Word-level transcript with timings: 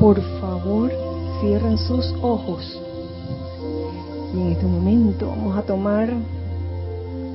por 0.00 0.20
favor 0.40 0.92
cierren 1.40 1.78
sus 1.78 2.12
ojos. 2.22 2.80
Y 4.34 4.40
en 4.40 4.52
este 4.52 4.66
momento 4.66 5.28
vamos 5.28 5.56
a 5.56 5.62
tomar 5.62 6.12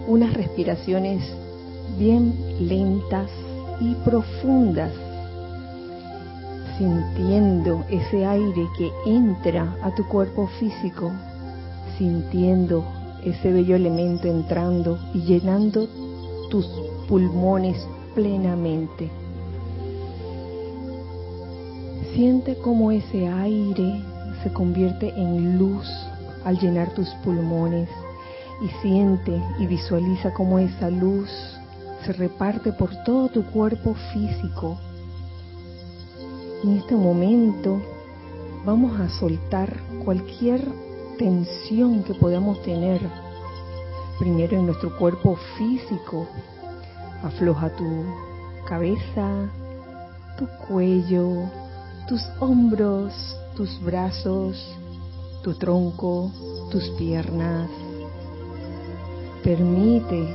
unas 0.07 0.33
respiraciones 0.33 1.23
bien 1.97 2.33
lentas 2.59 3.29
y 3.79 3.95
profundas, 4.05 4.91
sintiendo 6.77 7.83
ese 7.89 8.25
aire 8.25 8.67
que 8.77 8.91
entra 9.05 9.75
a 9.81 9.93
tu 9.95 10.07
cuerpo 10.07 10.47
físico, 10.59 11.11
sintiendo 11.97 12.83
ese 13.23 13.51
bello 13.51 13.75
elemento 13.75 14.27
entrando 14.27 14.99
y 15.13 15.21
llenando 15.21 15.87
tus 16.49 16.67
pulmones 17.07 17.77
plenamente. 18.15 19.20
Siente 22.21 22.55
cómo 22.55 22.91
ese 22.91 23.27
aire 23.27 23.99
se 24.43 24.53
convierte 24.53 25.09
en 25.19 25.57
luz 25.57 25.89
al 26.45 26.59
llenar 26.59 26.93
tus 26.93 27.09
pulmones 27.23 27.89
y 28.61 28.67
siente 28.83 29.41
y 29.57 29.65
visualiza 29.65 30.31
cómo 30.31 30.59
esa 30.59 30.91
luz 30.91 31.31
se 32.05 32.13
reparte 32.13 32.73
por 32.73 32.95
todo 33.05 33.27
tu 33.29 33.43
cuerpo 33.45 33.95
físico. 34.13 34.77
En 36.63 36.77
este 36.77 36.95
momento 36.95 37.81
vamos 38.65 38.99
a 38.99 39.09
soltar 39.09 39.75
cualquier 40.05 40.61
tensión 41.17 42.03
que 42.03 42.13
podamos 42.13 42.61
tener. 42.61 43.01
Primero 44.19 44.59
en 44.59 44.67
nuestro 44.67 44.95
cuerpo 44.95 45.39
físico. 45.57 46.27
Afloja 47.23 47.75
tu 47.75 48.05
cabeza, 48.67 49.49
tu 50.37 50.45
cuello, 50.67 51.49
tus 52.07 52.21
hombros, 52.39 53.13
tus 53.55 53.81
brazos, 53.83 54.57
tu 55.43 55.53
tronco, 55.55 56.31
tus 56.71 56.89
piernas. 56.97 57.69
Permite 59.43 60.27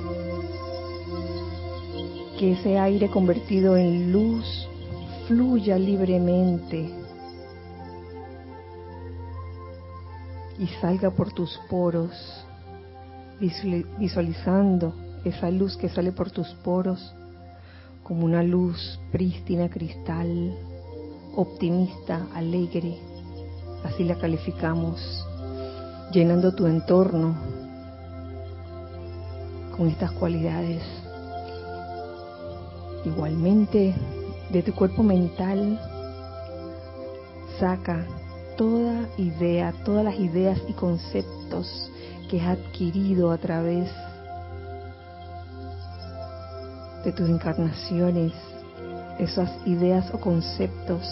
que 2.38 2.52
ese 2.52 2.78
aire 2.78 3.08
convertido 3.08 3.76
en 3.76 4.12
luz 4.12 4.68
fluya 5.26 5.78
libremente 5.78 6.90
y 10.58 10.66
salga 10.80 11.10
por 11.10 11.32
tus 11.32 11.58
poros, 11.68 12.12
visualizando 13.98 14.94
esa 15.24 15.50
luz 15.50 15.76
que 15.76 15.88
sale 15.88 16.12
por 16.12 16.30
tus 16.30 16.48
poros 16.64 17.14
como 18.02 18.24
una 18.24 18.42
luz 18.42 19.00
prístina, 19.10 19.68
cristal, 19.68 20.54
optimista, 21.36 22.26
alegre, 22.34 22.98
así 23.84 24.04
la 24.04 24.16
calificamos, 24.16 25.00
llenando 26.10 26.54
tu 26.54 26.66
entorno 26.66 27.36
con 29.76 29.88
estas 29.88 30.12
cualidades. 30.12 30.82
Igualmente, 33.04 33.94
de 34.50 34.62
tu 34.62 34.74
cuerpo 34.74 35.02
mental, 35.02 35.78
saca 37.60 38.04
toda 38.56 39.08
idea, 39.18 39.72
todas 39.84 40.04
las 40.04 40.18
ideas 40.18 40.58
y 40.66 40.72
conceptos 40.72 41.90
que 42.30 42.40
has 42.40 42.58
adquirido 42.58 43.30
a 43.30 43.38
través 43.38 43.90
de 47.04 47.12
tus 47.12 47.28
encarnaciones, 47.28 48.32
esas 49.18 49.50
ideas 49.66 50.12
o 50.12 50.20
conceptos 50.20 51.04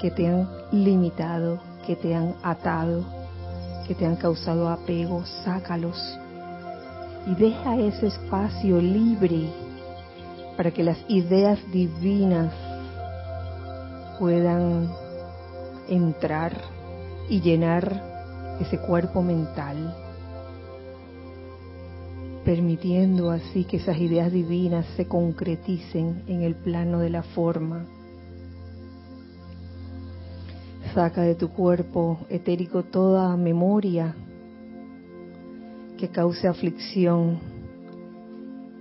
que 0.00 0.10
te 0.10 0.26
han 0.26 0.48
limitado, 0.70 1.60
que 1.86 1.96
te 1.96 2.14
han 2.14 2.34
atado, 2.42 3.04
que 3.86 3.94
te 3.94 4.06
han 4.06 4.16
causado 4.16 4.68
apego, 4.68 5.24
sácalos 5.44 6.18
y 7.26 7.34
deja 7.34 7.76
ese 7.76 8.08
espacio 8.08 8.80
libre 8.80 9.48
para 10.56 10.70
que 10.70 10.82
las 10.82 10.98
ideas 11.08 11.58
divinas 11.72 12.52
puedan 14.18 14.92
entrar 15.88 16.52
y 17.28 17.40
llenar 17.40 18.56
ese 18.60 18.78
cuerpo 18.78 19.22
mental, 19.22 19.94
permitiendo 22.44 23.30
así 23.30 23.64
que 23.64 23.76
esas 23.76 23.98
ideas 23.98 24.32
divinas 24.32 24.86
se 24.96 25.06
concreticen 25.06 26.22
en 26.26 26.42
el 26.42 26.54
plano 26.54 26.98
de 26.98 27.10
la 27.10 27.22
forma. 27.22 27.84
Saca 30.94 31.22
de 31.22 31.34
tu 31.34 31.50
cuerpo 31.50 32.18
etérico 32.28 32.82
toda 32.82 33.36
memoria 33.36 34.14
que 35.96 36.08
cause 36.08 36.48
aflicción 36.48 37.38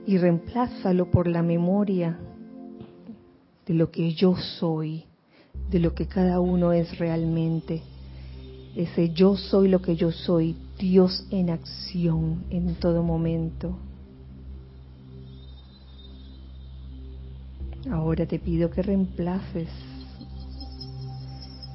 y 0.07 0.17
reemplázalo 0.17 1.11
por 1.11 1.27
la 1.27 1.43
memoria 1.43 2.19
de 3.65 3.73
lo 3.75 3.91
que 3.91 4.13
yo 4.13 4.35
soy, 4.35 5.05
de 5.69 5.79
lo 5.79 5.93
que 5.93 6.07
cada 6.07 6.39
uno 6.39 6.73
es 6.73 6.97
realmente. 6.97 7.83
Ese 8.75 9.13
yo 9.13 9.37
soy 9.37 9.67
lo 9.67 9.81
que 9.81 9.95
yo 9.95 10.11
soy, 10.11 10.55
Dios 10.81 11.27
en 11.29 11.51
acción 11.51 12.43
en 12.49 12.73
todo 12.73 13.03
momento. 13.03 13.77
Ahora 17.91 18.25
te 18.25 18.39
pido 18.39 18.71
que 18.71 18.81
reemplaces 18.81 19.69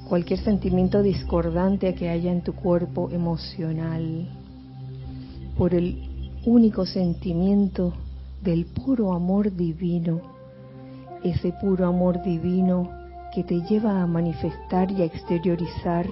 cualquier 0.09 0.41
sentimiento 0.41 1.03
discordante 1.03 1.95
que 1.95 2.09
haya 2.09 2.33
en 2.33 2.43
tu 2.43 2.53
cuerpo 2.55 3.09
emocional 3.13 4.29
por 5.57 5.73
el 5.73 6.41
único 6.45 6.85
sentimiento 6.85 7.93
del 8.43 8.67
puro 8.67 9.13
amor 9.13 9.55
divino, 9.55 10.21
ese 11.23 11.53
puro 11.61 11.87
amor 11.87 12.25
divino 12.25 12.91
que 13.33 13.45
te 13.45 13.61
lleva 13.69 14.03
a 14.03 14.07
manifestar 14.09 14.91
y 14.91 15.03
a 15.03 15.05
exteriorizar 15.05 16.07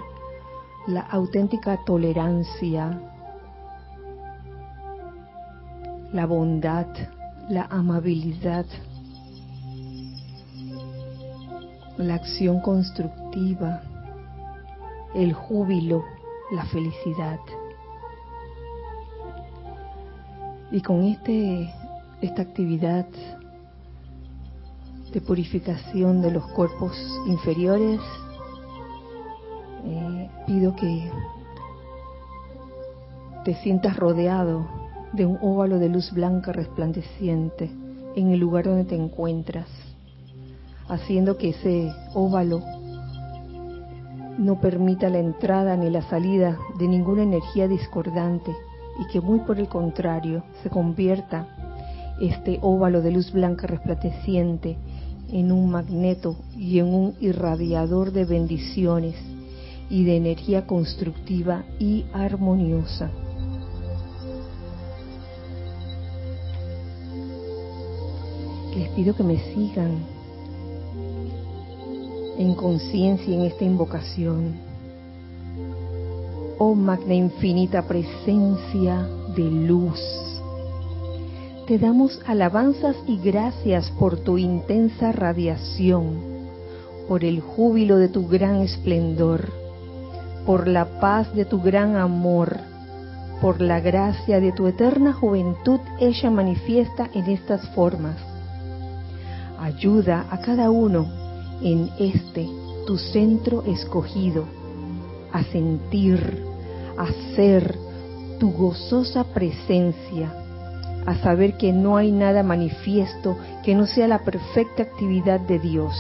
la 0.87 1.00
auténtica 1.00 1.78
tolerancia, 1.84 3.00
la 6.12 6.27
bondad, 6.27 6.87
la 7.49 7.65
amabilidad, 7.71 8.67
la 11.97 12.15
acción 12.15 12.61
constructiva, 12.61 13.83
el 15.15 15.33
júbilo, 15.33 16.05
la 16.53 16.65
felicidad. 16.67 17.41
Y 20.71 20.83
con 20.83 21.05
este, 21.05 21.72
esta 22.21 22.43
actividad 22.43 23.06
de 25.12 25.21
purificación 25.21 26.21
de 26.21 26.31
los 26.31 26.47
cuerpos 26.49 26.93
inferiores, 27.27 28.01
eh, 29.84 30.31
pido 30.47 30.75
que 30.75 31.11
te 33.45 33.55
sientas 33.56 33.97
rodeado 33.97 34.67
de 35.12 35.27
un 35.27 35.39
óvalo 35.43 35.78
de 35.78 35.89
luz 35.89 36.11
blanca 36.12 36.53
resplandeciente 36.53 37.71
en 38.17 38.31
el 38.31 38.41
lugar 38.41 38.65
donde 38.65 38.84
te 38.84 38.97
encuentras, 38.97 39.69
haciendo 40.89 41.37
que 41.37 41.50
ese 41.50 41.93
óvalo 42.15 42.62
no 44.39 44.61
permita 44.61 45.11
la 45.11 45.19
entrada 45.19 45.77
ni 45.77 45.91
la 45.91 46.03
salida 46.03 46.59
de 46.78 46.89
ninguna 46.89 47.22
energía 47.22 47.69
discordante 47.69 48.53
y 49.01 49.12
que 49.12 49.21
muy 49.21 49.41
por 49.41 49.59
el 49.59 49.69
contrario 49.69 50.43
se 50.62 50.71
convierta 50.71 51.47
este 52.21 52.59
óvalo 52.62 53.03
de 53.03 53.12
luz 53.12 53.33
blanca 53.33 53.66
resplandeciente 53.66 54.77
en 55.31 55.53
un 55.53 55.71
magneto 55.71 56.36
y 56.57 56.78
en 56.78 56.95
un 56.95 57.15
irradiador 57.21 58.13
de 58.13 58.25
bendiciones 58.25 59.34
y 59.91 60.04
de 60.04 60.16
energía 60.16 60.66
constructiva 60.66 61.65
y 61.78 62.04
armoniosa. 62.13 63.10
Les 68.77 68.89
pido 68.91 69.15
que 69.15 69.22
me 69.22 69.39
sigan 69.54 70.04
en 72.39 72.54
conciencia 72.54 73.34
en 73.34 73.42
esta 73.42 73.65
invocación. 73.65 74.54
Oh 76.59 76.75
magna 76.75 77.15
infinita 77.15 77.86
presencia 77.86 79.09
de 79.36 79.45
luz 79.45 80.01
te 81.66 81.78
damos 81.78 82.21
alabanzas 82.27 82.95
y 83.07 83.16
gracias 83.19 83.91
por 83.92 84.19
tu 84.19 84.36
intensa 84.36 85.13
radiación, 85.13 86.21
por 87.09 87.25
el 87.25 87.41
júbilo 87.41 87.97
de 87.97 88.09
tu 88.09 88.28
gran 88.28 88.60
esplendor, 88.60 89.48
por 90.47 90.69
la 90.69 91.01
paz 91.01 91.35
de 91.35 91.45
tu 91.45 91.61
gran 91.61 91.97
amor, 91.97 92.59
por 93.41 93.61
la 93.61 93.81
gracia 93.81 94.41
de 94.41 94.53
tu 94.53 94.67
eterna 94.67 95.13
juventud 95.13 95.81
ella 96.01 96.31
manifiesta 96.31 97.09
en 97.15 97.31
estas 97.31 97.69
formas. 97.71 98.17
Ayuda 99.59 100.27
a 100.31 100.41
cada 100.41 100.71
uno 100.71 101.07
en 101.63 101.91
este 101.99 102.49
tu 102.87 102.99
centro 102.99 103.63
escogido, 103.65 104.45
a 105.33 105.43
sentir, 105.45 106.45
a 106.99 107.07
ser 107.35 107.79
tu 108.39 108.53
gozosa 108.53 109.25
presencia, 109.25 110.33
a 111.07 111.17
saber 111.17 111.57
que 111.57 111.73
no 111.73 111.97
hay 111.97 112.13
nada 112.13 112.43
manifiesto 112.43 113.39
que 113.65 113.75
no 113.75 113.87
sea 113.87 114.09
la 114.09 114.21
perfecta 114.21 114.83
actividad 114.83 115.41
de 115.41 115.59
Dios. 115.59 115.95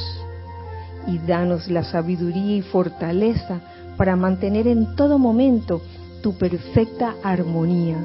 Y 1.06 1.18
danos 1.18 1.70
la 1.70 1.84
sabiduría 1.84 2.56
y 2.56 2.62
fortaleza 2.62 3.60
para 3.96 4.16
mantener 4.16 4.66
en 4.66 4.96
todo 4.96 5.18
momento 5.18 5.82
tu 6.22 6.36
perfecta 6.36 7.14
armonía, 7.22 7.98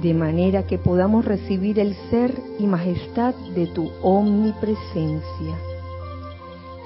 de 0.00 0.14
manera 0.14 0.64
que 0.64 0.78
podamos 0.78 1.24
recibir 1.24 1.78
el 1.78 1.94
ser 2.10 2.34
y 2.58 2.66
majestad 2.66 3.34
de 3.54 3.66
tu 3.66 3.90
omnipresencia. 4.02 5.56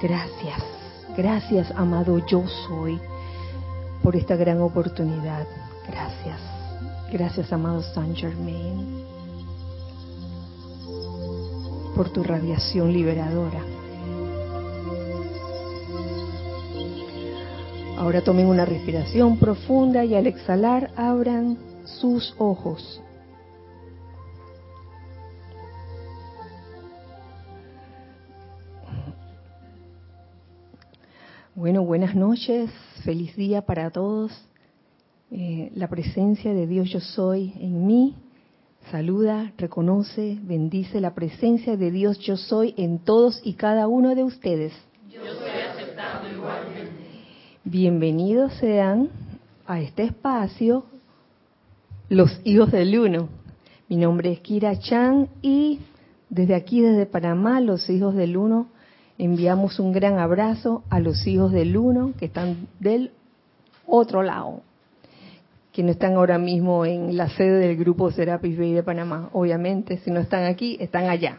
Gracias, 0.01 0.63
gracias 1.15 1.71
amado 1.75 2.25
yo 2.25 2.43
soy 2.67 2.99
por 4.03 4.15
esta 4.15 4.35
gran 4.35 4.61
oportunidad. 4.61 5.47
Gracias, 5.87 6.39
gracias 7.11 7.53
amado 7.53 7.81
Saint 7.81 8.17
Germain 8.17 9.05
por 11.95 12.09
tu 12.09 12.23
radiación 12.23 12.91
liberadora. 12.91 13.74
Ahora 17.97 18.21
tomen 18.21 18.47
una 18.47 18.65
respiración 18.65 19.37
profunda 19.37 20.03
y 20.03 20.15
al 20.15 20.27
exhalar 20.27 20.91
abran 20.97 21.57
sus 21.85 22.35
ojos. 22.37 23.01
Bueno, 31.55 31.85
buenas 31.85 32.15
noches, 32.15 32.69
feliz 33.05 33.33
día 33.37 33.61
para 33.61 33.89
todos. 33.91 34.29
Eh, 35.31 35.71
la 35.73 35.87
presencia 35.87 36.53
de 36.53 36.67
Dios 36.67 36.89
yo 36.89 36.99
soy 36.99 37.53
en 37.61 37.87
mí. 37.87 38.13
Saluda, 38.91 39.53
reconoce, 39.57 40.37
bendice 40.43 40.99
la 40.99 41.15
presencia 41.15 41.77
de 41.77 41.91
Dios 41.91 42.19
yo 42.19 42.35
soy 42.35 42.73
en 42.75 42.99
todos 42.99 43.39
y 43.41 43.53
cada 43.53 43.87
uno 43.87 44.15
de 44.15 44.25
ustedes. 44.25 44.73
Yo 45.09 45.21
soy. 45.21 45.54
Bienvenidos 47.67 48.53
sean 48.59 49.09
a 49.65 49.81
este 49.81 50.03
espacio 50.03 50.85
los 52.09 52.39
hijos 52.43 52.71
del 52.71 52.97
uno. 52.97 53.27
Mi 53.89 53.97
nombre 53.97 54.31
es 54.31 54.39
Kira 54.39 54.77
Chan 54.77 55.27
y 55.41 55.79
desde 56.29 56.53
aquí, 56.53 56.81
desde 56.81 57.07
Panamá, 57.07 57.59
los 57.61 57.89
hijos 57.89 58.15
del 58.15 58.37
uno 58.37 58.67
Enviamos 59.17 59.79
un 59.79 59.93
gran 59.93 60.19
abrazo 60.19 60.83
a 60.89 60.99
los 60.99 61.25
hijos 61.25 61.53
del 61.53 61.77
uno 61.77 62.11
que 62.19 62.25
están 62.25 62.67
del 62.81 63.11
otro 63.87 64.23
lado, 64.23 64.61
que 65.71 65.83
no 65.83 65.91
están 65.91 66.15
ahora 66.15 66.37
mismo 66.37 66.85
en 66.85 67.15
la 67.15 67.29
sede 67.29 67.59
del 67.59 67.77
grupo 67.77 68.11
Serapis 68.11 68.57
Bay 68.57 68.73
de 68.73 68.83
Panamá. 68.83 69.29
Obviamente, 69.31 69.97
si 69.99 70.11
no 70.11 70.19
están 70.19 70.43
aquí, 70.43 70.75
están 70.81 71.05
allá. 71.09 71.37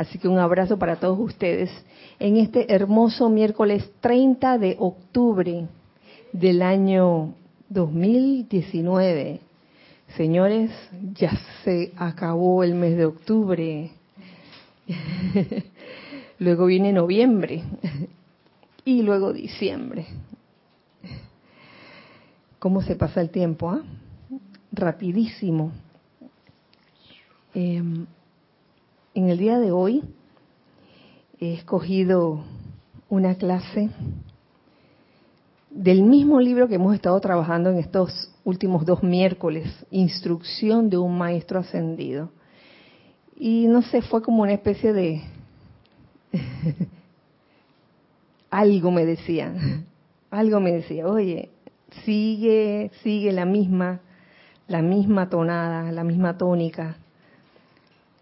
Así 0.00 0.18
que 0.18 0.28
un 0.28 0.38
abrazo 0.38 0.78
para 0.78 0.96
todos 0.96 1.18
ustedes 1.20 1.70
en 2.18 2.38
este 2.38 2.72
hermoso 2.72 3.28
miércoles 3.28 3.86
30 4.00 4.56
de 4.56 4.76
octubre 4.78 5.66
del 6.32 6.62
año 6.62 7.34
2019. 7.68 9.40
Señores, 10.16 10.70
ya 11.12 11.32
se 11.64 11.92
acabó 11.96 12.64
el 12.64 12.76
mes 12.76 12.96
de 12.96 13.04
octubre. 13.04 13.90
luego 16.38 16.64
viene 16.64 16.94
noviembre 16.94 17.62
y 18.86 19.02
luego 19.02 19.34
diciembre. 19.34 20.06
¿Cómo 22.58 22.80
se 22.80 22.96
pasa 22.96 23.20
el 23.20 23.28
tiempo? 23.28 23.68
Ah? 23.68 23.82
Rapidísimo. 24.72 25.72
Em, 27.52 28.06
en 29.14 29.28
el 29.28 29.38
día 29.38 29.58
de 29.58 29.72
hoy 29.72 30.04
he 31.40 31.54
escogido 31.54 32.44
una 33.08 33.34
clase 33.34 33.90
del 35.70 36.02
mismo 36.02 36.40
libro 36.40 36.68
que 36.68 36.76
hemos 36.76 36.94
estado 36.94 37.20
trabajando 37.20 37.70
en 37.70 37.78
estos 37.78 38.32
últimos 38.44 38.84
dos 38.84 39.02
miércoles, 39.02 39.66
Instrucción 39.90 40.90
de 40.90 40.98
un 40.98 41.16
Maestro 41.18 41.60
Ascendido. 41.60 42.30
Y 43.36 43.66
no 43.66 43.82
sé, 43.82 44.02
fue 44.02 44.22
como 44.22 44.42
una 44.42 44.52
especie 44.52 44.92
de 44.92 45.22
algo 48.50 48.90
me 48.90 49.04
decía, 49.04 49.52
algo 50.30 50.60
me 50.60 50.72
decía, 50.72 51.06
oye, 51.08 51.50
sigue, 52.04 52.90
sigue 53.02 53.32
la 53.32 53.44
misma, 53.44 54.00
la 54.68 54.82
misma 54.82 55.28
tonada, 55.28 55.90
la 55.90 56.04
misma 56.04 56.36
tónica, 56.36 56.98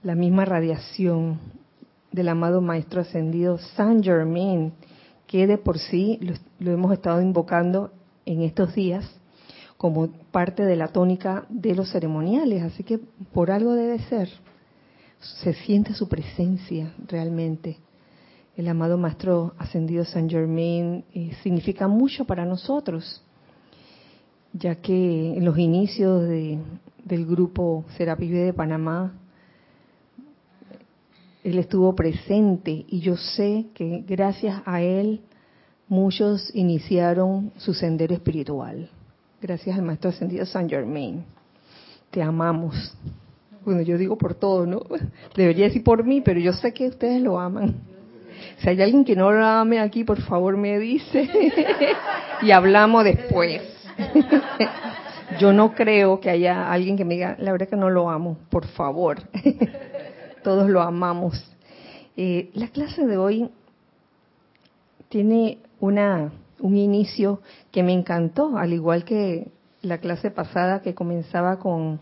la 0.03 0.15
misma 0.15 0.45
radiación 0.45 1.39
del 2.13 2.29
amado 2.29 2.61
Maestro 2.61 3.01
Ascendido 3.01 3.59
Saint 3.77 4.05
Germain, 4.05 4.73
que 5.27 5.47
de 5.47 5.59
por 5.59 5.79
sí 5.79 6.19
lo, 6.59 6.71
hemos 6.73 6.93
estado 6.93 7.21
invocando 7.21 7.93
en 8.25 8.43
estos 8.43 8.75
días 8.75 9.05
como 9.77 10.09
parte 10.31 10.65
de 10.65 10.77
la 10.77 10.89
tónica 10.89 11.45
de 11.49 11.75
los 11.75 11.91
ceremoniales, 11.91 12.63
así 12.63 12.83
que 12.83 12.99
por 13.33 13.51
algo 13.51 13.75
debe 13.75 13.99
ser. 14.01 14.29
Se 15.21 15.53
siente 15.53 15.95
su 15.95 16.09
presencia 16.09 16.93
realmente 17.07 17.79
el 18.59 18.67
amado 18.67 18.99
Maestro 18.99 19.55
Ascendido 19.57 20.05
San 20.05 20.29
Germain 20.29 21.05
eh, 21.15 21.31
significa 21.45 21.87
mucho 21.87 22.25
para 22.25 22.45
nosotros, 22.45 23.23
ya 24.53 24.75
que 24.75 25.37
en 25.37 25.45
los 25.45 25.57
inicios 25.57 26.29
del 26.29 27.25
grupo 27.25 27.85
Serapis 27.97 28.33
de 28.33 28.53
Panamá, 28.53 29.15
él 31.49 31.59
estuvo 31.59 31.95
presente 31.95 32.85
y 32.89 33.01
yo 33.01 33.17
sé 33.17 33.67
que 33.75 34.05
gracias 34.07 34.63
a 34.65 34.83
él 34.83 35.21
muchos 35.89 36.55
iniciaron 36.55 37.53
su 37.57 37.75
sendero 37.75 38.15
espiritual. 38.15 38.91
Gracias 39.41 39.77
al 39.77 39.85
Maestro 39.85 40.11
Ascendido 40.11 40.45
San 40.47 40.69
Germain. 40.69 41.25
Te 42.11 42.23
amamos. 42.23 42.95
Bueno, 43.65 43.83
yo 43.83 43.97
digo 43.99 44.17
por 44.17 44.35
todo, 44.35 44.67
¿no? 44.67 44.83
Debería 45.37 45.67
decir 45.67 45.85
por 45.85 46.05
mí, 46.05 46.21
pero 46.21 46.41
yo 46.41 46.53
sé 46.53 46.73
que 46.73 46.89
ustedes 46.89 47.23
lo 47.23 47.39
aman. 47.39 47.77
Si 48.59 48.69
hay 48.69 48.81
alguien 48.83 49.05
que 49.05 49.17
no 49.17 49.31
lo 49.31 49.45
ame 49.45 49.81
aquí, 49.81 50.05
por 50.05 50.21
favor 50.23 50.57
me 50.57 50.79
dice 50.79 51.29
y 52.43 52.51
hablamos 52.51 53.05
después. 53.05 53.63
Yo 55.39 55.53
no 55.53 55.75
creo 55.75 56.19
que 56.21 56.31
haya 56.31 56.73
alguien 56.73 56.97
que 56.97 57.05
me 57.05 57.15
diga, 57.15 57.37
la 57.39 57.53
verdad 57.53 57.69
que 57.69 57.77
no 57.77 57.91
lo 57.91 58.11
amo, 58.11 58.39
por 58.51 58.67
favor. 58.67 59.19
Todos 60.49 60.71
lo 60.71 60.81
amamos. 60.81 61.55
Eh, 62.17 62.49
la 62.55 62.69
clase 62.69 63.05
de 63.05 63.19
hoy 63.19 63.51
tiene 65.11 65.59
una, 65.79 66.33
un 66.59 66.79
inicio 66.79 67.43
que 67.71 67.83
me 67.83 67.93
encantó, 67.93 68.57
al 68.57 68.73
igual 68.73 69.05
que 69.05 69.51
la 69.83 69.99
clase 69.99 70.31
pasada 70.31 70.81
que 70.81 70.95
comenzaba 70.95 71.59
con, 71.59 72.01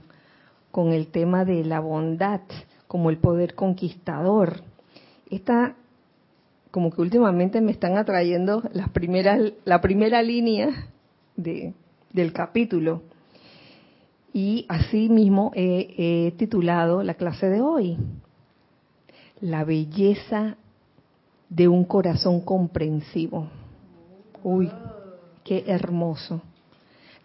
con 0.70 0.92
el 0.92 1.08
tema 1.08 1.44
de 1.44 1.64
la 1.64 1.80
bondad 1.80 2.42
como 2.86 3.10
el 3.10 3.18
poder 3.18 3.56
conquistador. 3.56 4.60
Esta 5.28 5.74
como 6.70 6.92
que 6.92 7.00
últimamente 7.00 7.60
me 7.60 7.72
están 7.72 7.96
atrayendo 7.96 8.62
las 8.72 8.90
primeras, 8.90 9.40
la 9.64 9.80
primera 9.80 10.22
línea 10.22 10.86
de, 11.34 11.74
del 12.12 12.32
capítulo. 12.32 13.02
Y 14.36 14.66
así 14.68 15.08
mismo 15.08 15.50
he, 15.54 16.34
titulado 16.36 17.02
la 17.02 17.14
clase 17.14 17.48
de 17.48 17.62
hoy, 17.62 17.96
La 19.40 19.64
belleza 19.64 20.56
de 21.50 21.68
un 21.68 21.84
corazón 21.84 22.40
comprensivo. 22.40 23.48
Uy, 24.42 24.70
qué 25.44 25.64
hermoso. 25.66 26.40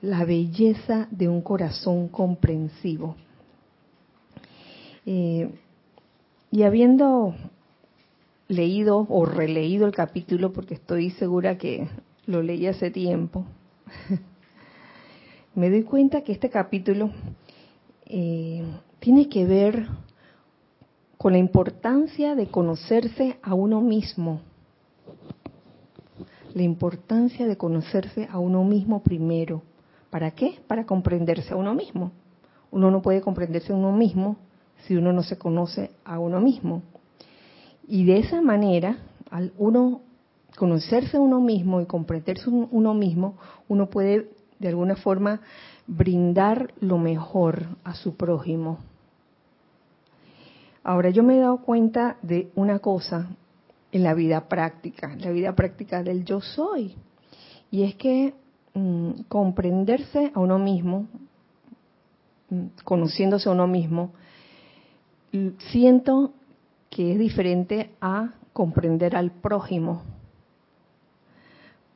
La 0.01 0.25
belleza 0.25 1.07
de 1.09 1.29
un 1.29 1.41
corazón 1.41 2.09
comprensivo. 2.09 3.15
Eh, 5.05 5.49
y 6.51 6.63
habiendo 6.63 7.33
leído 8.49 9.05
o 9.09 9.25
releído 9.25 9.87
el 9.87 9.93
capítulo 9.93 10.51
porque 10.51 10.73
estoy 10.73 11.11
segura 11.11 11.57
que 11.57 11.87
lo 12.25 12.43
leí 12.43 12.67
hace 12.67 12.91
tiempo, 12.91 13.45
me 15.55 15.69
doy 15.69 15.83
cuenta 15.83 16.21
que 16.21 16.33
este 16.33 16.49
capítulo 16.49 17.11
eh, 18.05 18.63
tiene 18.99 19.29
que 19.29 19.45
ver 19.45 19.87
con 21.21 21.33
la 21.33 21.37
importancia 21.37 22.33
de 22.33 22.47
conocerse 22.47 23.37
a 23.43 23.53
uno 23.53 23.79
mismo. 23.79 24.41
La 26.55 26.63
importancia 26.63 27.47
de 27.47 27.57
conocerse 27.57 28.27
a 28.31 28.39
uno 28.39 28.63
mismo 28.63 29.03
primero. 29.03 29.61
¿Para 30.09 30.31
qué? 30.31 30.55
Para 30.65 30.87
comprenderse 30.87 31.53
a 31.53 31.57
uno 31.57 31.75
mismo. 31.75 32.11
Uno 32.71 32.89
no 32.89 33.03
puede 33.03 33.21
comprenderse 33.21 33.71
a 33.71 33.75
uno 33.75 33.91
mismo 33.91 34.37
si 34.87 34.95
uno 34.95 35.13
no 35.13 35.21
se 35.21 35.37
conoce 35.37 35.91
a 36.05 36.17
uno 36.17 36.41
mismo. 36.41 36.81
Y 37.87 38.03
de 38.05 38.17
esa 38.17 38.41
manera, 38.41 38.97
al 39.29 39.53
uno 39.59 40.01
conocerse 40.57 41.19
uno 41.19 41.39
mismo 41.39 41.81
y 41.81 41.85
comprenderse 41.85 42.49
uno 42.49 42.95
mismo, 42.95 43.35
uno 43.69 43.91
puede 43.91 44.31
de 44.57 44.69
alguna 44.69 44.95
forma 44.95 45.41
brindar 45.85 46.73
lo 46.79 46.97
mejor 46.97 47.67
a 47.83 47.93
su 47.93 48.15
prójimo. 48.15 48.79
Ahora 50.83 51.09
yo 51.11 51.23
me 51.23 51.37
he 51.37 51.39
dado 51.39 51.57
cuenta 51.57 52.17
de 52.21 52.51
una 52.55 52.79
cosa 52.79 53.29
en 53.91 54.03
la 54.03 54.13
vida 54.13 54.47
práctica, 54.47 55.15
la 55.19 55.29
vida 55.31 55.55
práctica 55.55 56.01
del 56.01 56.25
yo 56.25 56.41
soy, 56.41 56.95
y 57.69 57.83
es 57.83 57.95
que 57.95 58.33
mm, 58.73 59.23
comprenderse 59.27 60.31
a 60.33 60.39
uno 60.39 60.57
mismo, 60.57 61.07
mm, 62.49 62.65
conociéndose 62.83 63.49
a 63.49 63.51
uno 63.51 63.67
mismo, 63.67 64.11
siento 65.71 66.33
que 66.89 67.13
es 67.13 67.19
diferente 67.19 67.91
a 68.01 68.33
comprender 68.53 69.15
al 69.15 69.31
prójimo. 69.31 70.01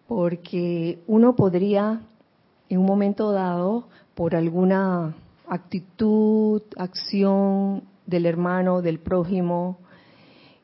Porque 0.07 1.03
uno 1.07 1.35
podría, 1.35 2.01
en 2.69 2.79
un 2.79 2.85
momento 2.85 3.31
dado, 3.31 3.87
por 4.13 4.35
alguna 4.35 5.15
actitud, 5.47 6.61
acción 6.77 7.83
del 8.05 8.25
hermano, 8.25 8.81
del 8.81 8.99
prójimo, 8.99 9.77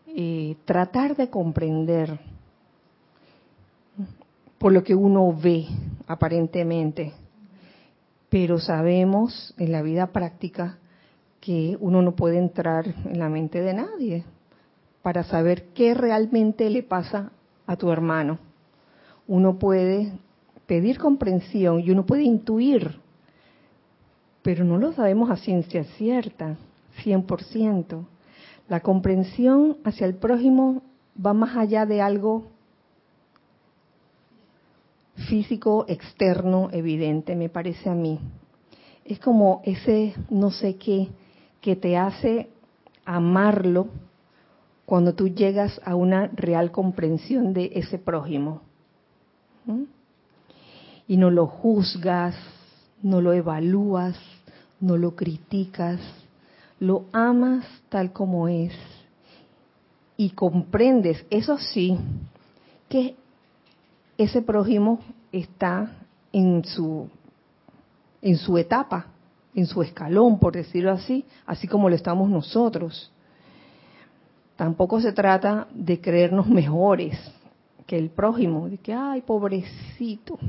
eh, 0.07 0.55
tratar 0.65 1.15
de 1.15 1.29
comprender 1.29 2.19
por 4.57 4.71
lo 4.73 4.83
que 4.83 4.93
uno 4.93 5.33
ve 5.33 5.65
aparentemente, 6.07 7.13
pero 8.29 8.59
sabemos 8.59 9.53
en 9.57 9.71
la 9.71 9.81
vida 9.81 10.07
práctica 10.07 10.77
que 11.39 11.77
uno 11.79 12.01
no 12.01 12.15
puede 12.15 12.37
entrar 12.37 12.85
en 12.87 13.17
la 13.17 13.29
mente 13.29 13.61
de 13.61 13.73
nadie 13.73 14.23
para 15.01 15.23
saber 15.23 15.69
qué 15.73 15.93
realmente 15.93 16.69
le 16.69 16.83
pasa 16.83 17.31
a 17.65 17.75
tu 17.75 17.91
hermano. 17.91 18.37
Uno 19.27 19.57
puede 19.57 20.11
pedir 20.67 20.99
comprensión 20.99 21.79
y 21.79 21.89
uno 21.89 22.05
puede 22.05 22.23
intuir, 22.23 22.99
pero 24.43 24.63
no 24.63 24.77
lo 24.77 24.93
sabemos 24.93 25.29
a 25.31 25.37
ciencia 25.37 25.83
cierta, 25.97 26.57
100%. 27.03 28.05
La 28.69 28.79
comprensión 28.79 29.77
hacia 29.83 30.07
el 30.07 30.15
prójimo 30.15 30.81
va 31.23 31.33
más 31.33 31.57
allá 31.57 31.85
de 31.85 32.01
algo 32.01 32.45
físico 35.27 35.85
externo 35.87 36.69
evidente, 36.71 37.35
me 37.35 37.49
parece 37.49 37.89
a 37.89 37.93
mí. 37.93 38.19
Es 39.05 39.19
como 39.19 39.61
ese 39.65 40.13
no 40.29 40.51
sé 40.51 40.77
qué 40.77 41.09
que 41.59 41.75
te 41.75 41.97
hace 41.97 42.49
amarlo 43.05 43.87
cuando 44.85 45.13
tú 45.13 45.29
llegas 45.29 45.79
a 45.85 45.95
una 45.95 46.27
real 46.27 46.71
comprensión 46.71 47.53
de 47.53 47.71
ese 47.75 47.97
prójimo. 47.97 48.61
Y 51.07 51.17
no 51.17 51.29
lo 51.29 51.47
juzgas, 51.47 52.35
no 53.01 53.21
lo 53.21 53.33
evalúas, 53.33 54.17
no 54.79 54.97
lo 54.97 55.15
criticas, 55.15 55.99
lo 56.81 57.05
amas 57.13 57.63
tal 57.89 58.11
como 58.11 58.47
es. 58.47 58.73
Y 60.17 60.31
comprendes, 60.31 61.23
eso 61.29 61.57
sí, 61.57 61.97
que 62.89 63.15
ese 64.17 64.41
prójimo 64.41 64.99
está 65.31 65.91
en 66.33 66.65
su, 66.65 67.07
en 68.21 68.35
su 68.35 68.57
etapa, 68.57 69.05
en 69.53 69.67
su 69.67 69.83
escalón, 69.83 70.39
por 70.39 70.53
decirlo 70.53 70.91
así, 70.91 71.23
así 71.45 71.67
como 71.67 71.87
lo 71.87 71.95
estamos 71.95 72.29
nosotros. 72.29 73.11
Tampoco 74.55 74.99
se 75.01 75.13
trata 75.13 75.67
de 75.73 76.01
creernos 76.01 76.47
mejores 76.47 77.15
que 77.85 77.97
el 77.97 78.09
prójimo, 78.09 78.69
de 78.69 78.79
que, 78.79 78.93
ay, 78.93 79.21
pobrecito. 79.21 80.39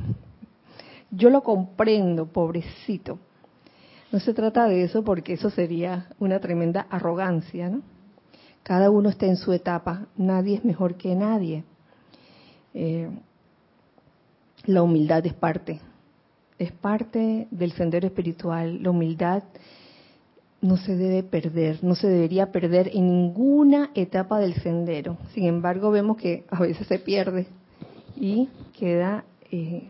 Yo 1.10 1.28
lo 1.28 1.42
comprendo, 1.42 2.24
pobrecito. 2.24 3.18
No 4.12 4.20
se 4.20 4.34
trata 4.34 4.68
de 4.68 4.84
eso 4.84 5.02
porque 5.02 5.32
eso 5.32 5.48
sería 5.48 6.08
una 6.18 6.38
tremenda 6.38 6.86
arrogancia, 6.90 7.70
¿no? 7.70 7.80
Cada 8.62 8.90
uno 8.90 9.08
está 9.08 9.26
en 9.26 9.36
su 9.36 9.52
etapa, 9.54 10.06
nadie 10.16 10.56
es 10.56 10.64
mejor 10.66 10.96
que 10.96 11.14
nadie. 11.14 11.64
Eh, 12.74 13.08
la 14.66 14.82
humildad 14.82 15.26
es 15.26 15.32
parte, 15.32 15.80
es 16.58 16.72
parte 16.72 17.48
del 17.50 17.72
sendero 17.72 18.06
espiritual. 18.06 18.82
La 18.82 18.90
humildad 18.90 19.44
no 20.60 20.76
se 20.76 20.94
debe 20.94 21.22
perder, 21.22 21.82
no 21.82 21.94
se 21.94 22.06
debería 22.06 22.52
perder 22.52 22.90
en 22.94 23.08
ninguna 23.08 23.90
etapa 23.94 24.38
del 24.38 24.54
sendero. 24.54 25.16
Sin 25.32 25.46
embargo, 25.46 25.90
vemos 25.90 26.18
que 26.18 26.44
a 26.50 26.60
veces 26.60 26.86
se 26.86 26.98
pierde 26.98 27.46
y 28.14 28.48
queda, 28.78 29.24
eh, 29.50 29.88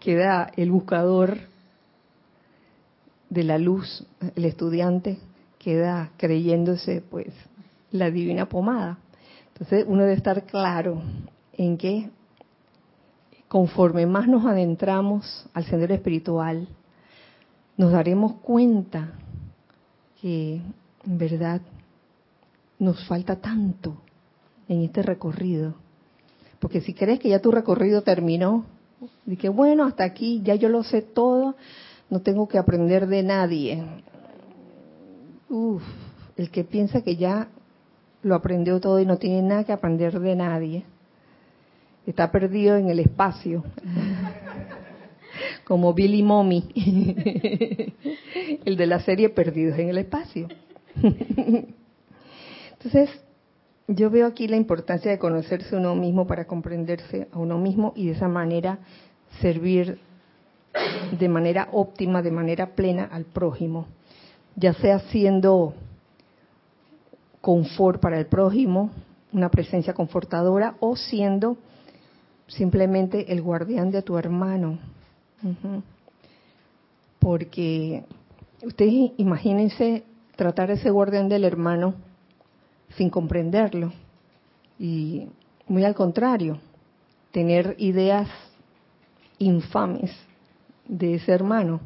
queda 0.00 0.50
el 0.56 0.70
buscador 0.70 1.38
de 3.28 3.44
la 3.44 3.58
luz, 3.58 4.06
el 4.34 4.44
estudiante, 4.44 5.18
queda 5.58 6.10
creyéndose 6.16 7.02
pues 7.02 7.28
la 7.90 8.10
divina 8.10 8.48
pomada. 8.48 8.98
Entonces 9.52 9.84
uno 9.88 10.02
debe 10.02 10.14
estar 10.14 10.44
claro 10.44 11.02
en 11.52 11.76
que 11.78 12.10
conforme 13.48 14.06
más 14.06 14.28
nos 14.28 14.44
adentramos 14.44 15.48
al 15.54 15.64
sendero 15.64 15.94
espiritual, 15.94 16.68
nos 17.76 17.92
daremos 17.92 18.34
cuenta 18.42 19.12
que 20.20 20.60
en 21.04 21.18
verdad 21.18 21.60
nos 22.78 23.06
falta 23.06 23.36
tanto 23.36 23.96
en 24.68 24.82
este 24.82 25.02
recorrido. 25.02 25.74
Porque 26.58 26.80
si 26.80 26.94
crees 26.94 27.20
que 27.20 27.28
ya 27.28 27.40
tu 27.40 27.50
recorrido 27.50 28.02
terminó, 28.02 28.64
y 29.26 29.36
que 29.36 29.48
bueno, 29.48 29.84
hasta 29.84 30.04
aquí 30.04 30.40
ya 30.42 30.54
yo 30.54 30.68
lo 30.68 30.82
sé 30.82 31.02
todo, 31.02 31.56
no 32.10 32.20
tengo 32.20 32.48
que 32.48 32.58
aprender 32.58 33.06
de 33.06 33.22
nadie. 33.22 33.84
Uf, 35.48 35.82
el 36.36 36.50
que 36.50 36.64
piensa 36.64 37.02
que 37.02 37.16
ya 37.16 37.48
lo 38.22 38.34
aprendió 38.34 38.80
todo 38.80 39.00
y 39.00 39.06
no 39.06 39.18
tiene 39.18 39.42
nada 39.42 39.64
que 39.64 39.72
aprender 39.72 40.18
de 40.18 40.34
nadie, 40.36 40.84
está 42.06 42.30
perdido 42.30 42.76
en 42.76 42.88
el 42.88 43.00
espacio. 43.00 43.64
Como 45.64 45.92
Billy 45.92 46.22
Mommy, 46.22 46.64
el 48.64 48.76
de 48.76 48.86
la 48.86 49.00
serie 49.00 49.28
Perdidos 49.28 49.78
en 49.78 49.88
el 49.88 49.98
Espacio. 49.98 50.48
Entonces, 52.72 53.10
yo 53.88 54.10
veo 54.10 54.26
aquí 54.26 54.48
la 54.48 54.56
importancia 54.56 55.10
de 55.10 55.18
conocerse 55.18 55.76
uno 55.76 55.94
mismo 55.94 56.26
para 56.26 56.46
comprenderse 56.46 57.28
a 57.32 57.38
uno 57.38 57.58
mismo 57.58 57.92
y 57.96 58.06
de 58.06 58.12
esa 58.12 58.28
manera 58.28 58.78
servir 59.40 59.98
de 61.18 61.28
manera 61.28 61.68
óptima, 61.72 62.22
de 62.22 62.30
manera 62.30 62.74
plena 62.74 63.04
al 63.04 63.24
prójimo, 63.24 63.86
ya 64.54 64.74
sea 64.74 64.98
siendo 64.98 65.74
confort 67.40 68.00
para 68.00 68.18
el 68.18 68.26
prójimo, 68.26 68.90
una 69.32 69.50
presencia 69.50 69.94
confortadora, 69.94 70.76
o 70.80 70.96
siendo 70.96 71.56
simplemente 72.48 73.32
el 73.32 73.42
guardián 73.42 73.90
de 73.90 74.02
tu 74.02 74.16
hermano. 74.18 74.78
Porque 77.18 78.04
ustedes 78.62 79.12
imagínense 79.16 80.04
tratar 80.36 80.70
ese 80.70 80.90
guardián 80.90 81.28
del 81.28 81.44
hermano 81.44 81.94
sin 82.96 83.10
comprenderlo. 83.10 83.92
Y 84.78 85.28
muy 85.68 85.84
al 85.84 85.94
contrario, 85.94 86.58
tener 87.32 87.74
ideas 87.78 88.28
infames 89.38 90.10
de 90.88 91.14
ese 91.14 91.32
hermano. 91.32 91.80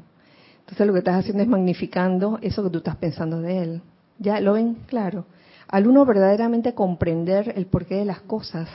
Entonces 0.61 0.87
lo 0.87 0.93
que 0.93 1.01
estás 1.01 1.17
haciendo 1.17 1.43
es 1.43 1.49
magnificando 1.49 2.39
eso 2.43 2.63
que 2.63 2.71
tú 2.71 2.79
estás 2.79 2.97
pensando 2.97 3.41
de 3.41 3.63
él. 3.63 3.83
¿Ya 4.19 4.41
lo 4.41 4.53
ven? 4.53 4.77
Claro. 4.87 5.27
Al 5.69 5.87
uno 5.87 6.05
verdaderamente 6.05 6.75
comprender 6.75 7.53
el 7.57 7.67
porqué 7.67 7.97
de 7.97 8.05
las 8.05 8.21
cosas, 8.21 8.69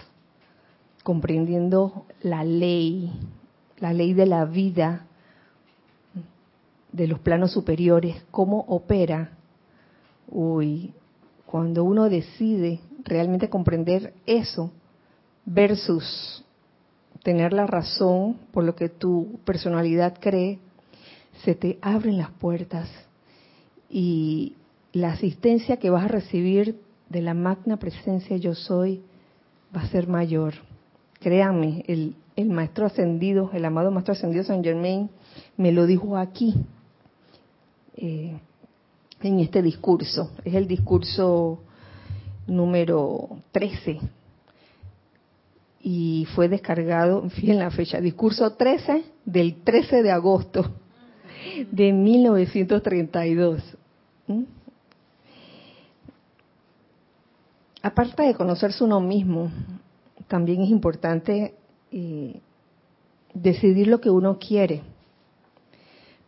comprendiendo 1.04 2.06
la 2.22 2.44
ley, 2.44 3.12
la 3.80 3.94
ley 3.94 4.14
de 4.14 4.26
la 4.26 4.46
vida, 4.46 5.06
de 6.92 7.08
los 7.08 7.20
planos 7.20 7.52
superiores, 7.52 8.24
cómo 8.32 8.66
opera. 8.68 9.32
Uy, 10.30 10.94
cuando 11.46 11.84
uno 11.84 12.10
decide 12.10 12.80
realmente 13.04 13.50
comprender 13.50 14.14
eso 14.26 14.72
versus 15.46 16.44
tener 17.26 17.54
la 17.54 17.66
razón 17.66 18.38
por 18.52 18.64
lo 18.64 18.76
que 18.76 18.88
tu 18.88 19.40
personalidad 19.46 20.14
cree, 20.20 20.60
se 21.44 21.56
te 21.56 21.80
abren 21.82 22.20
las 22.20 22.30
puertas 22.30 22.88
y 23.90 24.54
la 24.94 25.14
asistencia 25.14 25.78
que 25.78 25.90
vas 25.90 26.06
a 26.06 26.08
recibir 26.08 26.80
de 27.10 27.24
la 27.24 27.34
magna 27.34 27.78
presencia 27.78 28.38
yo 28.38 28.54
soy 28.54 29.02
va 29.76 29.82
a 29.82 29.88
ser 29.88 30.08
mayor. 30.08 30.54
Créanme, 31.20 31.84
el, 31.88 32.16
maestro 32.46 32.86
ascendido, 32.86 33.50
el 33.54 33.66
amado 33.66 33.90
maestro 33.90 34.14
ascendido 34.14 34.44
San 34.44 34.64
Germain, 34.64 35.10
me 35.58 35.72
lo 35.72 35.88
dijo 35.88 36.18
aquí, 36.18 36.54
eh, 37.98 38.38
en 39.24 39.40
este 39.40 39.64
discurso. 39.64 40.30
Es 40.44 40.54
el 40.54 40.68
discurso 40.68 41.60
número 42.46 43.30
13 43.52 44.00
y 45.88 46.26
fue 46.34 46.50
descargado, 46.50 47.30
fíjense 47.30 47.60
la 47.60 47.70
fecha, 47.70 48.02
discurso 48.02 48.54
13 48.54 49.04
del 49.24 49.62
13 49.64 50.02
de 50.02 50.10
agosto 50.10 50.72
de 51.72 51.94
1932. 51.94 53.62
¿Mm? 54.26 54.44
Aparte 57.84 58.24
de 58.24 58.34
conocerse 58.34 58.84
uno 58.84 59.00
mismo, 59.00 59.52
también 60.28 60.64
es 60.64 60.72
importante 60.72 61.54
eh, 61.92 62.42
decidir 63.36 63.86
lo 63.86 64.02
que 64.02 64.10
uno 64.10 64.40
quiere. 64.40 64.82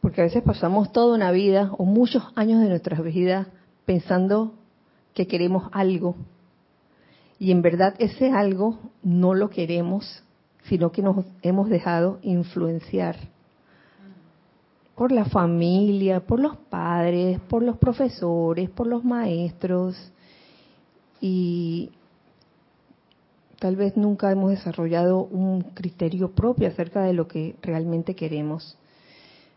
Porque 0.02 0.22
a 0.22 0.26
veces 0.26 0.44
pasamos 0.44 0.92
toda 0.92 1.16
una 1.16 1.32
vida 1.32 1.72
o 1.80 1.84
muchos 1.84 2.24
años 2.36 2.62
de 2.62 2.70
nuestras 2.70 3.04
vidas 3.04 3.48
pensando 3.86 4.54
que 5.16 5.26
queremos 5.26 5.68
algo. 5.72 6.16
Y 7.40 7.52
en 7.52 7.62
verdad 7.62 7.96
ese 8.00 8.32
algo 8.32 8.80
no 9.04 9.34
lo 9.34 9.50
queremos, 9.50 10.24
sino 10.64 10.92
que 10.92 11.02
nos 11.02 11.26
hemos 11.42 11.70
dejado 11.70 12.20
influenciar 12.22 13.16
por 14.96 15.12
la 15.12 15.26
familia, 15.26 16.22
por 16.22 16.40
los 16.40 16.58
padres, 16.58 17.40
por 17.42 17.62
los 17.62 17.78
profesores, 17.78 18.70
por 18.72 18.88
los 18.88 19.04
maestros. 19.04 19.96
Y 21.22 21.92
tal 23.60 23.76
vez 23.76 23.96
nunca 23.96 24.32
hemos 24.32 24.50
desarrollado 24.50 25.20
un 25.24 25.62
criterio 25.62 26.32
propio 26.32 26.68
acerca 26.68 27.04
de 27.04 27.14
lo 27.14 27.28
que 27.28 27.56
realmente 27.62 28.16
queremos. 28.16 28.76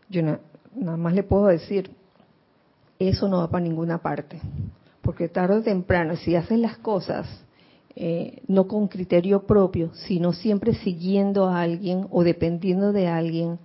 Yo 0.09 0.21
nada 0.21 0.97
más 0.97 1.15
le 1.15 1.23
puedo 1.23 1.47
decir, 1.47 1.89
eso 2.99 3.27
no 3.27 3.39
va 3.39 3.49
para 3.49 3.63
ninguna 3.63 3.97
parte, 3.97 4.39
porque 5.01 5.27
tarde 5.27 5.57
o 5.57 5.63
temprano, 5.63 6.15
si 6.17 6.35
haces 6.35 6.59
las 6.59 6.77
cosas 6.77 7.27
eh, 7.95 8.41
no 8.47 8.67
con 8.67 8.87
criterio 8.87 9.45
propio, 9.45 9.93
sino 9.93 10.31
siempre 10.33 10.73
siguiendo 10.75 11.49
a 11.49 11.61
alguien 11.61 12.07
o 12.09 12.23
dependiendo 12.23 12.93
de 12.93 13.07
alguien, 13.07 13.59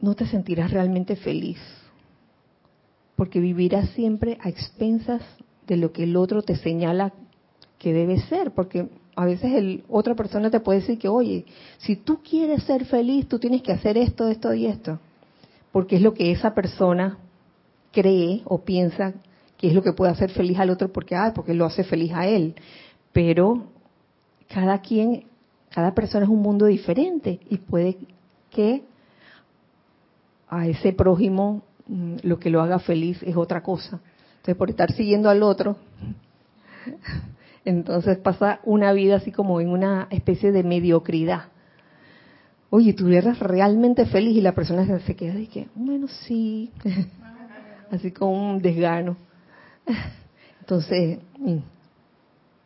no 0.00 0.14
te 0.14 0.26
sentirás 0.26 0.70
realmente 0.70 1.16
feliz, 1.16 1.58
porque 3.16 3.38
vivirás 3.38 3.90
siempre 3.90 4.38
a 4.40 4.48
expensas 4.48 5.22
de 5.66 5.76
lo 5.76 5.92
que 5.92 6.04
el 6.04 6.16
otro 6.16 6.42
te 6.42 6.56
señala 6.56 7.12
que 7.78 7.92
debe 7.92 8.18
ser, 8.22 8.52
porque 8.52 8.88
a 9.14 9.26
veces 9.26 9.52
el, 9.52 9.84
otra 9.88 10.14
persona 10.14 10.50
te 10.50 10.60
puede 10.60 10.80
decir 10.80 10.98
que, 10.98 11.08
oye, 11.08 11.44
si 11.78 11.96
tú 11.96 12.20
quieres 12.22 12.62
ser 12.62 12.86
feliz, 12.86 13.28
tú 13.28 13.38
tienes 13.38 13.62
que 13.62 13.72
hacer 13.72 13.98
esto, 13.98 14.28
esto 14.28 14.54
y 14.54 14.66
esto, 14.66 14.98
porque 15.70 15.96
es 15.96 16.02
lo 16.02 16.14
que 16.14 16.32
esa 16.32 16.54
persona 16.54 17.18
cree 17.92 18.40
o 18.46 18.62
piensa 18.62 19.12
que 19.60 19.68
es 19.68 19.74
lo 19.74 19.82
que 19.82 19.92
puede 19.92 20.10
hacer 20.10 20.30
feliz 20.30 20.58
al 20.58 20.70
otro 20.70 20.90
porque, 20.90 21.14
ah, 21.14 21.32
porque 21.34 21.52
lo 21.52 21.66
hace 21.66 21.84
feliz 21.84 22.12
a 22.14 22.26
él. 22.26 22.54
Pero 23.12 23.66
cada 24.48 24.80
quien, 24.80 25.24
cada 25.68 25.94
persona 25.94 26.24
es 26.24 26.30
un 26.30 26.40
mundo 26.40 26.64
diferente 26.64 27.40
y 27.50 27.58
puede 27.58 27.98
que 28.48 28.84
a 30.48 30.66
ese 30.66 30.94
prójimo 30.94 31.62
mm, 31.88 32.16
lo 32.22 32.38
que 32.38 32.48
lo 32.48 32.62
haga 32.62 32.78
feliz 32.78 33.22
es 33.22 33.36
otra 33.36 33.62
cosa. 33.62 34.00
Entonces, 34.36 34.56
por 34.56 34.70
estar 34.70 34.92
siguiendo 34.92 35.28
al 35.28 35.42
otro, 35.42 35.76
entonces 37.66 38.16
pasa 38.16 38.60
una 38.64 38.94
vida 38.94 39.16
así 39.16 39.30
como 39.30 39.60
en 39.60 39.68
una 39.68 40.08
especie 40.10 40.52
de 40.52 40.62
mediocridad. 40.62 41.48
Oye, 42.70 42.94
tú 42.94 43.08
eres 43.08 43.38
realmente 43.40 44.06
feliz 44.06 44.38
y 44.38 44.40
la 44.40 44.54
persona 44.54 45.00
se 45.00 45.16
queda 45.16 45.38
y 45.38 45.48
que, 45.48 45.68
bueno, 45.74 46.08
sí, 46.08 46.70
así 47.90 48.10
como 48.10 48.52
un 48.52 48.62
desgano. 48.62 49.18
Entonces, 50.60 51.18
mm, 51.38 51.58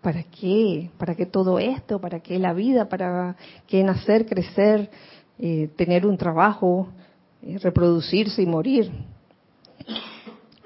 ¿para 0.03 0.23
qué? 0.25 0.91
¿Para 0.99 1.15
qué 1.15 1.27
todo 1.27 1.59
esto? 1.59 2.01
¿Para 2.01 2.21
qué 2.21 2.39
la 2.39 2.53
vida? 2.53 2.89
¿Para 2.89 3.37
qué 3.67 3.83
nacer, 3.83 4.27
crecer, 4.27 4.91
eh, 5.39 5.69
tener 5.77 6.07
un 6.07 6.17
trabajo, 6.17 6.89
eh, 7.43 7.59
reproducirse 7.59 8.43
y 8.43 8.47
morir? 8.47 8.91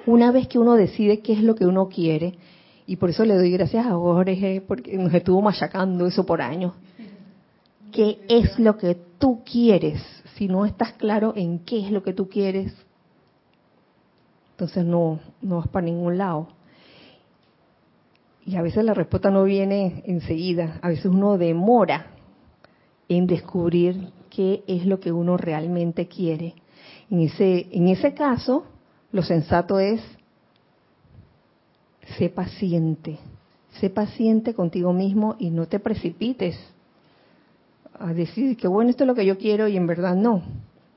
una 0.09 0.33
vez 0.33 0.49
que 0.49 0.59
uno 0.59 0.75
decide 0.75 1.21
qué 1.21 1.35
es 1.35 1.43
lo 1.43 1.55
que 1.55 1.67
uno 1.67 1.89
quiere, 1.89 2.35
y 2.87 2.97
por 2.97 3.11
eso 3.11 3.25
le 3.25 3.35
doy 3.35 3.51
gracias 3.51 3.87
a 3.87 3.91
Jorge, 3.91 4.63
porque 4.67 4.97
nos 4.97 5.13
estuvo 5.13 5.43
machacando 5.43 6.07
eso 6.07 6.25
por 6.25 6.41
años, 6.41 6.73
qué 7.93 8.19
es 8.29 8.59
lo 8.59 8.79
que 8.79 8.97
tú 9.19 9.43
quieres, 9.45 10.01
si 10.37 10.49
no 10.49 10.65
estás 10.65 10.95
claro 10.95 11.35
en 11.37 11.59
qué 11.59 11.85
es 11.85 11.91
lo 11.91 12.03
que 12.03 12.15
tú 12.15 12.29
quieres, 12.29 12.73
entonces 14.59 14.85
no, 14.85 15.21
no 15.41 15.59
vas 15.59 15.69
para 15.69 15.87
ningún 15.87 16.19
lado. 16.19 16.49
Y 18.45 18.57
a 18.57 18.63
veces 18.63 18.85
la 18.85 18.93
respuesta 18.93 19.31
no 19.31 19.45
viene 19.45 20.03
enseguida, 20.05 20.81
a 20.83 20.89
veces 20.89 21.05
uno 21.05 21.39
demora 21.39 22.07
en 23.09 23.29
descubrir 23.29 24.09
qué 24.31 24.65
es 24.67 24.85
lo 24.85 24.99
que 24.99 25.13
uno 25.13 25.37
realmente 25.37 26.09
quiere. 26.09 26.57
En 27.09 27.21
ese, 27.21 27.69
en 27.71 27.87
ese 27.87 28.15
caso, 28.15 28.65
lo 29.13 29.23
sensato 29.23 29.79
es, 29.79 30.01
sé 32.17 32.29
paciente, 32.29 33.21
sé 33.79 33.91
paciente 33.91 34.55
contigo 34.55 34.93
mismo 34.93 35.37
y 35.39 35.51
no 35.51 35.69
te 35.69 35.79
precipites 35.79 36.59
a 37.97 38.13
decir 38.13 38.57
que 38.57 38.67
bueno, 38.67 38.91
esto 38.91 39.05
es 39.05 39.09
lo 39.09 39.15
que 39.15 39.25
yo 39.25 39.39
quiero 39.39 39.69
y 39.69 39.77
en 39.77 39.87
verdad 39.87 40.17
no. 40.17 40.43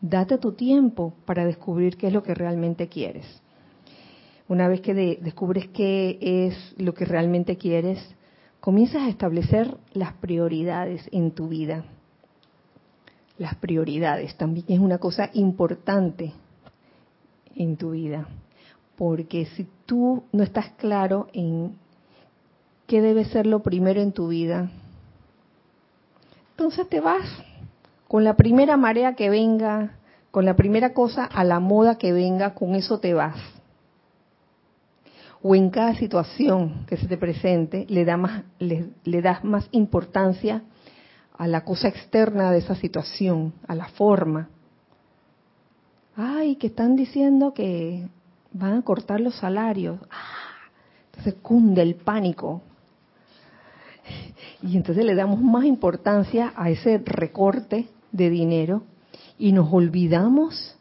Date 0.02 0.40
tu 0.40 0.54
tiempo 0.54 1.14
para 1.26 1.46
descubrir 1.46 1.96
qué 1.96 2.08
es 2.08 2.14
lo 2.14 2.24
que 2.24 2.34
realmente 2.34 2.88
quieres. 2.88 3.40
Una 4.52 4.68
vez 4.68 4.82
que 4.82 4.94
descubres 4.94 5.70
qué 5.70 6.18
es 6.20 6.76
lo 6.78 6.94
que 6.94 7.06
realmente 7.06 7.56
quieres, 7.56 8.06
comienzas 8.60 9.04
a 9.04 9.08
establecer 9.08 9.78
las 9.94 10.12
prioridades 10.12 11.08
en 11.14 11.32
tu 11.32 11.48
vida. 11.48 11.86
Las 13.38 13.56
prioridades 13.56 14.36
también 14.36 14.66
es 14.68 14.80
una 14.80 14.98
cosa 14.98 15.30
importante 15.32 16.34
en 17.56 17.78
tu 17.78 17.92
vida. 17.92 18.28
Porque 18.98 19.46
si 19.46 19.70
tú 19.86 20.24
no 20.34 20.44
estás 20.44 20.72
claro 20.72 21.28
en 21.32 21.78
qué 22.88 23.02
debe 23.02 23.24
ser 23.24 23.46
lo 23.46 23.64
primero 23.64 24.02
en 24.02 24.12
tu 24.12 24.28
vida, 24.28 24.70
entonces 26.50 26.90
te 26.90 27.00
vas 27.00 27.24
con 28.10 28.26
la 28.26 28.36
primera 28.36 28.76
marea 28.76 29.16
que 29.16 29.30
venga, 29.30 29.98
con 30.30 30.44
la 30.44 30.58
primera 30.58 30.94
cosa 30.94 31.24
a 31.24 31.46
la 31.46 31.62
moda 31.62 31.98
que 31.98 32.12
venga, 32.12 32.54
con 32.54 32.76
eso 32.76 33.00
te 33.00 33.14
vas. 33.14 33.61
O 35.44 35.56
en 35.56 35.70
cada 35.70 35.96
situación 35.96 36.86
que 36.88 36.98
se 36.98 37.08
te 37.08 37.18
presente, 37.18 37.86
le, 37.90 38.06
da 38.06 38.18
más, 38.18 38.44
le, 38.60 39.22
das 39.22 39.44
más 39.44 39.68
importancia 39.72 40.64
a 41.38 41.48
la 41.48 41.64
cosa 41.66 41.88
externa 41.88 42.52
de 42.52 42.60
esa 42.60 42.76
situación, 42.76 43.54
a 43.68 43.74
la 43.74 43.88
forma, 43.88 44.50
ay, 46.16 46.58
que 46.58 46.68
están 46.68 46.96
diciendo 46.96 47.54
que 47.54 48.08
van 48.54 48.78
a 48.78 48.82
cortar 48.84 49.20
los 49.20 49.36
salarios. 49.36 50.00
Ah, 50.12 50.70
entonces 51.08 51.36
cunde 51.42 51.82
el 51.82 51.96
pánico. 51.96 52.62
Y 54.62 54.78
entonces 54.78 55.04
le 55.06 55.16
damos 55.16 55.42
más 55.42 55.66
importancia 55.66 56.54
a 56.56 56.70
ese 56.70 57.00
recorte 57.00 57.88
de 58.12 58.30
dinero 58.30 58.84
y 59.40 59.54
nos 59.54 59.74
olvidamos 59.74 60.78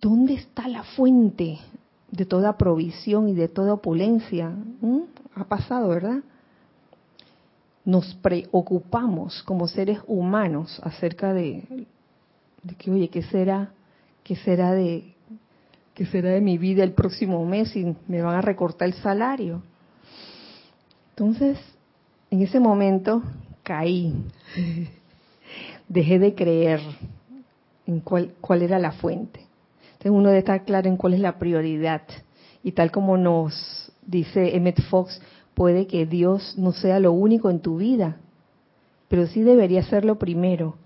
dónde 0.00 0.34
está 0.34 0.68
la 0.68 0.82
fuente 0.82 1.58
de 2.10 2.24
toda 2.24 2.56
provisión 2.56 3.28
y 3.28 3.34
de 3.34 3.48
toda 3.48 3.74
opulencia. 3.74 4.52
Ha 5.34 5.44
pasado, 5.44 5.88
¿verdad? 5.88 6.20
Nos 7.84 8.14
preocupamos 8.16 9.42
como 9.44 9.68
seres 9.68 10.00
humanos 10.06 10.80
acerca 10.82 11.32
de, 11.32 11.86
de 12.62 12.74
que, 12.76 12.90
oye, 12.90 13.08
¿qué 13.08 13.22
será 13.22 13.70
¿qué 14.28 14.36
será 14.36 14.72
de 14.72 15.14
qué 15.94 16.04
será 16.04 16.28
de 16.28 16.42
mi 16.42 16.58
vida 16.58 16.84
el 16.84 16.92
próximo 16.92 17.44
mes 17.46 17.74
y 17.74 17.96
me 18.08 18.20
van 18.20 18.36
a 18.36 18.42
recortar 18.42 18.88
el 18.88 18.94
salario? 18.94 19.62
Entonces, 21.10 21.58
en 22.30 22.42
ese 22.42 22.60
momento 22.60 23.22
caí. 23.62 24.14
Dejé 25.88 26.18
de 26.18 26.34
creer 26.34 26.80
en 27.86 28.00
cuál, 28.00 28.34
cuál 28.42 28.60
era 28.60 28.78
la 28.78 28.92
fuente. 28.92 29.47
Entonces 29.98 30.12
uno 30.12 30.30
estar 30.30 30.64
claro 30.64 30.88
en 30.88 30.96
cuál 30.96 31.14
es 31.14 31.20
la 31.20 31.38
prioridad. 31.38 32.02
Y 32.62 32.72
tal 32.72 32.92
como 32.92 33.16
nos 33.16 33.92
dice 34.06 34.54
Emmett 34.56 34.80
Fox, 34.82 35.20
puede 35.54 35.88
que 35.88 36.06
Dios 36.06 36.54
no 36.56 36.70
sea 36.70 37.00
lo 37.00 37.10
único 37.10 37.50
en 37.50 37.58
tu 37.58 37.78
vida, 37.78 38.16
pero 39.08 39.26
sí 39.26 39.42
debería 39.42 39.82
ser 39.82 40.04
lo 40.04 40.16
primero. 40.16 40.76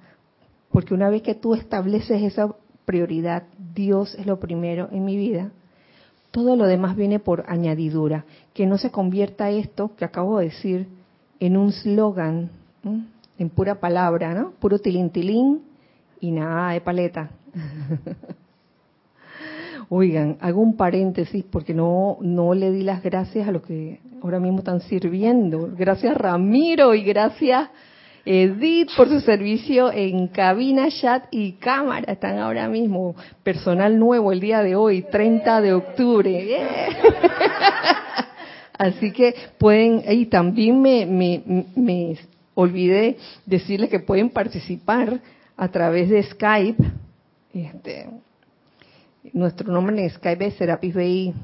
Porque 0.70 0.94
una 0.94 1.10
vez 1.10 1.20
que 1.20 1.34
tú 1.34 1.54
estableces 1.54 2.22
esa 2.22 2.54
prioridad, 2.86 3.42
Dios 3.74 4.14
es 4.14 4.24
lo 4.24 4.40
primero 4.40 4.88
en 4.92 5.04
mi 5.04 5.18
vida, 5.18 5.50
todo 6.30 6.56
lo 6.56 6.64
demás 6.64 6.96
viene 6.96 7.18
por 7.18 7.44
añadidura. 7.48 8.24
Que 8.54 8.64
no 8.64 8.78
se 8.78 8.90
convierta 8.90 9.50
esto 9.50 9.94
que 9.94 10.06
acabo 10.06 10.38
de 10.38 10.46
decir 10.46 10.88
en 11.38 11.58
un 11.58 11.70
slogan, 11.72 12.48
en 13.38 13.50
pura 13.50 13.74
palabra, 13.74 14.32
¿no? 14.32 14.52
Puro 14.52 14.78
tilintilín 14.78 15.60
y 16.18 16.30
nada 16.30 16.72
de 16.72 16.80
paleta. 16.80 17.30
Oigan, 19.94 20.38
hago 20.40 20.62
un 20.62 20.74
paréntesis 20.74 21.44
porque 21.44 21.74
no, 21.74 22.16
no 22.22 22.54
le 22.54 22.72
di 22.72 22.82
las 22.82 23.02
gracias 23.02 23.46
a 23.46 23.52
los 23.52 23.60
que 23.60 24.00
ahora 24.22 24.40
mismo 24.40 24.60
están 24.60 24.80
sirviendo. 24.80 25.68
Gracias 25.76 26.16
Ramiro 26.16 26.94
y 26.94 27.02
gracias 27.02 27.68
Edith 28.24 28.88
por 28.96 29.10
su 29.10 29.20
servicio 29.20 29.92
en 29.92 30.28
cabina, 30.28 30.88
chat 30.88 31.24
y 31.30 31.56
cámara. 31.56 32.10
Están 32.10 32.38
ahora 32.38 32.68
mismo. 32.68 33.14
Personal 33.42 33.98
nuevo 33.98 34.32
el 34.32 34.40
día 34.40 34.62
de 34.62 34.76
hoy, 34.76 35.02
30 35.02 35.60
de 35.60 35.74
octubre. 35.74 36.56
Así 38.78 39.12
que 39.12 39.34
pueden, 39.58 40.04
y 40.08 40.24
también 40.24 40.80
me, 40.80 41.04
me, 41.04 41.42
me 41.76 42.16
olvidé 42.54 43.18
decirles 43.44 43.90
que 43.90 44.00
pueden 44.00 44.30
participar 44.30 45.20
a 45.54 45.68
través 45.68 46.08
de 46.08 46.22
Skype. 46.22 46.82
Este, 47.52 48.06
nuestro 49.32 49.72
nombre 49.72 50.02
en 50.02 50.10
Skype 50.10 50.46
es 50.46 50.54
Serapis 50.54 50.94
Bay 50.94 51.34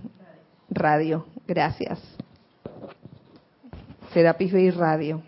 Radio. 0.71 1.27
Gracias. 1.47 1.99
Serapis 4.13 4.53
Bay 4.53 4.71
Radio. 4.71 5.23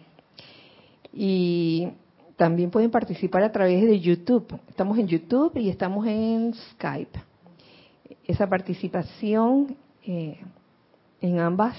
Y 1.13 1.89
también 2.37 2.71
pueden 2.71 2.91
participar 2.91 3.43
a 3.43 3.53
través 3.53 3.83
de 3.83 3.99
YouTube. 4.01 4.47
Estamos 4.69 4.99
en 4.99 5.07
YouTube 5.07 5.57
y 5.57 5.69
estamos 5.69 6.07
en 6.07 6.55
Skype. 6.73 7.19
Esa 8.27 8.47
participación 8.49 9.77
eh, 10.05 10.39
en 11.21 11.39
ambas 11.41 11.77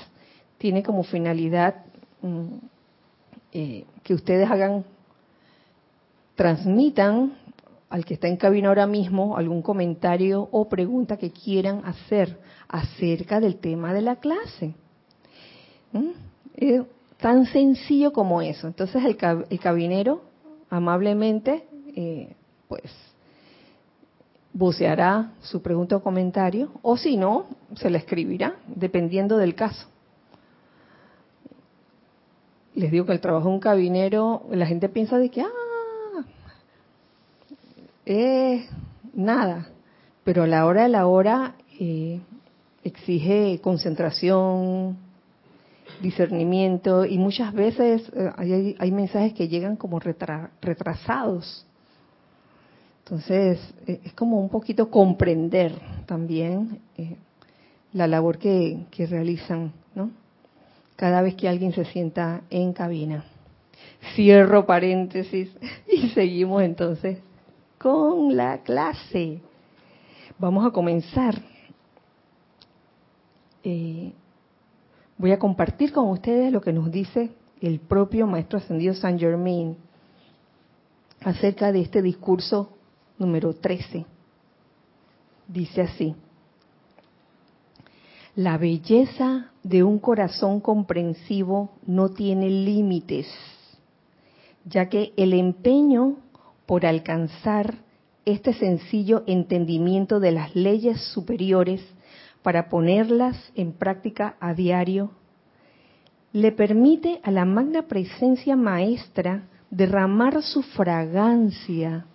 tiene 0.58 0.84
como 0.84 1.04
finalidad 1.04 1.86
mm, 2.22 2.46
eh, 3.54 3.86
que 4.04 4.14
ustedes 4.14 4.50
hagan, 4.50 4.84
transmitan 6.36 7.34
al 7.92 8.06
que 8.06 8.16
está 8.16 8.28
en 8.28 8.38
cabina 8.38 8.70
ahora 8.70 8.88
mismo 8.88 9.38
algún 9.38 9.62
comentario 9.62 10.48
o 10.52 10.68
pregunta 10.68 11.18
que 11.18 11.32
quieran 11.32 11.84
hacer 11.86 12.40
acerca 12.68 13.40
del 13.40 13.58
tema 13.58 13.94
de 13.94 14.02
la 14.02 14.16
clase. 14.16 14.74
¿Mm? 15.92 16.82
tan 17.18 17.46
sencillo 17.46 18.12
como 18.12 18.42
eso. 18.42 18.66
Entonces 18.66 19.04
el, 19.06 19.16
el 19.50 19.60
cabinero 19.60 20.22
amablemente, 20.72 21.66
eh, 21.96 22.34
pues, 22.68 22.92
voceará 24.54 25.34
su 25.42 25.62
pregunta 25.62 25.98
o 25.98 26.04
comentario, 26.04 26.72
o 26.82 26.98
si 26.98 27.18
no, 27.18 27.46
se 27.76 27.90
la 27.90 28.00
escribirá, 28.00 28.56
dependiendo 28.68 29.38
del 29.38 29.54
caso. 29.54 29.88
Les 32.74 32.90
digo 32.90 33.06
que 33.06 33.12
el 33.12 33.22
trabajo 33.22 33.50
de 33.50 33.54
un 33.54 33.60
cabinero, 33.60 34.44
la 34.50 34.66
gente 34.66 34.90
piensa 34.90 35.18
de 35.18 35.30
que, 35.30 35.42
ah, 35.42 35.61
eh, 38.06 38.68
nada, 39.14 39.70
pero 40.24 40.44
a 40.44 40.48
la 40.48 40.66
hora 40.66 40.84
de 40.84 40.90
la 40.90 41.08
hora 41.08 41.56
eh, 41.80 42.20
exige 42.84 43.60
concentración, 43.62 44.98
discernimiento 46.02 47.06
y 47.06 47.18
muchas 47.18 47.54
veces 47.54 48.04
eh, 48.16 48.76
hay, 48.78 48.92
mensajes 48.92 49.34
que 49.34 49.48
llegan 49.48 49.76
como 49.76 50.00
retrasados. 50.00 51.66
Entonces, 53.04 53.60
eh, 53.88 54.00
es 54.06 54.14
como 54.14 54.40
un 54.40 54.50
poquito 54.50 54.90
comprender 54.90 55.74
también 56.06 56.80
eh, 56.98 57.18
la 57.94 58.08
labor 58.08 58.38
que, 58.38 58.86
que 58.90 59.06
realizan, 59.06 59.74
¿no? 59.96 60.12
Cada 60.96 61.22
vez 61.22 61.36
que 61.36 61.50
alguien 61.50 61.74
se 61.74 61.86
sienta 61.86 62.42
en 62.50 62.74
cabina. 62.74 63.26
Cierro 64.16 64.66
paréntesis 64.66 65.50
y 65.92 66.10
seguimos 66.10 66.64
entonces 66.64 67.20
con 67.82 68.36
la 68.36 68.60
clase. 68.62 69.42
Vamos 70.38 70.66
a 70.66 70.72
comenzar. 70.72 71.42
Eh, 73.64 74.14
voy 75.18 75.32
a 75.32 75.40
compartir 75.40 75.92
con 75.92 76.10
ustedes 76.10 76.52
lo 76.52 76.62
que 76.62 76.74
nos 76.74 76.92
dice 76.92 77.32
el 77.60 77.80
propio 77.80 78.28
Maestro 78.28 78.60
Ascendido 78.60 78.94
San 78.94 79.18
Germain 79.18 79.78
acerca 81.24 81.72
de 81.72 81.82
este 81.82 82.02
discurso 82.02 82.70
número 83.18 83.54
13. 83.56 84.06
Dice 85.48 85.82
así, 85.82 86.16
la 88.36 88.58
belleza 88.58 89.52
de 89.64 89.84
un 89.84 90.00
corazón 90.00 90.60
comprensivo 90.60 91.72
no 91.86 92.10
tiene 92.10 92.50
límites, 92.50 93.28
ya 94.66 94.88
que 94.88 95.14
el 95.18 95.34
empeño 95.34 96.18
por 96.72 96.86
alcanzar 96.86 97.80
este 98.24 98.54
sencillo 98.54 99.26
entendimiento 99.28 100.22
de 100.22 100.32
las 100.32 100.56
leyes 100.56 101.02
superiores 101.14 101.82
para 102.44 102.70
ponerlas 102.70 103.36
en 103.56 103.74
práctica 103.74 104.38
a 104.40 104.54
diario, 104.54 105.12
le 106.32 106.54
permite 106.54 107.20
a 107.24 107.32
la 107.32 107.44
magna 107.44 107.90
presencia 107.90 108.56
maestra 108.56 109.50
derramar 109.70 110.42
su 110.44 110.64
fragancia 110.64 112.06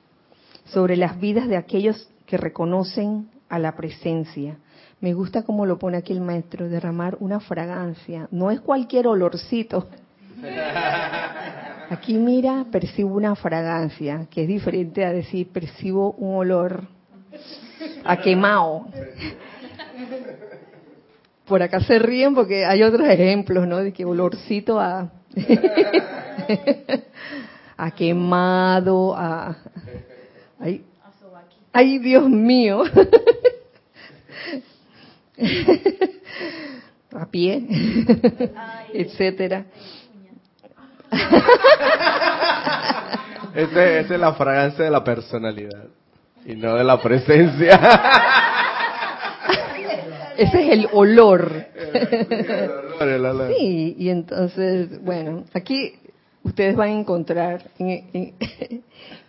sobre 0.64 0.97
las 0.97 1.21
vidas 1.21 1.49
de 1.49 1.59
aquellos 1.59 2.09
que 2.25 2.38
reconocen 2.38 3.29
a 3.51 3.59
la 3.59 3.77
presencia. 3.77 4.57
Me 5.03 5.12
gusta 5.12 5.42
cómo 5.42 5.66
lo 5.66 5.79
pone 5.79 5.99
aquí 5.99 6.14
el 6.14 6.23
maestro, 6.23 6.71
derramar 6.71 7.19
una 7.21 7.40
fragancia. 7.40 8.27
No 8.31 8.51
es 8.51 8.62
cualquier 8.62 9.07
olorcito. 9.07 9.87
Aquí 11.88 12.14
mira, 12.14 12.66
percibo 12.70 13.14
una 13.14 13.37
fragancia, 13.37 14.27
que 14.31 14.42
es 14.42 14.49
diferente 14.49 15.05
a 15.05 15.12
decir 15.12 15.53
percibo 15.53 16.12
un 16.12 16.37
olor 16.37 16.88
a 18.05 18.16
quemado. 18.16 18.87
Por 21.46 21.62
acá 21.62 21.79
se 21.81 22.01
ríen 22.01 22.35
porque 22.35 22.64
hay 22.64 22.83
otros 22.83 23.07
ejemplos, 23.09 23.68
¿no? 23.68 23.77
De 23.79 23.92
que 23.92 24.05
olorcito 24.05 24.81
a, 24.81 25.12
a 27.77 27.90
quemado, 27.92 29.14
a... 29.16 29.57
Ay, 30.59 30.85
ay, 31.72 31.99
Dios 31.99 32.29
mío. 32.29 32.83
a 37.12 37.27
pie, 37.27 37.62
etcétera. 38.92 39.66
Esa 43.55 44.01
es 44.01 44.11
la 44.11 44.35
fragancia 44.35 44.85
de 44.85 44.90
la 44.90 45.03
personalidad 45.03 45.85
y 46.45 46.55
no 46.55 46.77
de 46.77 46.85
la 46.85 47.01
presencia. 47.01 47.81
Ese 50.37 50.62
es 50.62 50.73
el 50.73 50.88
olor. 50.92 51.66
Sí, 53.57 53.97
y 53.99 54.09
entonces, 54.11 55.03
bueno, 55.03 55.45
aquí 55.55 55.95
ustedes 56.42 56.77
van 56.77 56.90
a 56.90 57.01
encontrar 57.01 57.71
en, 57.79 58.35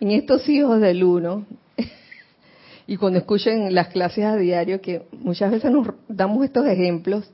estos 0.00 0.48
hijos 0.48 0.80
del 0.80 1.02
uno, 1.02 1.46
y 2.86 2.96
cuando 2.96 3.18
escuchen 3.18 3.74
las 3.74 3.88
clases 3.88 4.24
a 4.24 4.36
diario, 4.36 4.80
que 4.80 5.02
muchas 5.12 5.50
veces 5.50 5.70
nos 5.70 5.88
damos 6.08 6.44
estos 6.44 6.66
ejemplos, 6.66 7.30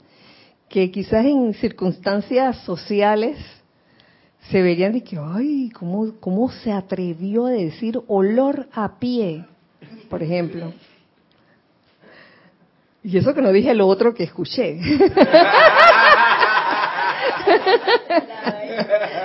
que 0.68 0.90
quizás 0.90 1.24
en 1.24 1.54
circunstancias 1.54 2.58
sociales 2.64 3.38
se 4.50 4.62
verían 4.62 4.92
de 4.92 5.02
que, 5.02 5.18
ay, 5.18 5.70
¿cómo, 5.70 6.12
cómo 6.20 6.50
se 6.50 6.72
atrevió 6.72 7.46
a 7.46 7.50
decir 7.50 8.00
olor 8.06 8.68
a 8.72 8.98
pie? 8.98 9.44
Por 10.08 10.22
ejemplo. 10.22 10.72
Y 13.02 13.18
eso 13.18 13.34
que 13.34 13.42
no 13.42 13.52
dije 13.52 13.74
lo 13.74 13.86
otro 13.86 14.14
que 14.14 14.24
escuché. 14.24 14.80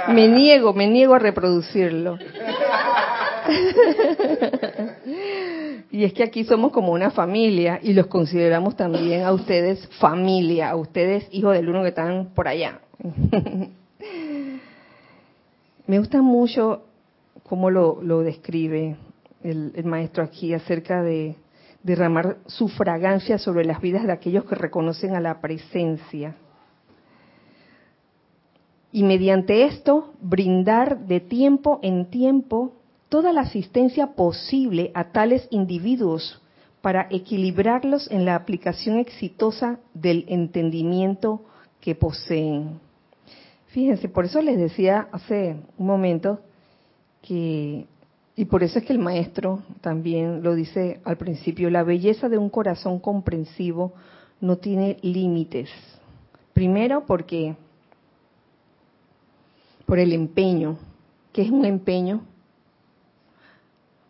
me 0.09 0.27
niego, 0.27 0.73
me 0.73 0.87
niego 0.87 1.15
a 1.15 1.19
reproducirlo. 1.19 2.17
y 5.91 6.03
es 6.03 6.13
que 6.13 6.23
aquí 6.23 6.43
somos 6.43 6.71
como 6.71 6.91
una 6.91 7.11
familia 7.11 7.79
y 7.81 7.93
los 7.93 8.07
consideramos 8.07 8.75
también 8.75 9.23
a 9.23 9.31
ustedes 9.31 9.87
familia, 9.99 10.71
a 10.71 10.75
ustedes 10.75 11.27
hijos 11.31 11.53
del 11.53 11.69
uno 11.69 11.83
que 11.83 11.89
están 11.89 12.33
por 12.33 12.47
allá. 12.47 12.79
me 15.89 15.97
gusta 15.97 16.21
mucho 16.21 16.83
cómo 17.41 17.71
lo, 17.71 18.19
describe 18.21 18.95
el 19.41 19.85
maestro 19.85 20.23
aquí 20.23 20.53
acerca 20.53 21.01
de 21.01 21.35
derramar 21.81 22.37
su 22.45 22.67
fragancia 22.67 23.39
sobre 23.39 23.65
las 23.65 23.81
vidas 23.81 24.05
de 24.05 24.11
aquellos 24.11 24.45
que 24.45 24.53
reconocen 24.53 25.15
a 25.15 25.19
la 25.19 25.41
presencia. 25.41 26.35
Y 28.91 29.01
mediante 29.01 29.65
esto, 29.65 30.13
brindar 30.21 31.07
de 31.07 31.21
tiempo 31.21 31.79
en 31.81 32.05
tiempo 32.11 32.73
toda 33.09 33.33
la 33.33 33.41
asistencia 33.41 34.13
posible 34.13 34.91
a 34.93 35.05
tales 35.05 35.47
individuos 35.49 36.39
para 36.83 37.07
equilibrarlos 37.09 38.11
en 38.11 38.25
la 38.25 38.35
aplicación 38.35 38.99
exitosa 38.99 39.79
del 39.95 40.25
entendimiento 40.27 41.41
que 41.81 41.95
poseen. 41.95 42.79
Fíjense, 43.69 44.09
por 44.09 44.25
eso 44.25 44.41
les 44.41 44.57
decía 44.57 45.07
hace 45.11 45.55
un 45.77 45.87
momento 45.87 46.39
que 47.21 47.87
y 48.35 48.45
por 48.45 48.63
eso 48.63 48.79
es 48.79 48.85
que 48.85 48.93
el 48.93 48.99
maestro 48.99 49.63
también 49.81 50.43
lo 50.43 50.55
dice 50.55 51.01
al 51.03 51.17
principio, 51.17 51.69
la 51.69 51.83
belleza 51.83 52.29
de 52.29 52.37
un 52.37 52.49
corazón 52.49 52.99
comprensivo 52.99 53.93
no 54.39 54.57
tiene 54.57 54.97
límites. 55.01 55.69
Primero 56.53 57.05
porque 57.05 57.57
por 59.89 59.97
el 59.97 60.13
empeño. 60.13 60.77
¿Qué 61.33 61.41
es 61.41 61.49
un 61.49 61.65
empeño? 61.65 62.21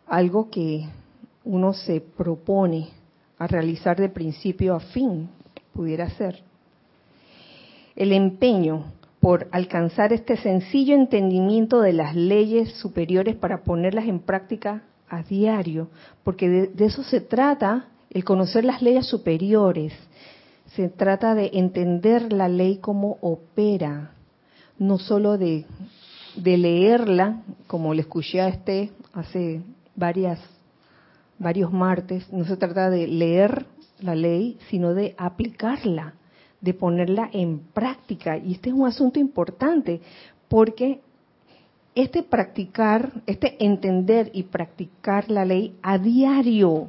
Algo 0.06 0.50
que 0.50 0.86
uno 1.42 1.72
se 1.72 2.02
propone 2.02 2.90
a 3.38 3.46
realizar 3.46 3.96
de 3.96 4.10
principio 4.10 4.74
a 4.74 4.80
fin, 4.80 5.30
pudiera 5.72 6.10
ser. 6.10 6.42
El 7.96 8.12
empeño 8.12 8.92
por 9.20 9.48
alcanzar 9.52 10.12
este 10.14 10.38
sencillo 10.38 10.94
entendimiento 10.94 11.82
de 11.82 11.92
las 11.92 12.16
leyes 12.16 12.72
superiores 12.76 13.36
para 13.36 13.62
ponerlas 13.62 14.06
en 14.06 14.20
práctica 14.20 14.82
a 15.08 15.22
diario, 15.22 15.90
porque 16.24 16.48
de, 16.48 16.84
eso 16.84 17.02
se 17.02 17.20
trata 17.20 17.88
el 18.08 18.24
conocer 18.24 18.64
las 18.64 18.80
leyes 18.80 19.06
superiores, 19.06 19.92
se 20.74 20.88
trata 20.88 21.34
de 21.34 21.50
entender 21.54 22.32
la 22.32 22.48
ley 22.48 22.78
como 22.78 23.18
opera, 23.20 24.12
no 24.78 24.98
solo 24.98 25.36
de, 25.36 25.66
de 26.36 26.56
leerla, 26.56 27.42
como 27.66 27.92
le 27.92 28.02
escuché 28.02 28.40
a 28.40 28.48
este 28.48 28.90
hace 29.12 29.60
varias, 29.96 30.40
varios 31.38 31.72
martes, 31.72 32.32
no 32.32 32.44
se 32.46 32.56
trata 32.56 32.88
de 32.88 33.06
leer 33.06 33.66
la 33.98 34.14
ley, 34.14 34.58
sino 34.70 34.94
de 34.94 35.14
aplicarla 35.18 36.14
de 36.60 36.74
ponerla 36.74 37.30
en 37.32 37.58
práctica. 37.58 38.36
Y 38.36 38.52
este 38.52 38.70
es 38.70 38.74
un 38.74 38.86
asunto 38.86 39.18
importante 39.18 40.00
porque 40.48 41.00
este 41.94 42.22
practicar, 42.22 43.10
este 43.26 43.64
entender 43.64 44.30
y 44.32 44.44
practicar 44.44 45.30
la 45.30 45.44
ley 45.44 45.76
a 45.82 45.98
diario, 45.98 46.88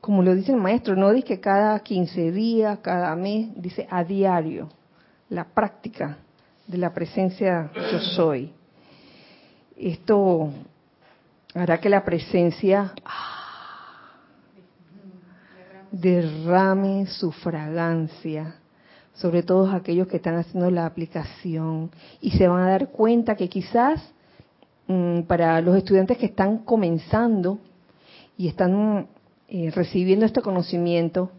como 0.00 0.22
lo 0.22 0.34
dice 0.34 0.52
el 0.52 0.58
maestro, 0.58 0.96
no 0.96 1.12
dice 1.12 1.26
que 1.26 1.40
cada 1.40 1.78
15 1.78 2.32
días, 2.32 2.78
cada 2.80 3.14
mes, 3.14 3.50
dice 3.54 3.86
a 3.90 4.02
diario, 4.02 4.68
la 5.28 5.44
práctica 5.44 6.18
de 6.66 6.78
la 6.78 6.92
presencia 6.92 7.70
yo 7.74 8.00
soy. 8.00 8.52
Esto 9.76 10.50
hará 11.54 11.80
que 11.80 11.88
la 11.88 12.04
presencia 12.04 12.92
derrame 15.92 17.06
su 17.06 17.30
fragancia 17.30 18.56
sobre 19.12 19.42
todos 19.42 19.72
aquellos 19.74 20.08
que 20.08 20.16
están 20.16 20.36
haciendo 20.36 20.70
la 20.70 20.86
aplicación 20.86 21.90
y 22.20 22.30
se 22.30 22.48
van 22.48 22.62
a 22.62 22.70
dar 22.70 22.88
cuenta 22.88 23.36
que 23.36 23.48
quizás 23.48 24.02
mm, 24.88 25.22
para 25.22 25.60
los 25.60 25.76
estudiantes 25.76 26.16
que 26.16 26.26
están 26.26 26.58
comenzando 26.58 27.58
y 28.38 28.48
están 28.48 29.06
eh, 29.48 29.70
recibiendo 29.70 30.24
este 30.24 30.40
conocimiento 30.40 31.30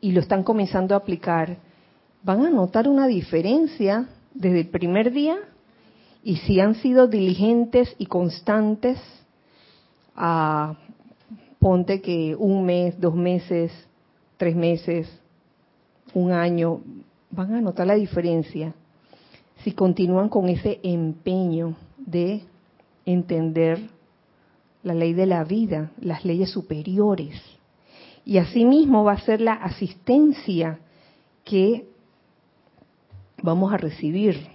y 0.00 0.12
lo 0.12 0.20
están 0.20 0.42
comenzando 0.42 0.94
a 0.94 0.98
aplicar, 0.98 1.58
van 2.22 2.46
a 2.46 2.50
notar 2.50 2.88
una 2.88 3.06
diferencia 3.06 4.08
desde 4.32 4.60
el 4.60 4.68
primer 4.68 5.12
día 5.12 5.36
y 6.22 6.36
si 6.36 6.60
han 6.60 6.76
sido 6.76 7.08
diligentes 7.08 7.94
y 7.98 8.06
constantes 8.06 8.98
a 10.16 10.76
ponte 11.58 12.00
que 12.00 12.34
un 12.36 12.64
mes, 12.64 12.98
dos 13.00 13.14
meses, 13.14 13.72
tres 14.38 14.56
meses, 14.56 15.08
un 16.14 16.32
año, 16.32 16.80
van 17.30 17.54
a 17.54 17.60
notar 17.60 17.86
la 17.86 17.94
diferencia 17.94 18.72
si 19.62 19.72
continúan 19.72 20.28
con 20.28 20.48
ese 20.48 20.80
empeño 20.82 21.76
de 21.98 22.44
entender 23.04 23.90
la 24.82 24.94
ley 24.94 25.12
de 25.12 25.26
la 25.26 25.44
vida, 25.44 25.90
las 26.00 26.24
leyes 26.24 26.50
superiores. 26.50 27.40
Y 28.24 28.38
asimismo 28.38 29.04
va 29.04 29.12
a 29.12 29.20
ser 29.20 29.40
la 29.40 29.54
asistencia 29.54 30.78
que 31.44 31.88
vamos 33.42 33.72
a 33.72 33.76
recibir. 33.76 34.46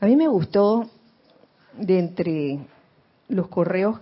A 0.00 0.06
mí 0.06 0.16
me 0.16 0.28
gustó 0.28 0.88
de 1.78 1.98
entre 1.98 2.58
los 3.28 3.48
correos, 3.48 3.98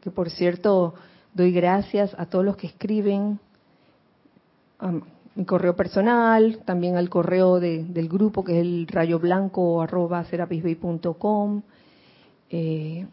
que 0.00 0.10
por 0.10 0.30
cierto 0.30 0.94
Doy 1.34 1.50
gracias 1.50 2.14
a 2.16 2.26
todos 2.26 2.44
los 2.44 2.56
que 2.56 2.68
escriben 2.68 3.40
a 4.78 4.92
mi 5.34 5.44
correo 5.44 5.74
personal, 5.74 6.60
también 6.64 6.94
al 6.94 7.10
correo 7.10 7.58
del 7.58 8.08
grupo 8.08 8.44
que 8.44 8.52
es 8.52 8.64
el 8.64 8.86
rayo 8.86 9.18
blanco 9.18 9.82
arroba 9.82 10.24
eh, 12.50 13.06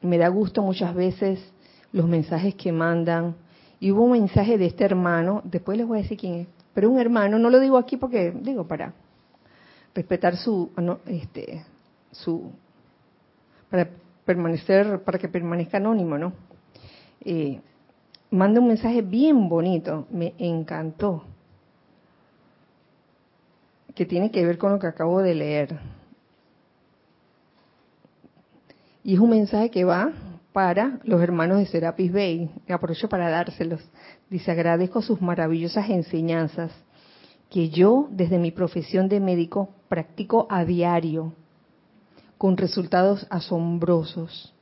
me 0.00 0.16
da 0.16 0.28
gusto 0.28 0.62
muchas 0.62 0.94
veces 0.94 1.38
los 1.92 2.08
mensajes 2.08 2.54
que 2.54 2.72
mandan. 2.72 3.34
Y 3.78 3.92
hubo 3.92 4.04
un 4.04 4.12
mensaje 4.12 4.56
de 4.56 4.64
este 4.64 4.86
hermano, 4.86 5.42
después 5.44 5.76
les 5.76 5.86
voy 5.86 5.98
a 5.98 6.02
decir 6.02 6.16
quién 6.16 6.34
es, 6.34 6.46
pero 6.72 6.88
un 6.88 6.98
hermano, 6.98 7.38
no 7.38 7.50
lo 7.50 7.60
digo 7.60 7.76
aquí 7.76 7.98
porque, 7.98 8.30
digo, 8.30 8.66
para 8.66 8.94
respetar 9.94 10.38
su, 10.38 10.70
este, 11.04 11.62
su, 12.10 12.50
para 13.68 13.86
permanecer, 14.24 15.02
para 15.02 15.18
que 15.18 15.28
permanezca 15.28 15.76
anónimo, 15.76 16.16
¿no? 16.16 16.47
Eh, 17.24 17.60
manda 18.30 18.60
un 18.60 18.68
mensaje 18.68 19.02
bien 19.02 19.48
bonito, 19.48 20.06
me 20.10 20.34
encantó, 20.38 21.24
que 23.94 24.06
tiene 24.06 24.30
que 24.30 24.44
ver 24.44 24.58
con 24.58 24.72
lo 24.72 24.78
que 24.78 24.86
acabo 24.86 25.20
de 25.22 25.34
leer. 25.34 25.78
Y 29.02 29.14
es 29.14 29.20
un 29.20 29.30
mensaje 29.30 29.70
que 29.70 29.84
va 29.84 30.12
para 30.52 31.00
los 31.04 31.22
hermanos 31.22 31.58
de 31.58 31.66
Serapis 31.66 32.12
Bay. 32.12 32.50
Aprovecho 32.68 33.08
para 33.08 33.30
dárselos. 33.30 33.80
Dice, 34.28 34.50
agradezco 34.50 35.02
sus 35.02 35.20
maravillosas 35.22 35.88
enseñanzas 35.88 36.72
que 37.50 37.70
yo, 37.70 38.08
desde 38.10 38.38
mi 38.38 38.50
profesión 38.50 39.08
de 39.08 39.20
médico, 39.20 39.70
practico 39.88 40.46
a 40.50 40.64
diario, 40.64 41.32
con 42.36 42.56
resultados 42.56 43.26
asombrosos. 43.30 44.54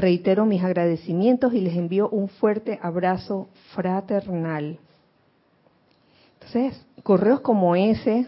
Reitero 0.00 0.46
mis 0.46 0.64
agradecimientos 0.64 1.52
y 1.52 1.60
les 1.60 1.76
envío 1.76 2.08
un 2.08 2.28
fuerte 2.28 2.78
abrazo 2.80 3.48
fraternal. 3.74 4.78
Entonces, 6.34 6.86
correos 7.02 7.40
como 7.40 7.76
ese 7.76 8.26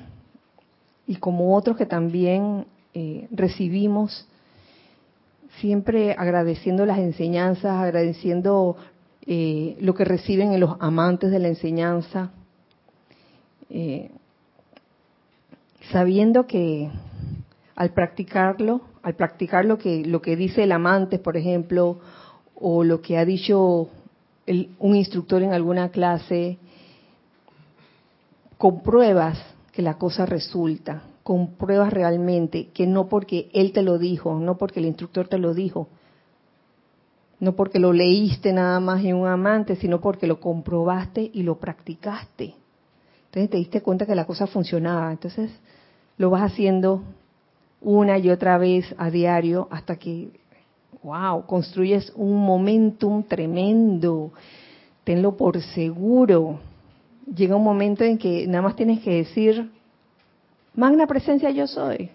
y 1.07 1.17
como 1.17 1.57
otros 1.57 1.79
que 1.79 1.87
también 1.87 2.67
eh, 2.93 3.27
recibimos, 3.31 4.29
siempre 5.61 6.13
agradeciendo 6.13 6.85
las 6.85 6.99
enseñanzas, 6.99 7.83
agradeciendo 7.83 8.77
eh, 9.25 9.79
lo 9.81 9.95
que 9.95 10.05
reciben 10.05 10.53
en 10.53 10.61
los 10.61 10.77
amantes 10.79 11.31
de 11.31 11.39
la 11.39 11.49
enseñanza, 11.49 12.33
eh, 13.71 14.11
sabiendo 15.91 16.47
que 16.47 16.91
al 17.75 17.91
practicarlo, 17.91 18.83
al 19.03 19.15
practicar 19.15 19.65
lo 19.65 19.79
que, 19.79 20.05
lo 20.05 20.21
que 20.23 20.37
dice 20.37 20.65
el 20.65 20.73
amante, 20.73 21.19
por 21.19 21.37
ejemplo, 21.37 21.99
o 22.55 22.85
lo 22.85 23.01
que 23.01 23.19
ha 23.19 23.25
dicho 23.25 23.89
un 24.79 24.97
instructor 24.97 25.43
en 25.43 25.53
alguna 25.53 25.91
clase, 25.91 26.59
compruebas 28.59 29.39
que 29.73 29.83
la 29.83 29.99
cosa 29.99 30.27
resulta, 30.27 31.03
compruebas 31.23 31.93
realmente 31.93 32.69
que 32.69 32.87
no 32.87 33.09
porque 33.09 33.51
él 33.55 33.73
te 33.73 33.83
lo 33.83 33.99
dijo, 33.99 34.39
no 34.39 34.59
porque 34.59 34.81
el 34.81 34.87
instructor 34.87 35.29
te 35.29 35.39
lo 35.39 35.55
dijo, 35.55 35.89
no 37.41 37.57
porque 37.57 37.81
lo 37.81 37.93
leíste 37.93 38.53
nada 38.53 38.79
más 38.79 39.05
en 39.05 39.17
un 39.17 39.27
amante, 39.27 39.75
sino 39.77 40.01
porque 40.01 40.29
lo 40.29 40.39
comprobaste 40.39 41.29
y 41.33 41.43
lo 41.43 41.59
practicaste. 41.59 42.55
Entonces 43.25 43.51
te 43.51 43.57
diste 43.57 43.81
cuenta 43.81 44.07
que 44.07 44.15
la 44.15 44.27
cosa 44.27 44.47
funcionaba. 44.47 45.11
Entonces 45.11 45.51
lo 46.19 46.31
vas 46.31 46.43
haciendo 46.43 47.03
una 47.83 48.19
y 48.19 48.31
otra 48.31 48.59
vez 48.59 48.95
a 48.99 49.11
diario 49.11 49.69
hasta 49.71 49.97
que, 49.97 50.31
wow, 51.03 51.45
construyes 51.47 52.13
un 52.15 52.45
momentum 52.45 53.23
tremendo. 53.25 54.33
Tenlo 55.05 55.37
por 55.37 55.61
seguro. 55.61 56.61
Llega 57.35 57.57
un 57.57 57.65
momento 57.65 58.05
en 58.05 58.19
que 58.19 58.47
nada 58.47 58.63
más 58.63 58.77
tienes 58.77 59.01
que 59.01 59.15
decir, 59.17 59.71
magna 60.75 61.07
presencia 61.07 61.51
yo 61.51 61.67
soy. 61.67 62.11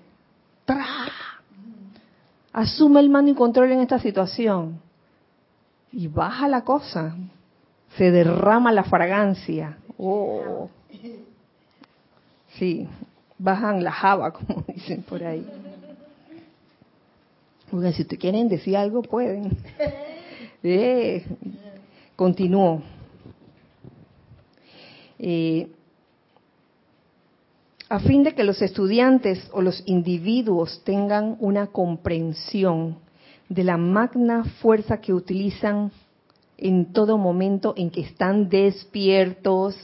¡Tra! 0.65 0.85
Asume 2.53 2.99
el 2.99 3.09
mando 3.09 3.31
y 3.31 3.35
control 3.35 3.71
en 3.71 3.81
esta 3.81 3.99
situación. 3.99 4.79
Y 5.91 6.07
baja 6.07 6.47
la 6.47 6.63
cosa. 6.63 7.15
Se 7.97 8.11
derrama 8.11 8.71
la 8.71 8.83
fragancia. 8.83 9.77
Oh. 9.97 10.69
Sí, 12.57 12.87
bajan 13.37 13.83
la 13.83 13.91
java, 13.91 14.31
como 14.33 14.63
dicen 14.67 15.03
por 15.03 15.23
ahí. 15.23 15.45
Si 17.69 17.75
ustedes 17.75 18.07
quieren 18.19 18.47
decir 18.47 18.77
algo, 18.77 19.01
pueden. 19.01 19.57
Eh, 20.63 21.23
continúo. 22.15 22.81
Eh, 25.19 25.69
a 27.89 27.99
fin 27.99 28.23
de 28.23 28.33
que 28.33 28.43
los 28.43 28.61
estudiantes 28.61 29.49
o 29.53 29.61
los 29.61 29.81
individuos 29.85 30.81
tengan 30.83 31.37
una 31.39 31.67
comprensión 31.67 32.97
de 33.47 33.63
la 33.63 33.77
magna 33.77 34.43
fuerza 34.61 34.99
que 34.99 35.13
utilizan 35.13 35.91
en 36.57 36.91
todo 36.91 37.17
momento 37.17 37.73
en 37.77 37.89
que 37.89 38.01
están 38.01 38.49
despiertos, 38.49 39.75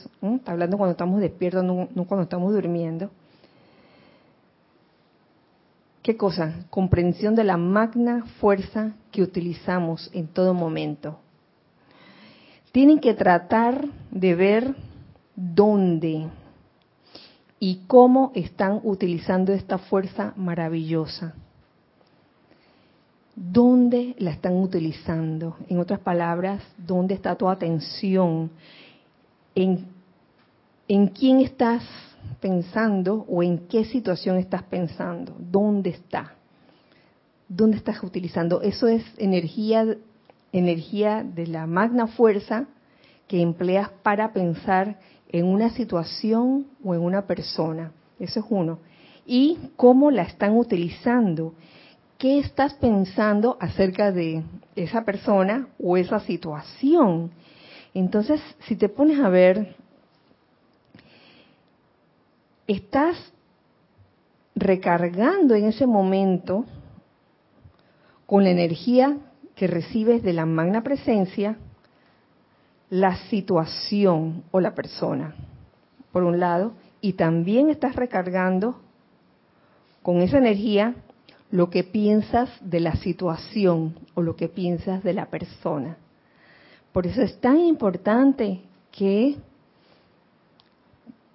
hablando 0.44 0.76
cuando 0.76 0.92
estamos 0.92 1.20
despiertos, 1.20 1.64
no, 1.64 1.88
cuando 2.06 2.24
estamos 2.24 2.52
durmiendo. 2.52 3.10
¿Qué 6.04 6.18
cosa? 6.18 6.66
Comprensión 6.68 7.34
de 7.34 7.44
la 7.44 7.56
magna 7.56 8.26
fuerza 8.38 8.92
que 9.10 9.22
utilizamos 9.22 10.10
en 10.12 10.28
todo 10.28 10.52
momento. 10.52 11.18
Tienen 12.72 13.00
que 13.00 13.14
tratar 13.14 13.86
de 14.10 14.34
ver 14.34 14.74
dónde 15.34 16.26
y 17.58 17.84
cómo 17.86 18.32
están 18.34 18.80
utilizando 18.84 19.54
esta 19.54 19.78
fuerza 19.78 20.34
maravillosa. 20.36 21.32
¿Dónde 23.34 24.14
la 24.18 24.32
están 24.32 24.56
utilizando? 24.56 25.56
En 25.70 25.78
otras 25.78 26.00
palabras, 26.00 26.62
¿dónde 26.76 27.14
está 27.14 27.34
tu 27.34 27.48
atención? 27.48 28.50
¿En, 29.54 29.86
en 30.86 31.06
quién 31.06 31.40
estás 31.40 31.82
pensando 32.40 33.24
o 33.28 33.42
en 33.42 33.66
qué 33.68 33.84
situación 33.84 34.36
estás 34.36 34.62
pensando? 34.64 35.34
¿Dónde 35.38 35.90
está? 35.90 36.34
¿Dónde 37.48 37.76
estás 37.76 38.02
utilizando? 38.02 38.62
Eso 38.62 38.88
es 38.88 39.04
energía, 39.18 39.96
energía 40.52 41.24
de 41.24 41.46
la 41.46 41.66
magna 41.66 42.06
fuerza 42.06 42.66
que 43.28 43.40
empleas 43.40 43.90
para 44.02 44.32
pensar 44.32 44.98
en 45.28 45.46
una 45.46 45.70
situación 45.70 46.66
o 46.84 46.94
en 46.94 47.00
una 47.00 47.26
persona. 47.26 47.92
Eso 48.18 48.40
es 48.40 48.46
uno. 48.48 48.78
Y 49.26 49.58
cómo 49.76 50.10
la 50.10 50.22
están 50.22 50.56
utilizando. 50.56 51.54
¿Qué 52.18 52.38
estás 52.38 52.74
pensando 52.74 53.56
acerca 53.60 54.12
de 54.12 54.42
esa 54.76 55.04
persona 55.04 55.68
o 55.82 55.96
esa 55.96 56.20
situación? 56.20 57.30
Entonces, 57.94 58.40
si 58.66 58.76
te 58.76 58.88
pones 58.88 59.20
a 59.20 59.28
ver, 59.28 59.76
estás 62.66 63.16
recargando 64.54 65.54
en 65.54 65.66
ese 65.66 65.86
momento 65.86 66.64
con 68.26 68.44
la 68.44 68.50
energía 68.50 69.16
que 69.54 69.66
recibes 69.66 70.22
de 70.22 70.32
la 70.32 70.46
magna 70.46 70.82
presencia 70.82 71.56
la 72.90 73.16
situación 73.28 74.44
o 74.50 74.60
la 74.60 74.74
persona, 74.74 75.34
por 76.12 76.22
un 76.22 76.38
lado, 76.38 76.72
y 77.00 77.14
también 77.14 77.70
estás 77.70 77.96
recargando 77.96 78.80
con 80.02 80.18
esa 80.18 80.38
energía 80.38 80.94
lo 81.50 81.70
que 81.70 81.84
piensas 81.84 82.50
de 82.60 82.80
la 82.80 82.96
situación 82.96 83.98
o 84.14 84.22
lo 84.22 84.36
que 84.36 84.48
piensas 84.48 85.02
de 85.02 85.12
la 85.12 85.26
persona. 85.26 85.96
Por 86.92 87.06
eso 87.06 87.22
es 87.22 87.40
tan 87.40 87.58
importante 87.58 88.60
que 88.92 89.36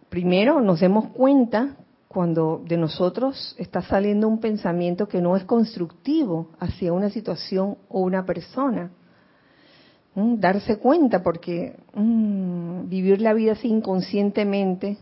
primero 0.10 0.62
nos 0.62 0.80
demos 0.80 1.10
cuenta 1.10 1.76
cuando 2.08 2.64
de 2.68 2.76
nosotros 2.78 3.56
está 3.60 3.84
saliendo 3.84 4.28
un 4.28 4.40
pensamiento 4.40 5.08
que 5.08 5.22
no 5.22 5.38
es 5.38 5.44
constructivo 5.44 6.50
hacia 6.60 6.92
una 6.92 7.10
situación 7.10 7.78
o 7.88 8.02
una 8.02 8.26
persona. 8.26 8.92
Mm, 10.16 10.40
darse 10.40 10.80
cuenta, 10.80 11.22
porque 11.22 11.78
mm, 11.94 12.90
vivir 12.90 13.22
la 13.22 13.34
vida 13.34 13.52
así 13.52 13.68
inconscientemente, 13.68 14.98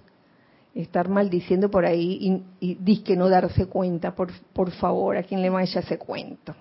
estar 0.76 1.08
maldiciendo 1.08 1.72
por 1.72 1.86
ahí 1.86 2.43
y, 2.60 2.78
y 2.86 2.98
que 3.04 3.15
no 3.15 3.30
darse 3.30 3.67
cuenta, 3.67 4.13
por, 4.13 4.30
por 4.54 4.72
favor, 4.72 5.15
a 5.15 5.24
quien 5.24 5.41
le 5.41 5.50
vaya 5.50 5.80
ese 5.80 5.98
cuento. 5.98 6.56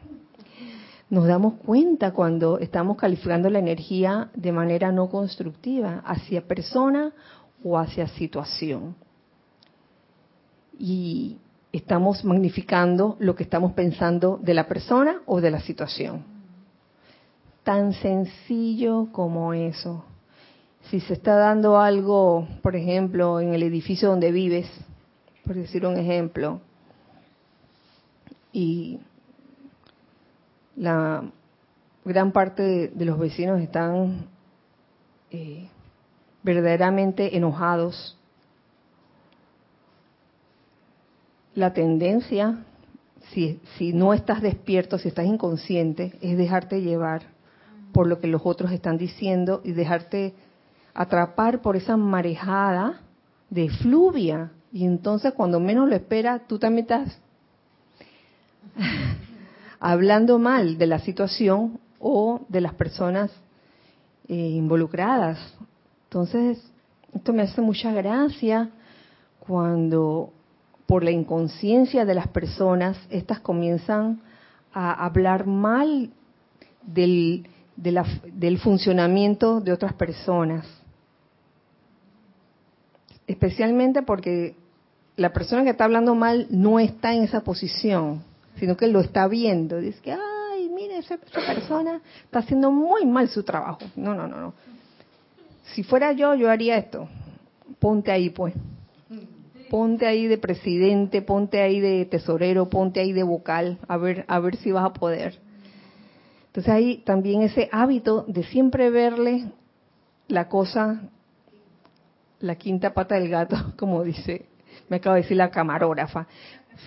Nos 1.11 1.27
damos 1.27 1.55
cuenta 1.55 2.13
cuando 2.13 2.59
estamos 2.59 2.97
calificando 2.97 3.51
la 3.51 3.59
energía 3.59 4.31
de 4.35 4.53
manera 4.53 4.91
no 4.91 5.09
constructiva 5.09 6.03
hacia 6.05 6.47
persona 6.47 7.13
o 7.63 7.79
hacia 7.79 8.09
situación. 8.09 8.97
Y 10.79 11.39
estamos 11.73 12.25
magnificando 12.25 13.17
lo 13.19 13.35
que 13.35 13.45
estamos 13.45 13.73
pensando 13.73 14.39
de 14.43 14.55
la 14.55 14.69
persona 14.69 15.23
o 15.27 15.41
de 15.41 15.51
la 15.51 15.61
situación 15.61 16.37
tan 17.67 17.95
sencillo 17.95 19.09
como 19.11 19.53
eso. 19.53 20.05
Si 20.83 21.01
se 21.01 21.15
está 21.15 21.35
dando 21.35 21.81
algo, 21.81 22.47
por 22.63 22.77
ejemplo, 22.77 23.41
en 23.41 23.55
el 23.55 23.65
edificio 23.65 24.09
donde 24.09 24.31
vives, 24.31 24.71
por 25.45 25.57
decir 25.57 25.85
un 25.85 25.97
ejemplo, 25.97 26.61
y 28.53 29.01
la 30.77 31.25
gran 32.05 32.31
parte 32.31 32.93
de, 32.95 33.05
los 33.05 33.19
vecinos 33.19 33.61
están 33.61 34.29
eh, 35.33 35.69
verdaderamente 36.47 37.37
enojados, 37.37 38.17
la 41.57 41.73
tendencia, 41.73 42.65
si, 43.33 43.59
si 43.77 43.93
no 43.93 44.15
estás 44.15 44.41
despierto, 44.43 44.97
si 44.97 45.09
estás 45.09 45.27
inconsciente, 45.27 46.17
es 46.21 46.39
dejarte 46.39 46.83
llevar 46.83 47.23
por 47.93 48.07
lo 48.07 48.21
que 48.21 48.29
los 48.29 48.43
otros 48.45 48.71
están 48.71 48.97
diciendo 48.97 49.61
y 49.65 49.73
dejarte 49.73 50.35
atrapar 50.95 51.63
por 51.63 51.75
esa 51.75 51.97
marejada 51.97 53.01
de 53.51 53.69
fluvia. 53.69 54.53
Y 54.73 54.85
entonces 54.85 55.33
cuando 55.33 55.59
menos 55.59 55.89
lo 55.89 55.97
esperas, 55.97 56.47
tú 56.47 56.61
también 56.61 56.85
estás 56.85 57.19
hablando 59.81 60.39
mal 60.39 60.79
de 60.79 60.87
la 60.87 61.01
situación 61.01 61.81
o 61.99 62.43
de 62.49 62.61
las 62.61 62.75
personas 62.75 63.33
eh, 64.29 64.35
involucradas. 64.35 65.39
Entonces, 66.07 66.73
esto 67.15 67.33
me 67.33 67.43
hace 67.43 67.61
mucha 67.61 67.93
gracia 67.93 68.71
cuando 69.41 70.33
por 70.87 71.03
la 71.03 71.11
inconsciencia 71.11 72.05
de 72.05 72.15
las 72.15 72.29
personas, 72.29 72.97
estas 73.11 73.41
comienzan 73.41 74.21
a 74.73 75.05
hablar 75.05 75.47
mal 75.47 76.11
del, 76.83 77.49
del 77.77 78.59
funcionamiento 78.59 79.61
de 79.61 79.73
otras 79.73 79.95
personas. 79.95 80.67
Especialmente 83.27 84.03
porque 84.03 84.55
la 85.17 85.33
persona 85.33 85.65
que 85.65 85.71
está 85.71 85.85
hablando 85.85 86.15
mal 86.15 86.47
no 86.51 86.79
está 86.79 87.13
en 87.15 87.25
esa 87.25 87.41
posición, 87.41 88.23
sino 88.59 88.77
que 88.77 88.87
lo 88.87 89.01
está 89.01 89.27
viendo. 89.27 89.81
Dice 89.81 90.01
que, 90.01 90.13
ay, 90.13 90.69
mire, 90.69 90.99
esa, 90.99 91.17
persona 91.17 92.01
está 92.25 92.41
haciendo 92.41 92.71
muy 92.71 93.07
mal 93.07 93.29
su 93.29 93.43
trabajo. 93.43 93.81
No, 93.97 94.15
no, 94.15 94.29
no, 94.29 94.41
no. 94.41 94.55
Si 95.75 95.83
fuera 95.83 96.13
yo, 96.13 96.35
yo 96.35 96.51
haría 96.51 96.79
esto. 96.79 97.09
Ponte 97.79 98.11
ahí, 98.11 98.31
pues. 98.31 98.55
Ponte 99.71 100.07
ahí 100.07 100.29
de 100.29 100.39
presidente, 100.39 101.23
ponte 101.23 101.61
ahí 101.61 101.81
de 101.81 102.05
tesorero, 102.05 102.69
ponte 102.69 103.01
ahí 103.01 103.13
de 103.13 103.25
vocal, 103.25 103.79
a 103.89 103.97
ver, 103.97 104.25
a 104.29 104.39
ver 104.39 104.57
si 104.57 104.71
vas 104.71 104.85
a 104.85 104.93
poder. 104.93 105.41
Entonces 106.47 106.73
hay 106.73 106.99
también 106.99 107.43
ese 107.43 107.69
hábito 107.73 108.25
de 108.29 108.45
siempre 108.45 108.91
verle 108.91 109.51
la 110.29 110.49
cosa, 110.49 111.03
la 112.41 112.55
quinta 112.55 112.95
pata 112.95 113.17
del 113.17 113.29
gato, 113.29 113.57
como 113.77 114.05
dice, 114.05 114.47
me 114.89 114.97
acaba 114.97 115.17
de 115.17 115.23
decir 115.23 115.37
la 115.37 115.51
camarógrafa, 115.51 116.29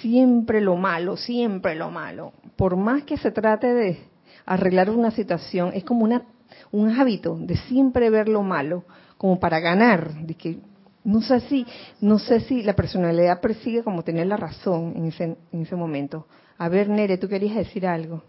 siempre 0.02 0.62
lo 0.62 0.76
malo, 0.76 1.18
siempre 1.18 1.76
lo 1.76 1.92
malo. 1.92 2.34
Por 2.56 2.78
más 2.78 3.04
que 3.04 3.18
se 3.18 3.32
trate 3.32 3.74
de 3.74 4.00
arreglar 4.46 4.89
una 4.89 5.12
situación, 5.12 5.72
es 5.74 5.84
como 5.84 6.04
una, 6.06 6.24
un 6.72 6.90
hábito 6.90 7.36
de 7.40 7.58
siempre 7.58 8.10
ver 8.10 8.28
lo 8.30 8.44
malo, 8.44 8.84
como 9.18 9.40
para 9.40 9.60
ganar, 9.60 10.14
de 10.14 10.34
que 10.36 10.58
no 11.04 11.22
sé 11.22 11.40
si, 11.42 11.66
no 12.02 12.20
sé 12.20 12.42
si 12.42 12.62
la 12.62 12.74
personalidad 12.74 13.42
persigue 13.42 13.84
como 13.84 14.04
tener 14.04 14.28
la 14.28 14.38
razón 14.38 14.94
en 14.96 15.06
ese, 15.06 15.24
en 15.52 15.62
ese 15.62 15.76
momento. 15.76 16.28
A 16.58 16.70
ver, 16.70 16.90
Nere, 16.90 17.17
tú 17.17 17.28
querías 17.28 17.56
decir 17.56 17.88
algo. 17.88 18.24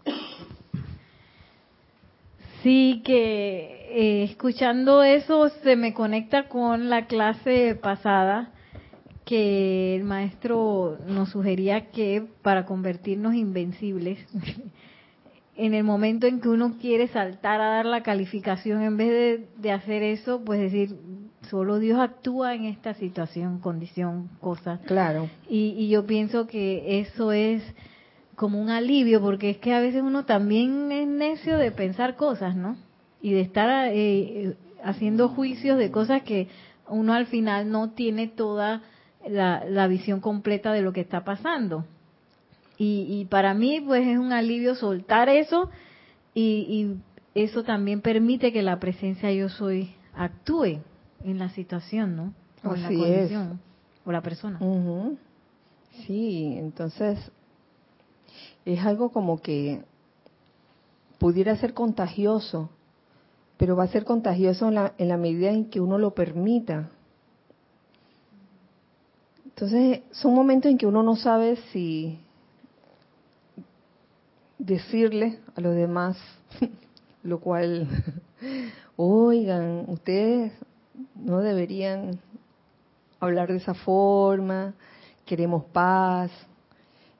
Sí, 2.63 3.01
que 3.03 3.87
eh, 3.89 4.23
escuchando 4.23 5.03
eso 5.03 5.49
se 5.63 5.75
me 5.75 5.93
conecta 5.93 6.47
con 6.47 6.89
la 6.89 7.07
clase 7.07 7.75
pasada 7.75 8.51
que 9.25 9.95
el 9.95 10.03
maestro 10.03 10.97
nos 11.07 11.29
sugería 11.29 11.91
que 11.91 12.23
para 12.41 12.65
convertirnos 12.65 13.33
invencibles, 13.33 14.19
en 15.61 15.75
el 15.75 15.83
momento 15.83 16.25
en 16.25 16.41
que 16.41 16.49
uno 16.49 16.77
quiere 16.81 17.07
saltar 17.07 17.61
a 17.61 17.67
dar 17.67 17.85
la 17.85 18.01
calificación, 18.01 18.81
en 18.81 18.97
vez 18.97 19.45
de, 19.57 19.71
hacer 19.71 20.01
eso, 20.01 20.41
pues 20.43 20.59
decir, 20.59 20.95
solo 21.51 21.77
Dios 21.77 21.99
actúa 21.99 22.55
en 22.55 22.65
esta 22.65 22.95
situación, 22.95 23.59
condición, 23.59 24.27
cosa. 24.39 24.79
Claro. 24.87 25.29
Y, 25.47 25.75
y 25.77 25.89
yo 25.89 26.07
pienso 26.07 26.47
que 26.47 26.99
eso 27.01 27.31
es 27.31 27.61
como 28.35 28.59
un 28.59 28.71
alivio, 28.71 29.21
porque 29.21 29.51
es 29.51 29.57
que 29.57 29.75
a 29.75 29.79
veces 29.79 30.01
uno 30.01 30.25
también 30.25 30.91
es 30.91 31.07
necio 31.07 31.57
de 31.57 31.71
pensar 31.71 32.15
cosas, 32.15 32.55
¿no? 32.55 32.75
Y 33.21 33.33
de 33.33 33.41
estar 33.41 33.89
eh, 33.93 34.55
haciendo 34.83 35.29
juicios 35.29 35.77
de 35.77 35.91
cosas 35.91 36.23
que 36.23 36.47
uno 36.89 37.13
al 37.13 37.27
final 37.27 37.69
no 37.69 37.91
tiene 37.91 38.27
toda 38.27 38.81
la, 39.27 39.63
la 39.69 39.87
visión 39.87 40.21
completa 40.21 40.73
de 40.73 40.81
lo 40.81 40.91
que 40.91 41.01
está 41.01 41.23
pasando. 41.23 41.85
Y, 42.77 43.05
y, 43.09 43.25
para 43.25 43.53
mí, 43.53 43.79
pues 43.81 44.07
es 44.07 44.17
un 44.17 44.33
alivio 44.33 44.75
soltar 44.75 45.29
eso 45.29 45.69
y, 46.33 46.41
y, 46.43 46.97
eso 47.33 47.63
también 47.63 48.01
permite 48.01 48.51
que 48.51 48.61
la 48.61 48.79
presencia 48.79 49.31
yo 49.31 49.47
soy 49.47 49.95
actúe 50.13 50.81
en 51.23 51.39
la 51.39 51.49
situación, 51.49 52.15
¿no? 52.15 52.33
O 52.63 52.75
en 52.75 52.81
la 52.81 52.87
condición, 52.89 53.59
o 54.05 54.11
la 54.11 54.21
persona. 54.21 54.59
Sí, 56.05 56.55
entonces 56.57 57.31
es 58.65 58.85
algo 58.85 59.09
como 59.09 59.41
que 59.41 59.83
pudiera 61.19 61.55
ser 61.57 61.73
contagioso, 61.73 62.69
pero 63.57 63.75
va 63.75 63.83
a 63.83 63.87
ser 63.87 64.05
contagioso 64.05 64.67
en 64.67 64.75
la, 64.75 64.93
en 64.97 65.07
la 65.07 65.17
medida 65.17 65.49
en 65.49 65.69
que 65.69 65.79
uno 65.79 65.97
lo 65.97 66.13
permita. 66.13 66.89
Entonces, 69.45 70.01
son 70.11 70.33
momentos 70.33 70.71
en 70.71 70.77
que 70.77 70.87
uno 70.87 71.03
no 71.03 71.15
sabe 71.15 71.57
si 71.71 72.19
decirle 74.61 75.39
a 75.55 75.61
los 75.61 75.75
demás, 75.75 76.17
lo 77.23 77.39
cual, 77.39 77.87
oigan, 78.95 79.85
ustedes 79.87 80.53
no 81.15 81.39
deberían 81.39 82.19
hablar 83.19 83.49
de 83.49 83.57
esa 83.57 83.73
forma, 83.73 84.73
queremos 85.25 85.65
paz, 85.65 86.31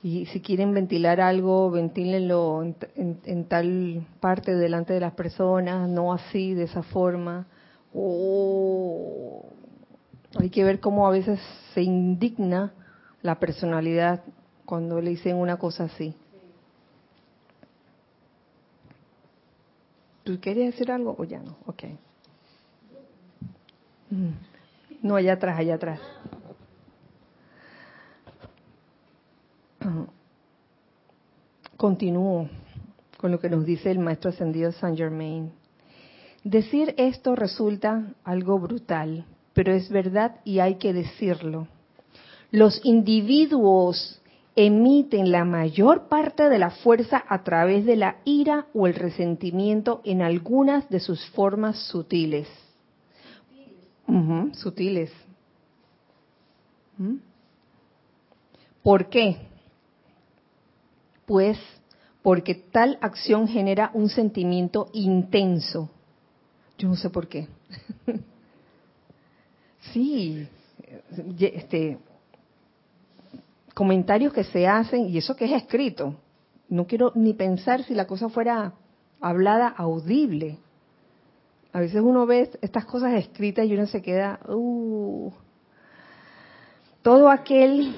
y 0.03 0.25
si 0.27 0.41
quieren 0.41 0.73
ventilar 0.73 1.21
algo, 1.21 1.69
ventílenlo 1.69 2.63
en, 2.95 3.45
tal 3.45 4.05
parte 4.19 4.55
delante 4.55 4.93
de 4.93 4.99
las 4.99 5.13
personas, 5.13 5.87
no 5.87 6.11
así, 6.11 6.55
de 6.55 6.63
esa 6.63 6.81
forma. 6.81 7.45
hay 10.39 10.49
que 10.49 10.63
ver 10.63 10.79
cómo 10.79 11.05
a 11.05 11.11
veces 11.11 11.39
se 11.75 11.83
indigna 11.83 12.73
la 13.21 13.39
personalidad 13.39 14.21
cuando 14.65 15.01
le 15.01 15.11
dicen 15.11 15.35
una 15.35 15.57
cosa 15.57 15.83
así. 15.83 16.15
¿Tú 20.31 20.39
querías 20.39 20.71
decir 20.71 20.89
algo 20.89 21.13
o 21.17 21.25
ya 21.25 21.39
no? 21.39 21.57
Ok. 21.65 21.83
Mm. 24.09 24.29
No, 25.01 25.17
allá 25.17 25.33
atrás, 25.33 25.59
allá 25.59 25.75
atrás. 25.75 25.99
Continúo 31.75 32.47
con 33.17 33.31
lo 33.31 33.41
que 33.41 33.49
nos 33.49 33.65
dice 33.65 33.91
el 33.91 33.99
maestro 33.99 34.29
ascendido 34.29 34.71
Saint 34.71 34.97
Germain. 34.97 35.51
Decir 36.45 36.95
esto 36.97 37.35
resulta 37.35 38.13
algo 38.23 38.57
brutal, 38.57 39.25
pero 39.51 39.73
es 39.73 39.89
verdad 39.89 40.39
y 40.45 40.59
hay 40.59 40.75
que 40.75 40.93
decirlo. 40.93 41.67
Los 42.51 42.79
individuos 42.85 44.20
emiten 44.55 45.31
la 45.31 45.45
mayor 45.45 46.07
parte 46.07 46.49
de 46.49 46.59
la 46.59 46.71
fuerza 46.71 47.23
a 47.27 47.43
través 47.43 47.85
de 47.85 47.95
la 47.95 48.17
ira 48.25 48.67
o 48.73 48.87
el 48.87 48.95
resentimiento 48.95 50.01
en 50.03 50.21
algunas 50.21 50.89
de 50.89 50.99
sus 50.99 51.25
formas 51.31 51.77
sutiles. 51.77 52.47
sutiles. 54.53 55.11
¿Mm? 56.97 57.15
¿Por 58.83 59.09
qué? 59.09 59.37
Pues 61.25 61.57
porque 62.21 62.55
tal 62.55 62.97
acción 63.01 63.47
genera 63.47 63.91
un 63.93 64.09
sentimiento 64.09 64.89
intenso. 64.93 65.89
Yo 66.77 66.89
no 66.89 66.95
sé 66.95 67.09
por 67.09 67.27
qué. 67.27 67.47
sí, 69.93 70.47
este, 71.39 71.97
comentarios 73.81 74.31
que 74.31 74.43
se 74.43 74.67
hacen 74.67 75.09
y 75.09 75.17
eso 75.17 75.35
que 75.35 75.45
es 75.45 75.53
escrito. 75.53 76.13
No 76.69 76.85
quiero 76.85 77.13
ni 77.15 77.33
pensar 77.33 77.83
si 77.83 77.95
la 77.95 78.05
cosa 78.05 78.29
fuera 78.29 78.73
hablada 79.19 79.69
audible. 79.69 80.59
A 81.73 81.79
veces 81.79 81.99
uno 81.99 82.27
ve 82.27 82.51
estas 82.61 82.85
cosas 82.85 83.15
escritas 83.15 83.65
y 83.65 83.73
uno 83.73 83.87
se 83.87 84.03
queda, 84.03 84.39
uh. 84.47 85.31
todo 87.01 87.31
aquel 87.31 87.95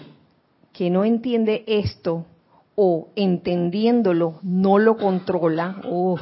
que 0.72 0.90
no 0.90 1.04
entiende 1.04 1.66
esto 1.68 2.28
o 2.76 3.10
entendiéndolo 3.18 4.40
no 4.42 4.80
lo 4.80 4.96
controla, 4.96 5.82
uff, 5.84 6.22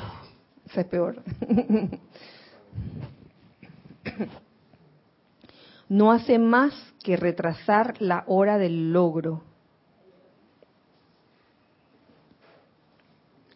es 0.74 0.86
peor. 0.86 1.22
no 5.88 6.12
hace 6.12 6.40
más 6.40 6.74
que 7.04 7.16
retrasar 7.16 8.02
la 8.02 8.24
hora 8.26 8.58
del 8.58 8.92
logro. 8.92 9.51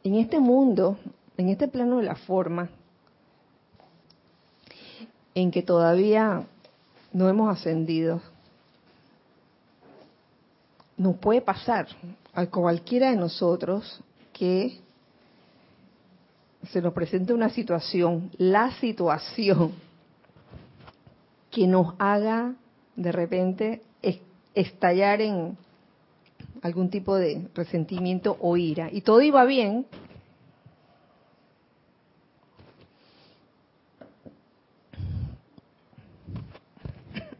En 0.06 0.14
este 0.14 0.40
mundo, 0.40 1.00
en 1.36 1.50
este 1.50 1.68
plano 1.68 1.98
de 1.98 2.04
la 2.04 2.14
forma, 2.14 2.70
en 5.34 5.50
que 5.50 5.64
todavía 5.64 6.46
no 7.12 7.28
hemos 7.28 7.50
ascendido, 7.50 8.22
nos 10.96 11.16
puede 11.16 11.42
pasar 11.42 11.88
a 12.36 12.46
cualquiera 12.46 13.10
de 13.10 13.16
nosotros 13.16 14.00
que 14.32 14.80
se 16.70 16.84
nos 16.84 16.94
presente 16.94 17.34
una 17.34 17.50
situación, 17.50 18.30
la 18.38 18.78
situación 18.80 19.74
que 21.50 21.66
nos 21.66 21.96
haga 21.98 22.54
de 22.96 23.12
repente 23.12 23.82
estallar 24.54 25.22
en 25.22 25.58
algún 26.66 26.90
tipo 26.90 27.16
de 27.16 27.48
resentimiento 27.54 28.38
o 28.42 28.58
ira. 28.58 28.90
Y 28.92 29.02
todo 29.02 29.22
iba 29.22 29.46
bien. 29.46 29.86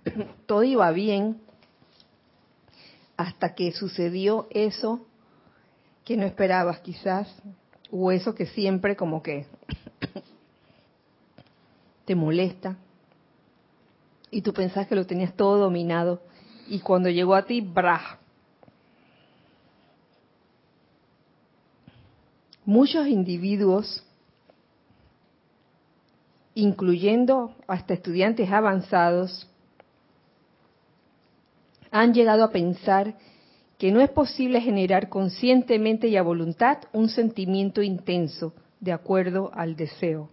Todo 0.46 0.64
iba 0.64 0.92
bien 0.92 1.42
hasta 3.18 3.56
que 3.56 3.72
sucedió 3.72 4.46
eso 4.52 5.08
que 6.04 6.18
no 6.18 6.28
esperabas 6.28 6.82
quizás, 6.82 7.28
o 7.90 8.12
eso 8.12 8.36
que 8.36 8.46
siempre 8.46 8.96
como 8.96 9.24
que 9.24 9.48
te 12.06 12.14
molesta, 12.14 12.78
y 14.30 14.44
tú 14.44 14.54
pensás 14.54 14.86
que 14.86 14.96
lo 14.96 15.08
tenías 15.08 15.36
todo 15.36 15.58
dominado, 15.58 16.22
y 16.68 16.82
cuando 16.82 17.10
llegó 17.10 17.34
a 17.34 17.46
ti, 17.46 17.62
¡brah! 17.62 18.20
Muchos 22.66 23.08
individuos, 23.08 24.04
incluyendo 26.56 27.54
hasta 27.68 27.94
estudiantes 27.94 28.52
avanzados, 28.52 29.48
han 31.92 32.16
llegado 32.16 32.44
a 32.44 32.52
pensar 32.52 33.16
que 33.78 33.92
no 33.92 34.02
es 34.02 34.10
posible 34.10 34.62
generar 34.62 35.10
conscientemente 35.10 36.08
y 36.08 36.18
a 36.18 36.24
voluntad 36.24 36.80
un 36.92 37.10
sentimiento 37.10 37.84
intenso 37.84 38.54
de 38.80 38.94
acuerdo 38.94 39.52
al 39.54 39.76
deseo. 39.76 40.30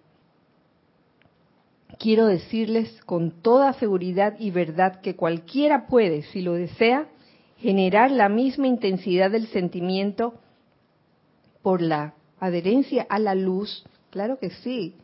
Quiero 1.98 2.24
decirles 2.24 2.98
con 3.04 3.42
toda 3.42 3.74
seguridad 3.74 4.36
y 4.38 4.50
verdad 4.50 5.02
que 5.02 5.16
cualquiera 5.16 5.86
puede, 5.86 6.22
si 6.22 6.40
lo 6.40 6.54
desea, 6.54 7.08
generar 7.58 8.10
la 8.10 8.30
misma 8.30 8.68
intensidad 8.68 9.30
del 9.30 9.48
sentimiento 9.48 10.34
por 11.62 11.82
la 11.82 12.14
adherencia 12.42 13.06
a 13.08 13.18
la 13.18 13.34
luz. 13.34 13.84
Claro 14.10 14.38
que 14.38 14.50
sí, 14.50 14.96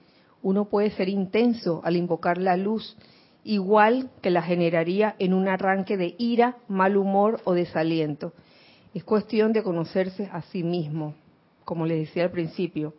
uno 0.43 0.67
puede 0.67 0.91
ser 0.91 1.09
intenso 1.09 1.81
al 1.85 1.97
invocar 1.97 2.37
la 2.39 2.57
luz 2.57 2.97
igual 3.45 4.11
que 4.21 4.31
la 4.31 4.43
generaría 4.43 5.15
en 5.19 5.33
un 5.33 5.49
arranque 5.49 5.97
de 5.97 6.15
ira, 6.19 6.59
mal 6.69 6.97
humor 6.97 7.41
o 7.45 7.55
desaliento. 7.55 8.33
Es 8.93 9.05
cuestión 9.05 9.53
de 9.53 9.63
conocerse 9.63 10.29
a 10.33 10.43
sí 10.43 10.65
mismo, 10.65 11.15
como 11.65 11.87
les 11.87 12.01
decía 12.01 12.25
al 12.25 12.31
principio, 12.31 12.93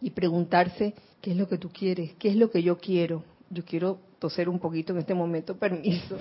y 0.00 0.10
preguntarse 0.10 0.94
qué 1.22 1.30
es 1.30 1.36
lo 1.36 1.48
que 1.48 1.56
tú 1.56 1.70
quieres, 1.70 2.12
qué 2.18 2.28
es 2.28 2.36
lo 2.36 2.50
que 2.50 2.62
yo 2.62 2.76
quiero. 2.76 3.24
Yo 3.48 3.64
quiero 3.64 3.98
toser 4.18 4.48
un 4.48 4.58
poquito 4.58 4.92
en 4.92 4.98
este 4.98 5.14
momento, 5.14 5.56
permiso. 5.58 6.18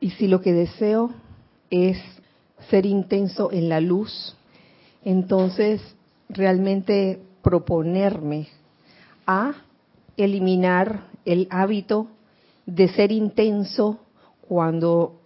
Y 0.00 0.10
si 0.10 0.26
lo 0.26 0.40
que 0.40 0.52
deseo 0.52 1.12
es 1.70 1.98
ser 2.68 2.86
intenso 2.86 3.52
en 3.52 3.68
la 3.68 3.80
luz, 3.80 4.36
entonces 5.08 5.80
realmente 6.28 7.18
proponerme 7.40 8.48
a 9.26 9.54
eliminar 10.18 11.04
el 11.24 11.48
hábito 11.50 12.08
de 12.66 12.88
ser 12.88 13.10
intenso 13.10 14.00
cuando 14.46 15.22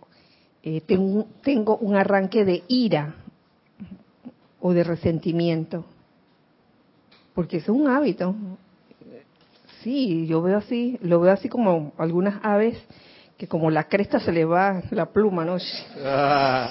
eh, 0.62 0.82
tengo, 0.82 1.76
un 1.78 1.96
arranque 1.96 2.44
de 2.44 2.62
ira 2.68 3.16
o 4.60 4.72
de 4.72 4.84
resentimiento. 4.84 5.84
Porque 7.34 7.56
es 7.56 7.68
un 7.68 7.88
hábito. 7.88 8.36
Sí, 9.82 10.28
yo 10.28 10.42
veo 10.42 10.58
así, 10.58 10.96
lo 11.02 11.18
veo 11.18 11.32
así 11.32 11.48
como 11.48 11.92
algunas 11.98 12.38
aves 12.44 12.78
que 13.36 13.48
como 13.48 13.68
la 13.68 13.88
cresta 13.88 14.20
se 14.20 14.30
le 14.30 14.44
va 14.44 14.80
la 14.92 15.06
pluma, 15.06 15.44
¿no? 15.44 15.56
Ah, 16.04 16.70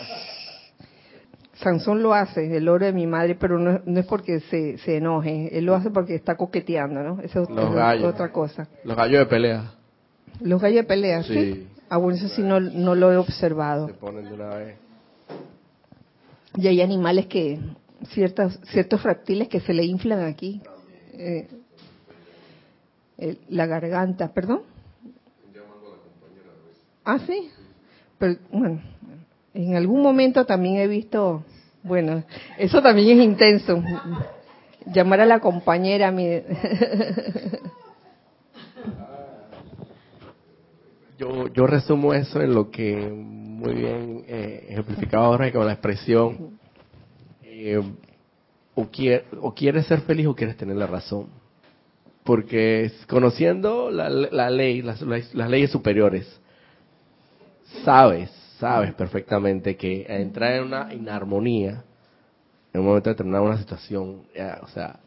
Sansón 1.61 2.01
lo 2.01 2.13
hace, 2.13 2.57
el 2.57 2.67
oro 2.67 2.85
de 2.85 2.93
mi 2.93 3.05
madre, 3.07 3.35
pero 3.35 3.59
no, 3.59 3.81
no 3.85 3.99
es 3.99 4.05
porque 4.05 4.39
se, 4.41 4.77
se 4.79 4.97
enoje, 4.97 5.55
él 5.57 5.65
lo 5.65 5.75
hace 5.75 5.91
porque 5.91 6.15
está 6.15 6.35
coqueteando, 6.35 7.03
¿no? 7.03 7.21
Esa 7.21 7.43
es 7.43 7.49
gallos. 7.49 8.13
otra 8.13 8.31
cosa. 8.31 8.67
los 8.83 8.97
gallos 8.97 9.19
de 9.19 9.25
pelea 9.27 9.71
Los 10.39 10.61
gallos 10.61 10.77
de 10.77 10.83
pelea, 10.83 11.23
¿sí? 11.23 11.33
Sí. 11.33 11.67
Ah, 11.89 11.97
bueno, 11.97 12.17
eso 12.17 12.29
sí 12.29 12.41
no, 12.41 12.59
no 12.59 12.95
lo 12.95 13.11
he 13.11 13.17
observado. 13.17 13.87
se 13.87 13.93
ponen 13.93 14.25
de 14.25 14.33
una 14.33 14.49
vez. 14.55 14.75
Y 16.55 16.67
hay 16.67 16.81
animales 16.81 17.27
que, 17.27 17.59
ciertas, 18.09 18.59
ciertos 18.71 19.03
reptiles 19.03 19.47
que 19.47 19.59
se 19.59 19.73
le 19.73 19.83
inflan 19.85 20.23
aquí. 20.23 20.61
eh, 21.13 21.47
el- 23.17 23.37
la 23.49 23.67
garganta, 23.67 24.33
¿perdón? 24.33 24.61
Ah, 27.03 27.19
sí. 27.19 27.49
Pero, 28.17 28.39
bueno, 28.51 28.81
en 29.53 29.75
algún 29.75 30.01
momento 30.01 30.45
también 30.45 30.77
he 30.77 30.87
visto, 30.87 31.43
bueno, 31.83 32.23
eso 32.57 32.81
también 32.81 33.19
es 33.19 33.25
intenso. 33.25 33.81
Llamar 34.85 35.21
a 35.21 35.25
la 35.25 35.39
compañera, 35.39 36.11
mi, 36.11 36.25
Yo, 41.17 41.47
yo 41.49 41.67
resumo 41.67 42.13
eso 42.15 42.41
en 42.41 42.53
lo 42.55 42.71
que 42.71 42.95
muy 42.97 43.73
bien 43.75 44.23
eh, 44.27 44.65
ejemplificaba 44.69 45.25
ahora 45.27 45.51
con 45.51 45.65
la 45.67 45.73
expresión 45.73 46.57
eh, 47.43 47.79
o, 48.73 48.85
quier- 48.89 49.25
o 49.39 49.53
quieres 49.53 49.85
ser 49.85 50.01
feliz 50.01 50.25
o 50.25 50.35
quieres 50.35 50.57
tener 50.57 50.75
la 50.77 50.87
razón. 50.87 51.27
Porque 52.23 52.91
conociendo 53.07 53.91
la, 53.91 54.09
la 54.09 54.49
ley, 54.49 54.81
las 54.81 55.01
leyes 55.49 55.69
superiores, 55.71 56.39
sabes, 57.83 58.31
sabes 58.61 58.93
perfectamente 58.93 59.75
que 59.75 60.05
entrar 60.07 60.53
en 60.53 60.65
una 60.65 60.93
inarmonía, 60.93 61.83
en 62.71 62.81
un 62.81 62.85
momento 62.85 63.09
determinado, 63.09 63.43
una 63.43 63.57
situación, 63.57 64.21
ya, 64.35 64.59
o 64.61 64.67
sea, 64.67 64.99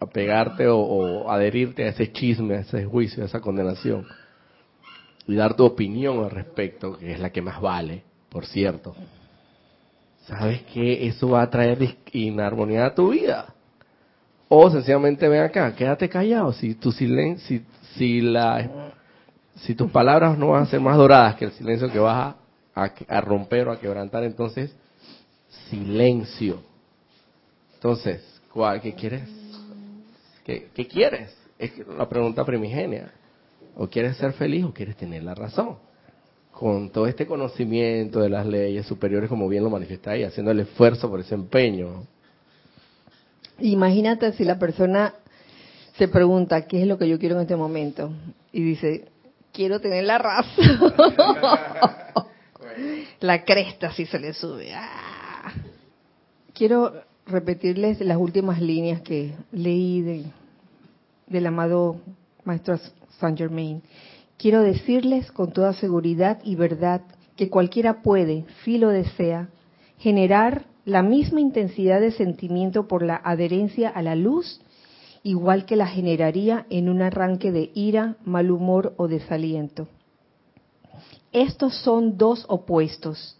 apegarte 0.00 0.66
o, 0.66 1.30
adherirte 1.30 1.84
a 1.84 1.90
ese 1.90 2.10
chisme, 2.12 2.56
a 2.56 2.60
ese 2.60 2.84
juicio, 2.84 3.22
a 3.22 3.26
esa 3.26 3.40
condenación, 3.40 4.04
y 5.28 5.36
dar 5.36 5.54
tu 5.54 5.64
opinión 5.64 6.24
al 6.24 6.32
respecto, 6.32 6.98
que 6.98 7.12
es 7.12 7.20
la 7.20 7.30
que 7.30 7.42
más 7.42 7.60
vale, 7.60 8.02
por 8.28 8.44
cierto, 8.44 8.96
sabes 10.26 10.62
que 10.62 11.06
eso 11.06 11.28
va 11.28 11.42
a 11.42 11.50
traer 11.50 11.96
inarmonía 12.12 12.86
a 12.86 12.94
tu 12.94 13.10
vida. 13.10 13.54
O 14.48 14.68
sencillamente 14.68 15.28
ven 15.28 15.42
acá, 15.42 15.76
quédate 15.76 16.08
callado. 16.08 16.52
Si 16.52 16.74
tu 16.74 16.90
silencio, 16.90 17.46
si, 17.46 17.64
si 17.94 18.20
la, 18.20 18.68
si 19.56 19.74
tus 19.74 19.90
palabras 19.90 20.38
no 20.38 20.48
van 20.48 20.62
a 20.62 20.66
ser 20.66 20.80
más 20.80 20.96
doradas 20.96 21.36
que 21.36 21.44
el 21.46 21.52
silencio 21.52 21.90
que 21.90 21.98
vas 21.98 22.34
a, 22.74 23.20
romper 23.20 23.68
o 23.68 23.72
a 23.72 23.80
quebrantar, 23.80 24.24
entonces 24.24 24.74
silencio. 25.68 26.62
Entonces, 27.74 28.22
¿cuál, 28.52 28.80
¿qué 28.80 28.94
quieres? 28.94 29.28
¿Qué, 30.44 30.86
quieres? 30.86 31.36
Es 31.58 31.72
la 31.86 32.08
pregunta 32.08 32.44
primigenia. 32.44 33.12
¿O 33.76 33.86
quieres 33.86 34.16
ser 34.16 34.32
feliz 34.32 34.64
o 34.64 34.72
quieres 34.72 34.96
tener 34.96 35.22
la 35.22 35.34
razón? 35.34 35.76
Con 36.50 36.90
todo 36.90 37.06
este 37.06 37.26
conocimiento 37.26 38.20
de 38.20 38.28
las 38.28 38.46
leyes 38.46 38.86
superiores, 38.86 39.28
como 39.28 39.48
bien 39.48 39.62
lo 39.62 39.70
manifiesta 39.70 40.12
ahí, 40.12 40.24
haciendo 40.24 40.50
el 40.50 40.60
esfuerzo 40.60 41.08
por 41.08 41.20
ese 41.20 41.34
empeño. 41.34 42.04
Imagínate 43.60 44.32
si 44.32 44.44
la 44.44 44.58
persona 44.58 45.14
se 45.96 46.08
pregunta 46.08 46.66
qué 46.66 46.82
es 46.82 46.88
lo 46.88 46.98
que 46.98 47.08
yo 47.08 47.18
quiero 47.18 47.36
en 47.36 47.42
este 47.42 47.56
momento 47.56 48.10
y 48.52 48.62
dice, 48.62 49.08
quiero 49.60 49.78
tener 49.78 50.04
la 50.04 50.16
razón. 50.16 50.94
la 53.20 53.44
cresta 53.44 53.92
si 53.92 54.06
se 54.06 54.18
le 54.18 54.32
sube. 54.32 54.72
¡Ah! 54.74 55.52
Quiero 56.54 56.94
repetirles 57.26 58.00
las 58.00 58.16
últimas 58.16 58.58
líneas 58.62 59.02
que 59.02 59.34
leí 59.52 60.00
de, 60.00 60.24
del 61.26 61.46
amado 61.46 62.00
Maestro 62.44 62.78
Saint 63.18 63.36
Germain. 63.36 63.82
Quiero 64.38 64.62
decirles 64.62 65.30
con 65.30 65.52
toda 65.52 65.74
seguridad 65.74 66.38
y 66.42 66.54
verdad 66.54 67.02
que 67.36 67.50
cualquiera 67.50 68.00
puede, 68.00 68.46
si 68.64 68.78
lo 68.78 68.88
desea, 68.88 69.50
generar 69.98 70.64
la 70.86 71.02
misma 71.02 71.42
intensidad 71.42 72.00
de 72.00 72.12
sentimiento 72.12 72.88
por 72.88 73.02
la 73.02 73.16
adherencia 73.16 73.90
a 73.90 74.00
la 74.00 74.14
luz, 74.14 74.62
igual 75.22 75.66
que 75.66 75.76
la 75.76 75.86
generaría 75.86 76.66
en 76.70 76.88
un 76.88 77.02
arranque 77.02 77.52
de 77.52 77.70
ira, 77.74 78.16
mal 78.24 78.50
humor 78.50 78.94
o 78.96 79.08
desaliento. 79.08 79.88
Estos 81.32 81.74
son 81.82 82.16
dos 82.16 82.44
opuestos. 82.48 83.36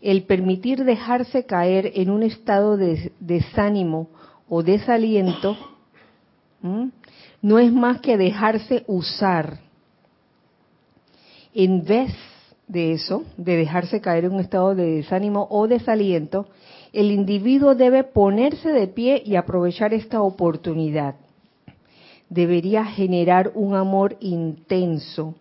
El 0.00 0.24
permitir 0.24 0.84
dejarse 0.84 1.44
caer 1.46 1.92
en 1.94 2.10
un 2.10 2.22
estado 2.22 2.76
de 2.76 3.12
desánimo 3.20 4.08
o 4.48 4.62
desaliento 4.62 5.56
no 7.42 7.58
es 7.58 7.72
más 7.72 8.00
que 8.00 8.16
dejarse 8.16 8.84
usar. 8.86 9.60
En 11.54 11.84
vez 11.84 12.12
de 12.68 12.92
eso, 12.92 13.24
de 13.36 13.56
dejarse 13.56 14.00
caer 14.00 14.24
en 14.24 14.32
un 14.32 14.40
estado 14.40 14.74
de 14.74 14.96
desánimo 14.96 15.46
o 15.50 15.68
desaliento, 15.68 16.48
el 16.96 17.10
individuo 17.10 17.74
debe 17.74 18.04
ponerse 18.04 18.70
de 18.72 18.88
pie 18.88 19.22
y 19.22 19.36
aprovechar 19.36 19.92
esta 19.92 20.22
oportunidad. 20.22 21.16
Debería 22.30 22.86
generar 22.86 23.52
un 23.54 23.74
amor 23.74 24.16
intenso, 24.18 25.34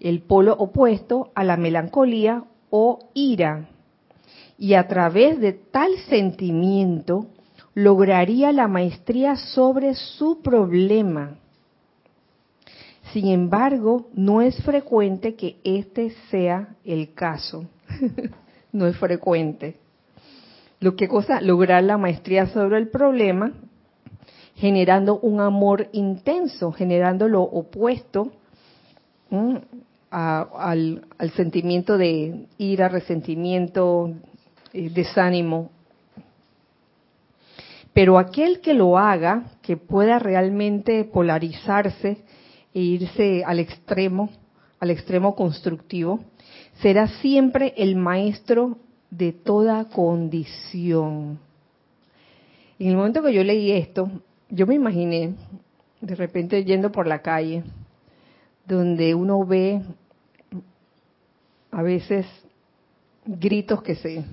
el 0.00 0.22
polo 0.22 0.54
opuesto 0.54 1.30
a 1.34 1.44
la 1.44 1.58
melancolía 1.58 2.44
o 2.70 2.98
ira, 3.12 3.68
y 4.56 4.72
a 4.72 4.88
través 4.88 5.38
de 5.38 5.52
tal 5.52 5.90
sentimiento 6.08 7.26
lograría 7.74 8.50
la 8.50 8.68
maestría 8.68 9.36
sobre 9.36 9.94
su 9.94 10.40
problema. 10.40 11.36
Sin 13.12 13.28
embargo, 13.28 14.06
no 14.14 14.40
es 14.40 14.56
frecuente 14.62 15.34
que 15.34 15.58
este 15.62 16.14
sea 16.30 16.74
el 16.86 17.12
caso. 17.12 17.66
no 18.72 18.86
es 18.86 18.96
frecuente. 18.96 19.76
Lo 20.80 20.94
que 20.94 21.08
cosa, 21.08 21.40
lograr 21.40 21.82
la 21.82 21.98
maestría 21.98 22.46
sobre 22.46 22.78
el 22.78 22.88
problema, 22.88 23.52
generando 24.54 25.18
un 25.18 25.40
amor 25.40 25.88
intenso, 25.92 26.70
generando 26.72 27.28
lo 27.28 27.42
opuesto 27.42 28.32
al 30.10 31.30
sentimiento 31.34 31.98
de 31.98 32.46
ira, 32.58 32.88
resentimiento, 32.88 34.14
eh, 34.72 34.90
desánimo. 34.90 35.70
Pero 37.92 38.18
aquel 38.18 38.60
que 38.60 38.74
lo 38.74 38.98
haga, 38.98 39.44
que 39.62 39.76
pueda 39.76 40.20
realmente 40.20 41.04
polarizarse 41.04 42.18
e 42.72 42.80
irse 42.80 43.42
al 43.44 43.58
extremo, 43.58 44.30
al 44.78 44.90
extremo 44.90 45.34
constructivo, 45.34 46.20
será 46.80 47.08
siempre 47.20 47.74
el 47.76 47.96
maestro 47.96 48.78
de 49.10 49.32
toda 49.32 49.86
condición. 49.86 51.38
En 52.78 52.88
el 52.88 52.96
momento 52.96 53.22
que 53.22 53.32
yo 53.32 53.42
leí 53.42 53.72
esto, 53.72 54.10
yo 54.50 54.66
me 54.66 54.74
imaginé 54.74 55.34
de 56.00 56.14
repente 56.14 56.64
yendo 56.64 56.92
por 56.92 57.06
la 57.06 57.20
calle, 57.20 57.64
donde 58.66 59.14
uno 59.14 59.44
ve 59.44 59.82
a 61.70 61.82
veces 61.82 62.26
gritos 63.24 63.82
que 63.82 63.94
se 63.94 64.24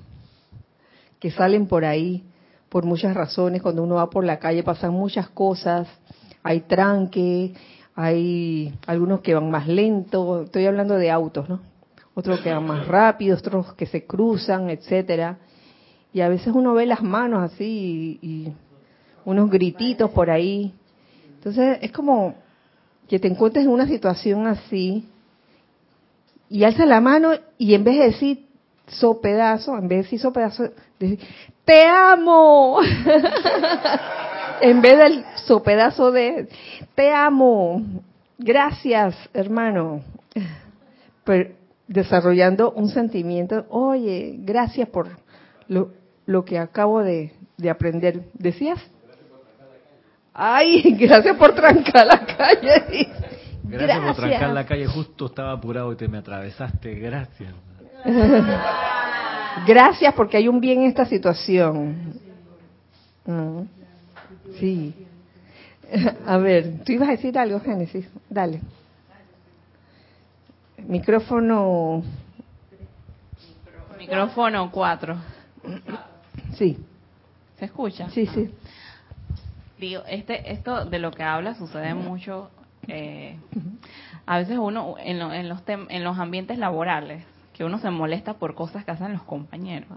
que 1.18 1.30
salen 1.30 1.66
por 1.66 1.84
ahí 1.84 2.24
por 2.68 2.84
muchas 2.84 3.14
razones. 3.14 3.62
Cuando 3.62 3.82
uno 3.82 3.96
va 3.96 4.10
por 4.10 4.24
la 4.24 4.38
calle 4.38 4.62
pasan 4.62 4.92
muchas 4.92 5.28
cosas. 5.30 5.88
Hay 6.42 6.60
tranque 6.60 7.54
hay 7.96 8.74
algunos 8.86 9.20
que 9.20 9.34
van 9.34 9.50
más 9.50 9.66
lento. 9.66 10.42
Estoy 10.42 10.66
hablando 10.66 10.96
de 10.96 11.10
autos 11.10 11.48
no 11.48 11.75
otros 12.16 12.40
que 12.40 12.52
van 12.52 12.66
más 12.66 12.88
rápido 12.88 13.36
otros 13.36 13.74
que 13.74 13.86
se 13.86 14.04
cruzan 14.04 14.70
etcétera 14.70 15.38
y 16.12 16.20
a 16.20 16.28
veces 16.28 16.48
uno 16.52 16.74
ve 16.74 16.86
las 16.86 17.02
manos 17.02 17.52
así 17.52 18.18
y, 18.20 18.26
y 18.26 18.52
unos 19.24 19.48
grititos 19.48 20.10
por 20.10 20.30
ahí 20.30 20.74
entonces 21.36 21.78
es 21.80 21.92
como 21.92 22.34
que 23.08 23.20
te 23.20 23.28
encuentres 23.28 23.64
en 23.64 23.70
una 23.70 23.86
situación 23.86 24.48
así 24.48 25.08
y 26.48 26.64
alza 26.64 26.86
la 26.86 27.00
mano 27.00 27.30
y 27.58 27.74
en 27.74 27.84
vez 27.84 27.98
de 27.98 28.04
decir 28.04 28.46
so 28.86 29.20
pedazo, 29.20 29.76
en 29.76 29.88
vez 29.88 29.98
de 29.98 30.02
decir 30.04 30.20
so 30.20 30.32
pedazo, 30.32 30.70
decir 30.98 31.18
te 31.64 31.84
amo. 31.84 32.78
en 34.60 34.80
vez 34.80 34.98
del 34.98 35.24
so 35.46 35.62
pedazo 35.62 36.12
de 36.12 36.48
te 36.94 37.12
amo. 37.12 37.82
Gracias, 38.38 39.16
hermano. 39.34 40.02
Pero 41.24 41.54
desarrollando 41.88 42.72
un 42.72 42.88
sentimiento, 42.88 43.66
oye, 43.70 44.36
gracias 44.38 44.88
por 44.88 45.08
lo, 45.68 45.92
lo 46.26 46.44
que 46.44 46.58
acabo 46.58 47.02
de, 47.02 47.32
de 47.56 47.70
aprender. 47.70 48.24
¿Decías? 48.34 48.80
Ay, 50.32 50.82
gracias 50.98 51.36
por 51.36 51.54
trancar 51.54 52.06
la 52.06 52.26
calle. 52.26 53.08
Gracias, 53.68 53.98
por 53.98 54.14
trancar 54.14 54.50
la 54.50 54.64
calle, 54.64 54.86
justo 54.86 55.26
estaba 55.26 55.50
apurado 55.50 55.92
y 55.92 55.96
te 55.96 56.06
me 56.06 56.18
atravesaste. 56.18 56.94
Gracias. 57.00 57.52
Gracias 59.66 60.14
porque 60.14 60.36
hay 60.36 60.46
un 60.46 60.60
bien 60.60 60.82
en 60.82 60.86
esta 60.86 61.04
situación. 61.04 62.14
Mm. 63.24 63.62
Sí. 64.60 64.94
A 66.26 66.36
ver, 66.36 66.84
tú 66.84 66.92
ibas 66.92 67.08
a 67.08 67.12
decir 67.12 67.36
algo, 67.36 67.58
Génesis. 67.58 68.08
Dale. 68.30 68.60
Micrófono. 70.86 72.02
Micrófono 73.98 74.70
4. 74.70 75.16
Sí. 76.54 76.78
¿Se 77.58 77.64
escucha? 77.64 78.08
Sí, 78.10 78.26
sí. 78.26 78.50
Digo, 79.78 80.02
este, 80.08 80.52
esto 80.52 80.84
de 80.84 80.98
lo 80.98 81.10
que 81.10 81.22
habla 81.22 81.54
sucede 81.54 81.94
mucho. 81.94 82.50
Eh, 82.86 83.36
a 84.26 84.38
veces 84.38 84.58
uno, 84.58 84.94
en, 84.98 85.20
en, 85.20 85.48
los 85.48 85.60
en 85.66 86.04
los 86.04 86.18
ambientes 86.18 86.58
laborales, 86.58 87.24
que 87.52 87.64
uno 87.64 87.78
se 87.78 87.90
molesta 87.90 88.34
por 88.34 88.54
cosas 88.54 88.84
que 88.84 88.92
hacen 88.92 89.12
los 89.12 89.22
compañeros. 89.22 89.88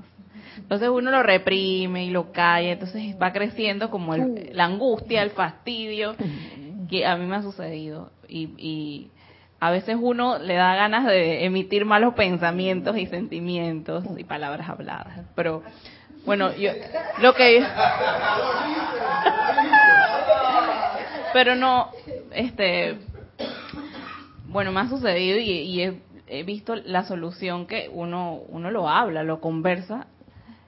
Entonces 0.57 0.89
uno 0.89 1.11
lo 1.11 1.21
reprime 1.21 2.05
y 2.05 2.09
lo 2.09 2.31
calla, 2.31 2.71
entonces 2.71 3.15
va 3.21 3.31
creciendo 3.31 3.91
como 3.91 4.15
la 4.15 4.65
angustia, 4.65 5.21
el 5.21 5.31
fastidio, 5.31 6.15
que 6.89 7.05
a 7.05 7.15
mí 7.15 7.25
me 7.25 7.35
ha 7.35 7.41
sucedido. 7.41 8.11
Y, 8.27 8.49
y 8.57 9.11
a 9.60 9.72
veces 9.72 9.97
uno 9.99 10.39
le 10.39 10.55
da 10.55 10.76
ganas 10.76 11.05
de 11.05 11.45
emitir 11.45 11.86
malos 11.86 12.14
pensamientos 12.14 12.97
y 12.97 13.05
sentimientos 13.07 14.05
y 14.18 14.24
palabras 14.24 14.70
habladas. 14.70 15.26
Pero 15.36 15.64
bueno, 16.26 16.55
yo 16.55 16.72
lo 17.20 17.34
que 17.34 17.64
pero 21.34 21.55
no 21.55 21.91
este 22.32 22.97
bueno, 24.45 24.72
me 24.72 24.80
ha 24.80 24.89
sucedido 24.89 25.38
y, 25.38 25.82
he, 25.84 26.01
he, 26.28 26.43
visto 26.43 26.76
la 26.76 27.03
solución 27.03 27.68
que 27.68 27.88
uno 27.93 28.39
uno 28.47 28.72
lo 28.72 28.89
habla, 28.89 29.24
lo 29.24 29.39
conversa 29.39 30.07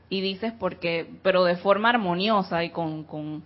y 0.10 0.22
dices 0.22 0.54
porque 0.60 1.10
pero 1.24 1.44
de 1.46 1.56
forma 1.56 1.90
armoniosa 1.90 2.64
y 2.64 2.70
con, 2.70 3.06
con 3.06 3.44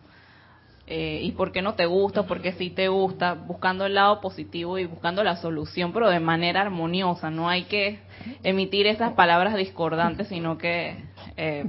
eh, 0.88 1.22
y 1.24 1.32
por 1.32 1.52
qué 1.52 1.64
no 1.64 1.74
te 1.74 1.88
gusta, 1.88 2.28
porque 2.28 2.54
sí 2.54 2.70
te 2.70 2.90
gusta, 2.90 3.34
buscando 3.34 3.86
el 3.88 3.96
lado 3.96 4.22
positivo 4.22 4.78
y 4.78 4.86
buscando 4.86 5.24
la 5.24 5.36
solución, 5.38 5.92
pero 5.94 6.10
de 6.10 6.20
manera 6.20 6.62
armoniosa. 6.62 7.32
No 7.32 7.50
hay 7.50 7.64
que 7.64 8.00
emitir 8.44 8.86
esas 8.86 9.14
palabras 9.14 9.56
discordantes, 9.56 10.28
sino 10.28 10.60
que 10.60 10.96
eh, 11.38 11.66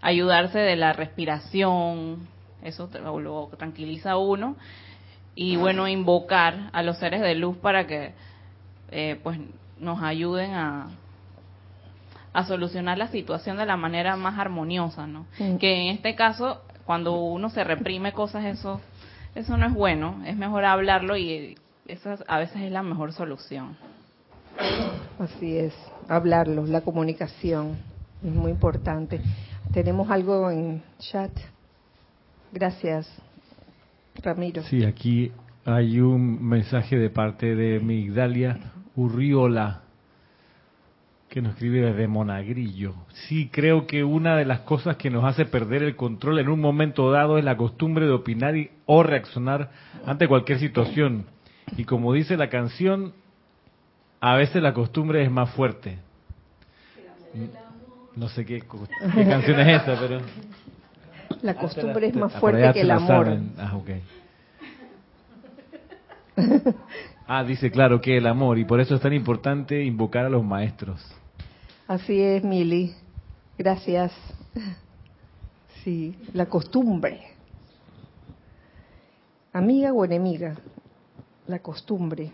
ayudarse 0.00 0.60
de 0.60 0.76
la 0.76 0.92
respiración, 0.92 2.28
eso 2.62 2.88
lo 3.02 3.50
tranquiliza 3.58 4.12
a 4.12 4.18
uno, 4.18 4.56
y 5.34 5.56
bueno, 5.56 5.88
invocar 5.88 6.70
a 6.72 6.82
los 6.82 6.98
seres 6.98 7.20
de 7.20 7.34
luz 7.34 7.56
para 7.56 7.86
que 7.86 8.12
eh, 8.90 9.18
pues 9.22 9.40
nos 9.80 10.02
ayuden 10.02 10.52
a, 10.52 10.90
a 12.32 12.44
solucionar 12.44 12.98
la 12.98 13.08
situación 13.08 13.56
de 13.56 13.66
la 13.66 13.76
manera 13.76 14.14
más 14.16 14.38
armoniosa, 14.38 15.06
¿no? 15.06 15.26
Que 15.58 15.80
en 15.80 15.88
este 15.88 16.14
caso 16.14 16.60
cuando 16.86 17.20
uno 17.20 17.50
se 17.50 17.64
reprime 17.64 18.12
cosas, 18.12 18.44
eso, 18.44 18.80
eso 19.34 19.56
no 19.56 19.66
es 19.66 19.74
bueno. 19.74 20.22
Es 20.26 20.36
mejor 20.36 20.64
hablarlo 20.64 21.16
y 21.16 21.56
esa 21.86 22.18
a 22.26 22.38
veces 22.38 22.62
es 22.62 22.72
la 22.72 22.82
mejor 22.82 23.12
solución. 23.12 23.76
Así 25.18 25.56
es, 25.56 25.74
hablarlo, 26.08 26.66
la 26.66 26.82
comunicación 26.82 27.78
es 28.24 28.32
muy 28.32 28.50
importante. 28.50 29.20
Tenemos 29.72 30.10
algo 30.10 30.50
en 30.50 30.82
chat. 30.98 31.30
Gracias, 32.52 33.08
Ramiro. 34.22 34.62
Sí, 34.64 34.84
aquí 34.84 35.32
hay 35.64 36.00
un 36.00 36.42
mensaje 36.46 36.96
de 36.96 37.08
parte 37.08 37.54
de 37.54 37.80
Migdalia 37.80 38.58
Urriola 38.94 39.81
que 41.32 41.40
nos 41.40 41.54
escribe 41.54 41.80
desde 41.80 42.06
Monagrillo. 42.08 42.92
Sí, 43.26 43.48
creo 43.50 43.86
que 43.86 44.04
una 44.04 44.36
de 44.36 44.44
las 44.44 44.60
cosas 44.60 44.98
que 44.98 45.08
nos 45.08 45.24
hace 45.24 45.46
perder 45.46 45.82
el 45.82 45.96
control 45.96 46.38
en 46.40 46.50
un 46.50 46.60
momento 46.60 47.10
dado 47.10 47.38
es 47.38 47.44
la 47.44 47.56
costumbre 47.56 48.04
de 48.04 48.12
opinar 48.12 48.54
y, 48.54 48.70
o 48.84 49.02
reaccionar 49.02 49.70
ante 50.04 50.28
cualquier 50.28 50.58
situación. 50.58 51.24
Y 51.78 51.84
como 51.84 52.12
dice 52.12 52.36
la 52.36 52.50
canción, 52.50 53.14
a 54.20 54.36
veces 54.36 54.62
la 54.62 54.74
costumbre 54.74 55.24
es 55.24 55.30
más 55.30 55.48
fuerte. 55.54 56.00
No 58.14 58.28
sé 58.28 58.44
qué, 58.44 58.60
canción 58.60 59.58
es 59.60 59.82
esa, 59.82 59.98
pero... 59.98 60.20
La 61.40 61.54
costumbre 61.54 62.08
es 62.08 62.14
más 62.14 62.34
fuerte 62.34 62.74
que 62.74 62.82
el 62.82 62.90
amor. 62.90 63.38
Ah, 63.56 63.74
okay. 63.74 64.02
ah, 67.26 67.42
dice 67.42 67.70
claro 67.70 68.02
que 68.02 68.18
el 68.18 68.26
amor, 68.26 68.58
y 68.58 68.66
por 68.66 68.82
eso 68.82 68.94
es 68.96 69.00
tan 69.00 69.14
importante 69.14 69.82
invocar 69.82 70.26
a 70.26 70.28
los 70.28 70.44
maestros. 70.44 71.02
Así 71.92 72.22
es, 72.22 72.42
Mili. 72.42 72.94
Gracias. 73.58 74.12
Sí, 75.84 76.16
la 76.32 76.46
costumbre. 76.46 77.20
Amiga 79.52 79.92
o 79.92 80.02
enemiga, 80.02 80.56
la 81.46 81.58
costumbre. 81.58 82.30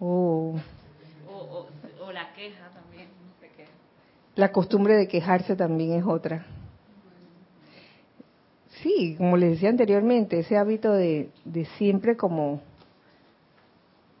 Oh. 0.00 0.54
O, 1.28 1.66
o, 2.00 2.12
la 2.12 2.32
queja 2.32 2.70
también, 2.70 3.08
no 3.08 3.38
sé 3.38 3.50
qué. 3.54 3.66
La 4.36 4.52
costumbre 4.52 4.96
de 4.96 5.06
quejarse 5.06 5.54
también 5.54 5.92
es 5.92 6.06
otra. 6.06 6.46
Sí, 8.82 9.16
como 9.18 9.36
les 9.36 9.50
decía 9.50 9.68
anteriormente, 9.68 10.38
ese 10.38 10.56
hábito 10.56 10.92
de, 10.92 11.30
de 11.44 11.66
siempre 11.76 12.16
como 12.16 12.62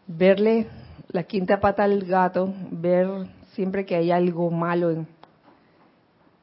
verle 0.06 0.66
la 1.08 1.22
quinta 1.22 1.58
pata 1.58 1.84
al 1.84 2.04
gato, 2.04 2.52
ver 2.70 3.08
siempre 3.54 3.84
que 3.84 3.96
hay 3.96 4.10
algo 4.10 4.50
malo 4.50 4.90
en, 4.90 5.06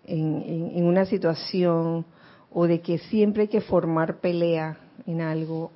en, 0.06 0.86
una 0.86 1.06
situación 1.06 2.06
o 2.52 2.68
de 2.68 2.82
que 2.82 2.98
siempre 2.98 3.44
hay 3.44 3.48
que 3.48 3.62
formar 3.62 4.18
pelea 4.18 4.78
en 5.06 5.22
algo. 5.22 5.72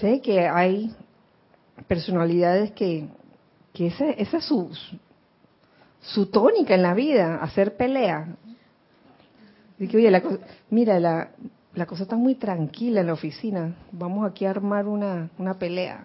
Sé 0.00 0.20
que 0.20 0.48
hay 0.48 0.94
personalidades 1.86 2.72
que, 2.72 3.08
que 3.72 3.88
esa, 3.88 4.10
esa 4.10 4.38
es 4.38 4.44
su, 4.44 4.70
su 6.00 6.26
tónica 6.26 6.74
en 6.74 6.82
la 6.82 6.94
vida, 6.94 7.36
hacer 7.36 7.76
pelea. 7.76 8.36
Y 9.78 9.88
que, 9.88 9.96
oye, 9.96 10.22
mira, 10.68 11.00
la, 11.00 11.30
la 11.74 11.86
cosa 11.86 12.02
está 12.02 12.16
muy 12.16 12.34
tranquila 12.34 13.00
en 13.00 13.06
la 13.06 13.12
oficina, 13.14 13.76
vamos 13.92 14.28
aquí 14.28 14.44
a 14.44 14.50
armar 14.50 14.86
una, 14.86 15.30
una 15.38 15.54
pelea. 15.54 16.04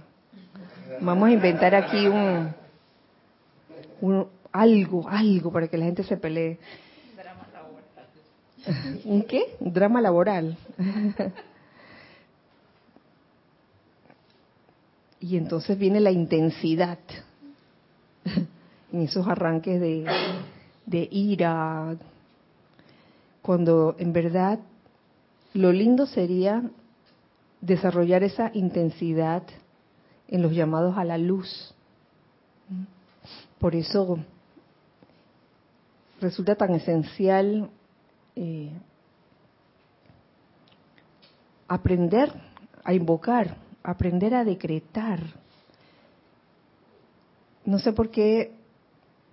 Vamos 1.02 1.28
a 1.28 1.32
inventar 1.32 1.76
aquí 1.76 2.08
un, 2.08 2.54
algo, 4.51 5.07
algo 5.07 5.51
para 5.51 5.67
que 5.67 5.78
la 5.78 5.86
gente 5.86 6.03
se 6.03 6.17
pelee. 6.17 6.57
Drama 7.15 7.47
laboral. 7.53 9.01
¿Un 9.05 9.23
qué? 9.23 9.55
Drama 9.59 10.01
laboral. 10.01 10.57
y 15.19 15.38
entonces 15.38 15.78
viene 15.78 15.99
la 15.99 16.11
intensidad 16.11 16.99
en 18.91 19.01
esos 19.01 19.28
arranques 19.28 19.80
de, 19.82 20.05
de 20.86 21.07
ira, 21.11 21.95
cuando 23.41 23.95
en 23.99 24.13
verdad 24.13 24.59
lo 25.53 25.71
lindo 25.71 26.05
sería 26.05 26.63
desarrollar 27.61 28.23
esa 28.23 28.51
intensidad 28.53 29.43
en 30.28 30.41
los 30.41 30.53
llamados 30.53 30.97
a 30.97 31.03
la 31.03 31.17
luz, 31.17 31.74
por 33.60 33.76
eso 33.76 34.20
resulta 36.22 36.56
tan 36.56 36.74
esencial 36.76 37.70
eh, 38.36 38.72
aprender 41.68 42.32
a 42.84 42.93
invocar, 42.93 43.58
aprender 43.84 44.34
a 44.36 44.43
decretar. 44.43 45.20
No 47.66 47.80
sé 47.80 47.93
por 47.93 48.10
qué 48.12 48.51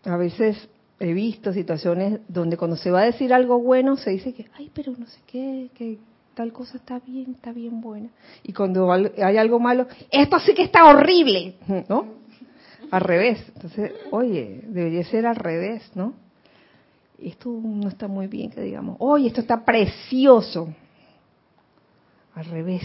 a 0.05 0.17
veces 0.17 0.69
he 0.99 1.13
visto 1.13 1.53
situaciones 1.53 2.21
donde 2.29 2.57
cuando 2.57 2.77
se 2.77 2.91
va 2.91 3.01
a 3.01 3.05
decir 3.05 3.33
algo 3.35 3.59
bueno 3.59 3.97
se 3.97 4.11
dice 4.11 4.33
que, 4.33 4.47
ay, 4.55 4.71
pero 4.73 4.93
no 4.97 5.07
sé 5.07 5.21
qué, 5.27 5.71
que 5.75 5.99
tal 6.35 6.53
cosa 6.53 6.79
está 6.79 6.99
bien, 7.01 7.33
está 7.35 7.53
bien 7.53 7.81
buena. 7.81 8.09
Y 8.43 8.53
cuando 8.53 8.91
hay 8.91 9.37
algo 9.37 9.59
malo, 9.59 9.87
esto 10.11 10.39
sí 10.41 10.55
que 10.55 10.63
está 10.63 10.87
horrible, 10.87 11.57
¿no? 11.89 12.22
Al 12.91 13.01
revés. 13.01 13.45
Entonces, 13.55 13.93
oye, 14.11 14.63
debería 14.67 15.05
ser 15.05 15.27
al 15.27 15.37
revés, 15.37 15.83
¿no? 15.95 16.15
Esto 17.19 17.51
no 17.51 17.89
está 17.89 18.09
muy 18.09 18.27
bien, 18.27 18.51
que 18.51 18.61
digamos, 18.61 18.97
oye, 18.99 19.29
esto 19.29 19.41
está 19.41 19.65
precioso. 19.65 20.75
Al 22.35 22.47
revés, 22.47 22.83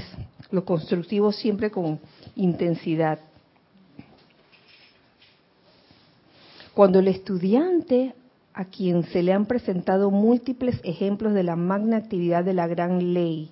lo 0.51 0.63
constructivo 0.65 1.31
siempre 1.31 1.71
con 1.71 1.99
intensidad. 2.35 3.19
Cuando 6.73 6.99
el 6.99 7.07
estudiante 7.07 8.13
a 8.53 8.65
quien 8.65 9.03
se 9.05 9.23
le 9.23 9.33
han 9.33 9.45
presentado 9.45 10.11
múltiples 10.11 10.79
ejemplos 10.83 11.33
de 11.33 11.43
la 11.43 11.55
magna 11.55 11.97
actividad 11.97 12.43
de 12.43 12.53
la 12.53 12.67
gran 12.67 13.13
ley, 13.13 13.51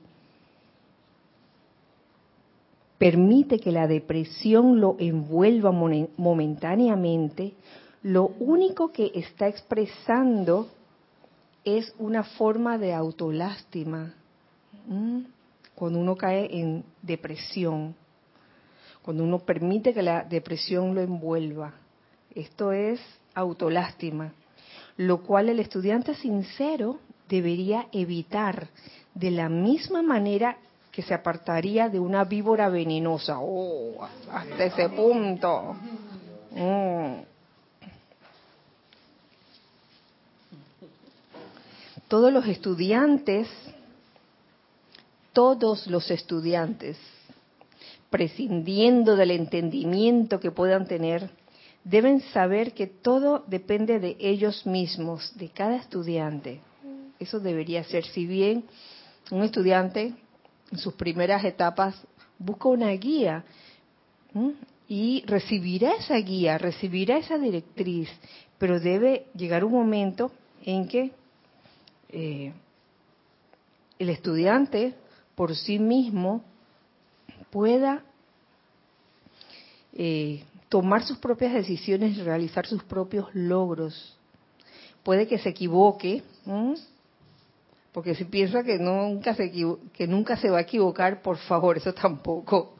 permite 2.97 3.59
que 3.59 3.71
la 3.71 3.87
depresión 3.87 4.79
lo 4.79 4.95
envuelva 4.99 5.71
momentáneamente, 5.71 7.53
lo 8.03 8.27
único 8.39 8.91
que 8.91 9.11
está 9.15 9.47
expresando 9.47 10.69
es 11.63 11.93
una 11.97 12.23
forma 12.23 12.77
de 12.77 12.93
autolástima. 12.93 14.13
Cuando 15.73 15.99
uno 15.99 16.15
cae 16.15 16.47
en 16.59 16.83
depresión, 17.01 17.95
cuando 19.01 19.23
uno 19.23 19.39
permite 19.39 19.93
que 19.93 20.01
la 20.01 20.23
depresión 20.23 20.95
lo 20.95 21.01
envuelva, 21.01 21.73
esto 22.33 22.71
es 22.71 22.99
autolástima, 23.33 24.33
lo 24.97 25.23
cual 25.23 25.49
el 25.49 25.59
estudiante 25.59 26.13
sincero 26.15 26.99
debería 27.27 27.87
evitar 27.91 28.67
de 29.13 29.31
la 29.31 29.49
misma 29.49 30.01
manera 30.01 30.57
que 30.95 31.01
se 31.01 31.13
apartaría 31.13 31.89
de 31.89 31.99
una 31.99 32.23
víbora 32.23 32.69
venenosa. 32.69 33.37
Oh, 33.37 34.07
hasta 34.31 34.63
ese 34.63 34.87
punto. 34.87 35.75
Mm. 36.51 37.15
Todos 42.07 42.31
los 42.31 42.47
estudiantes, 42.47 43.49
todos 45.33 45.85
los 45.87 46.09
estudiantes, 46.11 46.97
prescindiendo 48.09 49.17
del 49.17 49.31
entendimiento 49.31 50.39
que 50.39 50.51
puedan 50.51 50.87
tener, 50.87 51.29
deben 51.83 52.21
saber 52.21 52.73
que 52.73 52.87
todo 52.87 53.43
depende 53.47 53.99
de 53.99 54.15
ellos 54.21 54.65
mismos, 54.65 55.35
de 55.35 55.49
cada 55.49 55.75
estudiante. 55.75 56.61
Eso 57.19 57.41
debería 57.41 57.83
ser, 57.83 58.05
si 58.05 58.25
bien 58.25 58.63
un 59.29 59.43
estudiante 59.43 60.13
en 60.71 60.77
sus 60.77 60.93
primeras 60.93 61.43
etapas 61.43 61.95
busca 62.37 62.69
una 62.69 62.89
guía 62.91 63.43
y 64.87 65.23
recibirá 65.25 65.95
esa 65.95 66.15
guía, 66.17 66.57
recibirá 66.57 67.17
esa 67.17 67.37
directriz, 67.37 68.09
pero 68.57 68.79
debe 68.79 69.27
llegar 69.35 69.63
un 69.63 69.71
momento 69.71 70.31
en 70.63 70.87
que 70.87 71.11
eh, 72.09 72.53
el 73.97 74.09
estudiante 74.09 74.93
por 75.35 75.55
sí 75.55 75.79
mismo 75.79 76.43
pueda 77.49 78.03
eh, 79.93 80.43
tomar 80.69 81.03
sus 81.05 81.17
propias 81.17 81.53
decisiones 81.53 82.17
y 82.17 82.21
realizar 82.21 82.65
sus 82.65 82.83
propios 82.83 83.33
logros. 83.33 84.17
Puede 85.03 85.27
que 85.27 85.37
se 85.37 85.49
equivoque, 85.49 86.23
porque 87.95 88.13
si 88.13 88.25
piensa 88.25 88.61
que 88.61 88.77
nunca 88.77 89.33
se 89.35 89.49
nunca 90.05 90.35
se 90.35 90.49
va 90.49 90.57
a 90.57 90.63
equivocar, 90.63 91.21
por 91.21 91.37
favor, 91.37 91.77
eso 91.77 91.93
tampoco. 91.93 92.75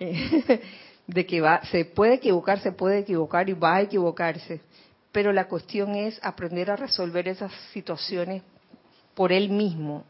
de 1.06 1.26
que 1.26 1.40
va, 1.40 1.62
se 1.66 1.84
puede 1.84 2.14
equivocar, 2.14 2.58
se 2.58 2.72
puede 2.72 2.98
equivocar 2.98 3.48
y 3.48 3.52
va 3.52 3.76
a 3.76 3.82
equivocarse. 3.82 4.60
Pero 5.12 5.32
la 5.32 5.46
cuestión 5.46 5.94
es 5.94 6.18
aprender 6.24 6.72
a 6.72 6.76
resolver 6.76 7.28
esas 7.28 7.52
situaciones 7.72 8.42
por 9.14 9.30
él 9.30 9.48
mismo. 9.48 10.04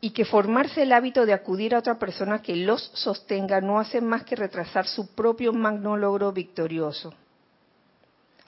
Y 0.00 0.12
que 0.12 0.24
formarse 0.24 0.84
el 0.84 0.92
hábito 0.92 1.26
de 1.26 1.34
acudir 1.34 1.74
a 1.74 1.80
otra 1.80 1.98
persona 1.98 2.40
que 2.40 2.56
los 2.56 2.90
sostenga 2.94 3.60
no 3.60 3.78
hace 3.78 4.00
más 4.00 4.24
que 4.24 4.34
retrasar 4.34 4.86
su 4.86 5.14
propio 5.14 5.52
magno 5.52 5.94
logro 5.94 6.32
victorioso 6.32 7.12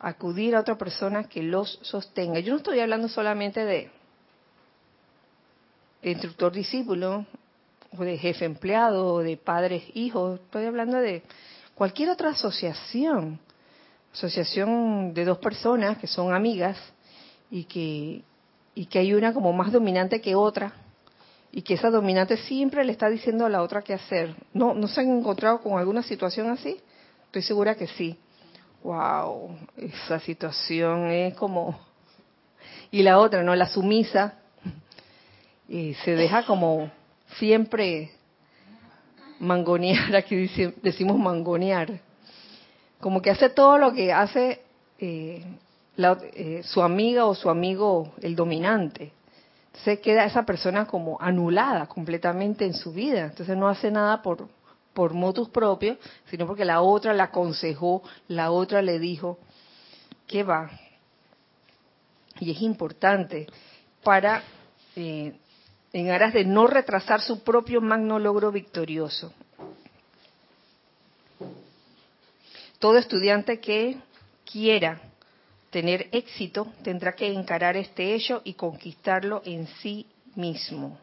acudir 0.05 0.55
a 0.55 0.61
otra 0.61 0.77
persona 0.77 1.25
que 1.25 1.43
los 1.43 1.79
sostenga. 1.83 2.39
Yo 2.41 2.53
no 2.53 2.59
estoy 2.59 2.79
hablando 2.81 3.09
solamente 3.09 3.65
de, 3.65 3.91
instructor 6.03 6.53
discípulo, 6.53 7.25
o 7.97 8.05
de 8.05 8.19
jefe 8.19 8.45
empleado, 8.45 9.15
o 9.15 9.19
de 9.21 9.39
padres 9.39 9.85
hijos, 9.95 10.41
estoy 10.41 10.67
hablando 10.67 10.99
de 10.99 11.23
cualquier 11.75 12.11
otra 12.11 12.31
asociación, 12.31 13.41
asociación 14.13 15.15
de 15.15 15.25
dos 15.25 15.39
personas 15.39 15.97
que 15.97 16.07
son 16.07 16.35
amigas 16.35 16.77
y 17.51 17.65
que, 17.65 18.23
y 18.75 18.87
que 18.87 18.99
hay 18.99 19.15
una 19.15 19.33
como 19.33 19.55
más 19.55 19.73
dominante 19.73 20.21
que 20.21 20.35
otra 20.35 20.75
y 21.51 21.63
que 21.63 21.75
esa 21.75 21.89
dominante 21.89 22.37
siempre 22.37 22.85
le 22.85 22.93
está 22.93 23.09
diciendo 23.09 23.47
a 23.47 23.49
la 23.49 23.63
otra 23.63 23.81
qué 23.81 23.95
hacer. 23.95 24.35
¿No, 24.53 24.75
¿No 24.75 24.87
se 24.87 25.01
han 25.01 25.19
encontrado 25.19 25.63
con 25.63 25.79
alguna 25.79 26.03
situación 26.03 26.51
así? 26.51 26.77
Estoy 27.27 27.43
segura 27.43 27.75
que 27.75 27.87
sí 27.87 28.19
wow, 28.85 29.57
esa 29.77 30.21
situación 30.21 31.11
es 31.11 31.35
como... 31.35 31.77
Y 32.91 33.03
la 33.03 33.19
otra, 33.19 33.43
¿no? 33.43 33.57
La 33.57 33.67
sumisa, 33.67 34.35
y 35.69 35.95
se 35.95 36.15
deja 36.15 36.45
como 36.45 36.91
siempre 37.39 38.13
mangonear, 39.41 40.15
aquí 40.15 40.49
decimos 40.83 41.19
mangonear, 41.19 42.01
como 43.01 43.21
que 43.21 43.31
hace 43.31 43.49
todo 43.51 43.79
lo 43.79 43.93
que 43.93 44.13
hace 44.13 44.63
eh, 45.01 45.45
eh, 45.97 46.61
su 46.63 46.83
amiga 46.83 47.27
o 47.27 47.35
su 47.35 47.51
amigo, 47.51 48.13
el 48.21 48.37
dominante. 48.37 49.13
Se 49.85 50.01
queda 50.01 50.25
esa 50.25 50.45
persona 50.45 50.87
como 50.87 51.21
anulada 51.21 51.87
completamente 51.87 52.65
en 52.65 52.75
su 52.75 52.93
vida, 52.93 53.25
entonces 53.25 53.57
no 53.57 53.69
hace 53.69 53.91
nada 53.91 54.23
por, 54.23 54.49
por 54.95 55.13
motus 55.13 55.49
propios, 55.51 55.99
sino 56.31 56.47
porque 56.47 56.65
la 56.65 56.81
otra 56.81 57.13
la 57.13 57.25
aconsejó, 57.25 58.03
la 58.29 58.51
otra 58.51 58.81
le 58.81 58.99
dijo, 58.99 59.39
¿qué 60.27 60.43
va? 60.45 60.71
Y 62.41 62.53
es 62.53 62.63
importante 62.63 63.47
para, 64.03 64.43
eh, 64.97 65.35
en 65.93 66.11
aras 66.11 66.33
de 66.33 66.45
no 66.45 66.67
retrasar 66.67 67.21
su 67.21 67.43
propio 67.43 67.81
magno 67.81 68.19
logro 68.19 68.51
victorioso. 68.51 69.33
Todo 72.79 72.99
estudiante 72.99 73.61
que 73.61 73.97
quiera 74.51 75.01
tener 75.71 76.09
éxito 76.13 76.69
tendrá 76.83 77.15
que 77.15 77.33
encarar 77.33 77.77
este 77.77 78.15
hecho 78.15 78.43
y 78.45 78.55
conquistarlo 78.55 79.43
en 79.45 79.67
sí 79.67 80.07
mismo 80.35 80.99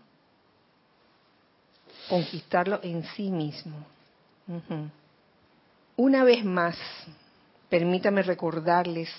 conquistarlo 2.12 2.82
en 2.84 3.06
sí 3.16 3.32
mismo. 3.32 3.78
Una 5.96 6.26
vez 6.26 6.44
más, 6.44 6.76
permítame 7.70 8.22
recordarles 8.22 9.10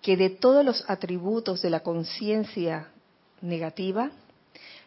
que 0.00 0.16
de 0.16 0.30
todos 0.30 0.64
los 0.64 0.88
atributos 0.88 1.60
de 1.60 1.70
la 1.70 1.80
conciencia 1.80 2.86
negativa, 3.40 4.12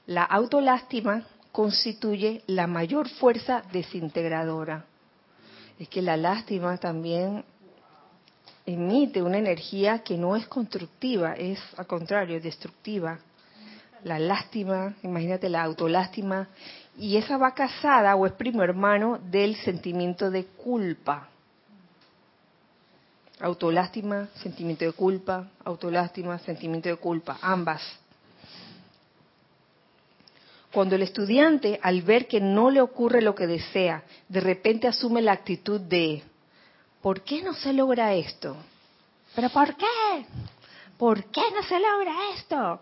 la 0.08 0.24
autolástima 0.24 1.28
constituye 1.52 2.44
la 2.48 2.66
mayor 2.66 3.10
fuerza 3.10 3.64
desintegradora. 3.74 4.86
Es 5.78 5.90
que 5.90 6.02
la 6.02 6.16
lástima 6.16 6.78
también 6.78 7.44
emite 8.66 9.22
una 9.22 9.38
energía 9.38 10.00
que 10.00 10.18
no 10.18 10.38
es 10.38 10.48
constructiva, 10.48 11.34
es 11.34 11.60
al 11.76 11.88
contrario, 11.88 12.40
destructiva. 12.40 13.20
La 14.06 14.18
lástima, 14.18 14.96
imagínate 15.04 15.50
la 15.50 15.64
autolástima, 15.64 16.48
y 17.00 17.16
esa 17.16 17.38
va 17.38 17.54
casada 17.54 18.16
o 18.16 18.26
es 18.26 18.34
primo 18.34 18.62
hermano 18.62 19.20
del 19.32 19.56
sentimiento 19.56 20.30
de 20.30 20.46
culpa. 20.46 21.30
Autolástima, 23.40 24.28
sentimiento 24.36 24.84
de 24.84 24.92
culpa, 24.92 25.48
autolástima, 25.64 26.38
sentimiento 26.40 26.90
de 26.90 26.98
culpa, 26.98 27.38
ambas. 27.42 27.82
Cuando 30.74 30.96
el 30.96 31.04
estudiante, 31.04 31.80
al 31.82 32.02
ver 32.02 32.28
que 32.28 32.42
no 32.42 32.70
le 32.70 32.82
ocurre 32.82 33.22
lo 33.22 33.34
que 33.34 33.48
desea, 33.48 34.04
de 34.28 34.42
repente 34.42 34.90
asume 34.90 35.22
la 35.22 35.32
actitud 35.32 35.80
de, 35.80 36.22
¿por 37.02 37.22
qué 37.22 37.42
no 37.42 37.54
se 37.54 37.72
logra 37.72 38.14
esto? 38.14 38.58
¿Pero 39.36 39.50
por 39.50 39.74
qué? 39.78 40.26
¿Por 40.98 41.24
qué 41.32 41.42
no 41.56 41.64
se 41.64 41.80
logra 41.80 42.14
esto? 42.36 42.82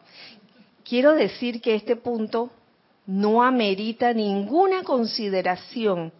Quiero 0.83 1.13
decir 1.13 1.61
que 1.61 1.75
este 1.75 1.95
punto 1.95 2.51
no 3.07 3.41
amerita 3.41 4.13
ninguna 4.13 4.83
consideración 4.83 6.11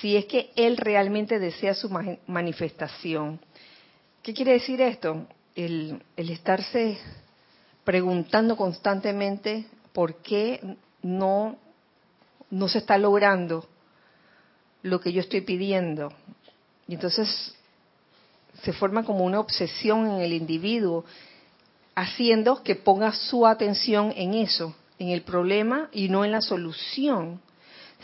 si 0.00 0.16
es 0.16 0.24
que 0.24 0.50
él 0.56 0.78
realmente 0.78 1.38
desea 1.38 1.74
su 1.74 1.90
manifestación. 2.26 3.38
¿Qué 4.22 4.32
quiere 4.32 4.52
decir 4.52 4.80
esto? 4.80 5.26
El, 5.54 6.02
estarse 6.16 6.96
preguntando 7.84 8.56
constantemente 8.56 9.66
por 9.92 10.22
qué 10.22 10.76
no, 11.02 11.58
no 12.50 12.68
se 12.68 12.78
está 12.78 12.96
logrando 12.96 13.68
lo 14.82 15.00
que 15.00 15.12
yo 15.12 15.20
estoy 15.20 15.42
pidiendo. 15.42 16.10
Y 16.88 16.94
entonces 16.94 17.54
se 18.62 18.72
forma 18.72 19.04
como 19.04 19.24
una 19.24 19.40
obsesión 19.40 20.06
en 20.06 20.20
el 20.20 20.32
individuo, 20.32 21.04
haciendo 21.94 22.62
que 22.62 22.74
ponga 22.74 23.12
su 23.12 23.46
atención 23.46 24.14
en 24.16 24.32
eso 24.34 24.74
en 25.02 25.08
el 25.08 25.22
problema 25.22 25.88
y 25.92 26.08
no 26.08 26.24
en 26.24 26.30
la 26.30 26.40
solución, 26.40 27.40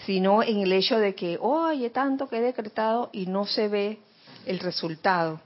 sino 0.05 0.42
en 0.42 0.59
el 0.59 0.72
hecho 0.72 0.99
de 0.99 1.14
que, 1.14 1.38
oye, 1.40 1.90
tanto 1.90 2.28
que 2.28 2.38
he 2.38 2.40
decretado 2.40 3.09
y 3.12 3.26
no 3.26 3.46
se 3.46 3.68
ve 3.68 3.99
el 4.46 4.59
resultado. 4.59 5.40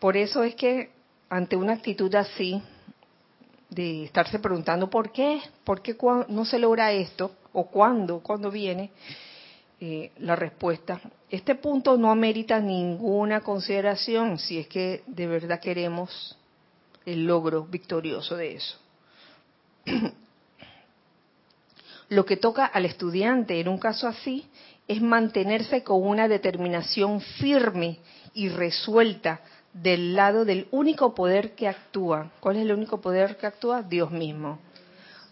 Por 0.00 0.16
eso 0.16 0.42
es 0.42 0.56
que 0.56 0.90
ante 1.28 1.54
una 1.54 1.74
actitud 1.74 2.12
así, 2.16 2.60
de 3.70 4.04
estarse 4.04 4.38
preguntando 4.40 4.90
por 4.90 5.12
qué, 5.12 5.40
por 5.64 5.80
qué 5.80 5.96
no 6.28 6.44
se 6.44 6.58
logra 6.58 6.92
esto 6.92 7.32
o 7.52 7.66
cuándo, 7.66 8.20
cuándo 8.20 8.50
viene 8.50 8.90
eh, 9.80 10.10
la 10.18 10.34
respuesta. 10.34 11.00
Este 11.30 11.54
punto 11.54 11.96
no 11.96 12.10
amerita 12.10 12.58
ninguna 12.58 13.42
consideración 13.42 14.38
si 14.38 14.58
es 14.58 14.66
que 14.66 15.02
de 15.06 15.26
verdad 15.26 15.60
queremos 15.60 16.36
el 17.04 17.26
logro 17.26 17.64
victorioso 17.64 18.36
de 18.36 18.56
eso. 18.56 18.78
Lo 22.08 22.24
que 22.24 22.36
toca 22.36 22.66
al 22.66 22.84
estudiante 22.84 23.58
en 23.60 23.68
un 23.68 23.78
caso 23.78 24.06
así 24.06 24.46
es 24.86 25.02
mantenerse 25.02 25.82
con 25.82 26.06
una 26.06 26.28
determinación 26.28 27.20
firme 27.20 27.98
y 28.34 28.48
resuelta 28.48 29.40
del 29.72 30.14
lado 30.14 30.44
del 30.44 30.68
único 30.70 31.14
poder 31.14 31.54
que 31.54 31.68
actúa. 31.68 32.30
¿Cuál 32.40 32.56
es 32.56 32.62
el 32.62 32.72
único 32.72 33.00
poder 33.00 33.36
que 33.36 33.46
actúa? 33.46 33.82
Dios 33.82 34.10
mismo. 34.10 34.58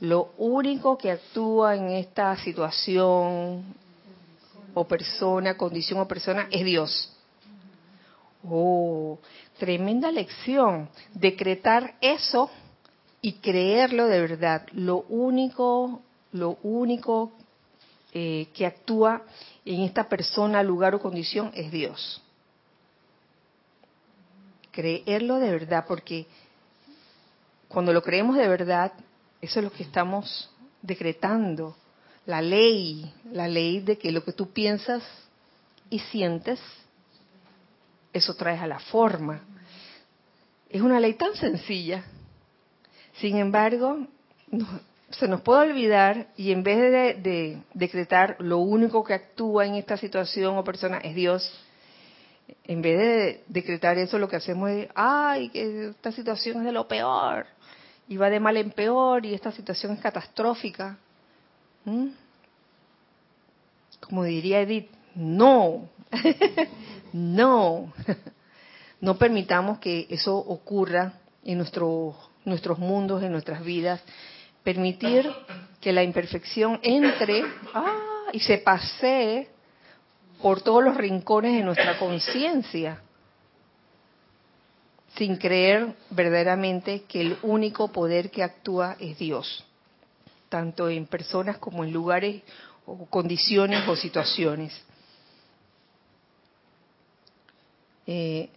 Lo 0.00 0.32
único 0.36 0.98
que 0.98 1.12
actúa 1.12 1.76
en 1.76 1.90
esta 1.90 2.36
situación 2.36 3.64
o 4.74 4.84
persona, 4.86 5.56
condición 5.56 6.00
o 6.00 6.08
persona 6.08 6.48
es 6.50 6.64
Dios. 6.64 7.12
Oh, 8.46 9.18
tremenda 9.58 10.10
lección. 10.10 10.90
Decretar 11.14 11.94
eso 12.00 12.50
y 13.24 13.32
creerlo 13.40 14.06
de 14.06 14.20
verdad. 14.20 14.66
Lo 14.72 14.98
único, 15.08 16.02
lo 16.32 16.58
único 16.62 17.32
eh, 18.12 18.48
que 18.52 18.66
actúa 18.66 19.22
en 19.64 19.80
esta 19.80 20.10
persona, 20.10 20.62
lugar 20.62 20.94
o 20.94 21.00
condición 21.00 21.50
es 21.54 21.72
Dios. 21.72 22.20
Creerlo 24.72 25.38
de 25.38 25.52
verdad, 25.52 25.86
porque 25.88 26.26
cuando 27.66 27.94
lo 27.94 28.02
creemos 28.02 28.36
de 28.36 28.46
verdad, 28.46 28.92
eso 29.40 29.58
es 29.58 29.64
lo 29.64 29.72
que 29.72 29.84
estamos 29.84 30.50
decretando. 30.82 31.78
La 32.26 32.42
ley, 32.42 33.10
la 33.32 33.48
ley 33.48 33.80
de 33.80 33.96
que 33.96 34.12
lo 34.12 34.22
que 34.22 34.34
tú 34.34 34.50
piensas 34.50 35.02
y 35.88 35.98
sientes, 35.98 36.60
eso 38.12 38.34
traes 38.34 38.60
a 38.60 38.66
la 38.66 38.80
forma. 38.80 39.40
Es 40.68 40.82
una 40.82 41.00
ley 41.00 41.14
tan 41.14 41.34
sencilla. 41.36 42.04
Sin 43.20 43.36
embargo, 43.36 44.06
se 45.10 45.28
nos 45.28 45.40
puede 45.42 45.70
olvidar 45.70 46.28
y 46.36 46.52
en 46.52 46.62
vez 46.62 46.78
de, 47.22 47.62
decretar 47.72 48.36
lo 48.40 48.58
único 48.58 49.04
que 49.04 49.14
actúa 49.14 49.66
en 49.66 49.74
esta 49.74 49.96
situación 49.96 50.56
o 50.58 50.64
persona 50.64 50.98
es 50.98 51.14
Dios, 51.14 51.60
en 52.64 52.82
vez 52.82 52.98
de 52.98 53.44
decretar 53.48 53.98
eso 53.98 54.18
lo 54.18 54.28
que 54.28 54.36
hacemos 54.36 54.70
es, 54.70 54.88
ay, 54.94 55.48
que 55.50 55.88
esta 55.88 56.12
situación 56.12 56.58
es 56.58 56.64
de 56.64 56.72
lo 56.72 56.88
peor 56.88 57.46
y 58.08 58.16
va 58.16 58.30
de 58.30 58.40
mal 58.40 58.56
en 58.56 58.70
peor 58.70 59.24
y 59.24 59.34
esta 59.34 59.52
situación 59.52 59.92
es 59.92 60.00
catastrófica. 60.00 60.98
Como 64.00 64.24
diría 64.24 64.60
Edith, 64.60 64.90
no, 65.14 65.88
no, 67.12 67.92
no 69.00 69.18
permitamos 69.18 69.78
que 69.78 70.06
eso 70.10 70.36
ocurra 70.36 71.14
en 71.44 71.58
nuestro, 71.58 72.16
nuestros 72.44 72.78
mundos, 72.78 73.22
en 73.22 73.32
nuestras 73.32 73.64
vidas 73.64 74.00
permitir 74.64 75.30
que 75.80 75.92
la 75.92 76.02
imperfección 76.02 76.80
entre 76.82 77.44
ah, 77.74 78.30
y 78.32 78.40
se 78.40 78.58
pasee 78.58 79.48
por 80.42 80.62
todos 80.62 80.82
los 80.82 80.96
rincones 80.96 81.52
de 81.52 81.62
nuestra 81.62 81.98
conciencia, 81.98 83.00
sin 85.16 85.36
creer 85.36 85.94
verdaderamente 86.10 87.02
que 87.02 87.20
el 87.20 87.38
único 87.42 87.92
poder 87.92 88.30
que 88.30 88.42
actúa 88.42 88.96
es 88.98 89.16
Dios, 89.18 89.64
tanto 90.48 90.88
en 90.88 91.06
personas 91.06 91.58
como 91.58 91.84
en 91.84 91.92
lugares 91.92 92.42
o 92.86 93.06
condiciones 93.06 93.86
o 93.86 93.94
situaciones. 93.94 94.72
Eh, 98.06 98.50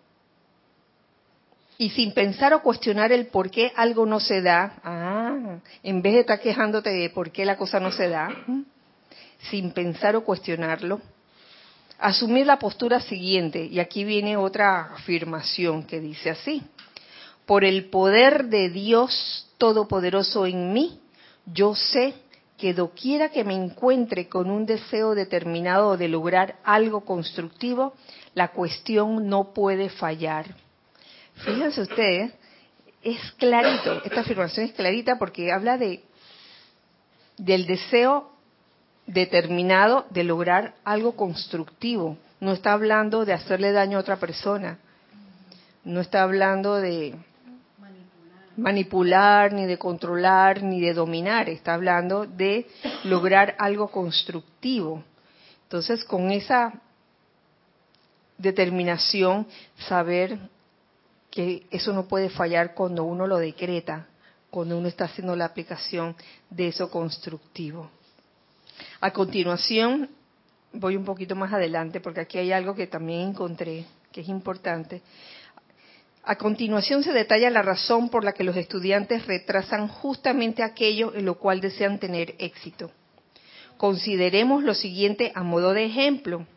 y 1.77 1.91
sin 1.91 2.13
pensar 2.13 2.53
o 2.53 2.61
cuestionar 2.61 3.11
el 3.11 3.27
por 3.27 3.51
qué 3.51 3.71
algo 3.75 4.05
no 4.05 4.19
se 4.19 4.41
da, 4.41 4.79
ah, 4.83 5.59
en 5.83 6.01
vez 6.01 6.13
de 6.13 6.19
estar 6.21 6.39
quejándote 6.39 6.89
de 6.89 7.09
por 7.09 7.31
qué 7.31 7.45
la 7.45 7.57
cosa 7.57 7.79
no 7.79 7.91
se 7.91 8.09
da, 8.09 8.29
sin 9.49 9.71
pensar 9.71 10.15
o 10.15 10.23
cuestionarlo, 10.23 11.01
asumir 11.99 12.47
la 12.47 12.57
postura 12.57 12.99
siguiente, 12.99 13.65
y 13.65 13.79
aquí 13.79 14.03
viene 14.03 14.37
otra 14.37 14.93
afirmación 14.95 15.83
que 15.83 15.99
dice 15.99 16.31
así, 16.31 16.63
por 17.45 17.63
el 17.63 17.85
poder 17.89 18.45
de 18.45 18.69
Dios 18.69 19.43
Todopoderoso 19.57 20.45
en 20.45 20.73
mí, 20.73 20.99
yo 21.45 21.73
sé 21.73 22.13
que 22.57 22.73
doquiera 22.73 23.29
que 23.29 23.43
me 23.43 23.55
encuentre 23.55 24.27
con 24.27 24.51
un 24.51 24.65
deseo 24.65 25.15
determinado 25.15 25.97
de 25.97 26.07
lograr 26.07 26.57
algo 26.63 27.05
constructivo, 27.05 27.93
la 28.33 28.49
cuestión 28.49 29.27
no 29.29 29.53
puede 29.53 29.89
fallar 29.89 30.45
Fíjense 31.45 31.81
ustedes, 31.81 32.33
es 33.03 33.31
clarito, 33.33 34.01
esta 34.03 34.21
afirmación 34.21 34.65
es 34.65 34.73
clarita 34.73 35.17
porque 35.17 35.51
habla 35.51 35.77
de 35.77 36.03
del 37.37 37.67
deseo 37.67 38.31
determinado 39.05 40.05
de 40.09 40.23
lograr 40.23 40.75
algo 40.83 41.15
constructivo. 41.15 42.17
No 42.39 42.51
está 42.51 42.73
hablando 42.73 43.25
de 43.25 43.33
hacerle 43.33 43.71
daño 43.71 43.97
a 43.97 44.01
otra 44.01 44.17
persona. 44.17 44.79
No 45.83 46.01
está 46.01 46.23
hablando 46.23 46.75
de 46.75 47.15
manipular, 48.57 49.53
ni 49.53 49.65
de 49.65 49.77
controlar, 49.77 50.63
ni 50.63 50.81
de 50.81 50.93
dominar. 50.93 51.47
Está 51.47 51.75
hablando 51.75 52.25
de 52.25 52.67
lograr 53.03 53.55
algo 53.59 53.89
constructivo. 53.89 55.03
Entonces, 55.63 56.03
con 56.03 56.31
esa 56.31 56.73
determinación, 58.37 59.47
saber 59.77 60.37
que 61.37 61.67
eso 61.69 61.93
no 61.93 62.07
puede 62.07 62.31
fallar 62.31 62.73
cuando 62.73 63.03
uno 63.03 63.27
lo 63.27 63.37
decreta, 63.37 64.07
cuando 64.49 64.75
uno 64.75 64.87
está 64.87 65.05
haciendo 65.05 65.35
la 65.35 65.45
aplicación 65.45 66.15
de 66.49 66.69
eso 66.69 66.89
constructivo. 66.89 67.91
A 69.01 69.11
continuación, 69.11 70.09
voy 70.73 70.95
un 70.95 71.05
poquito 71.05 71.35
más 71.35 71.53
adelante 71.53 71.99
porque 71.99 72.21
aquí 72.21 72.39
hay 72.39 72.51
algo 72.51 72.73
que 72.73 72.87
también 72.87 73.29
encontré 73.29 73.85
que 74.11 74.21
es 74.21 74.29
importante. 74.29 75.03
A 76.23 76.39
continuación 76.39 77.03
se 77.03 77.13
detalla 77.13 77.51
la 77.51 77.61
razón 77.61 78.09
por 78.09 78.23
la 78.23 78.33
que 78.33 78.43
los 78.43 78.57
estudiantes 78.57 79.27
retrasan 79.27 79.87
justamente 79.87 80.63
aquello 80.63 81.13
en 81.13 81.25
lo 81.25 81.35
cual 81.35 81.61
desean 81.61 81.99
tener 81.99 82.33
éxito. 82.39 82.89
Consideremos 83.77 84.63
lo 84.63 84.73
siguiente 84.73 85.31
a 85.35 85.43
modo 85.43 85.73
de 85.73 85.85
ejemplo. 85.85 86.47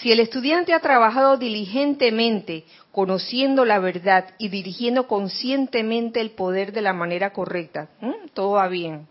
Si 0.00 0.10
el 0.10 0.20
estudiante 0.20 0.72
ha 0.72 0.80
trabajado 0.80 1.36
diligentemente, 1.36 2.64
conociendo 2.92 3.64
la 3.64 3.78
verdad 3.78 4.26
y 4.38 4.48
dirigiendo 4.48 5.06
conscientemente 5.06 6.20
el 6.20 6.30
poder 6.30 6.72
de 6.72 6.82
la 6.82 6.92
manera 6.92 7.32
correcta, 7.32 7.88
todo 8.34 8.52
va 8.52 8.68
bien. 8.68 9.06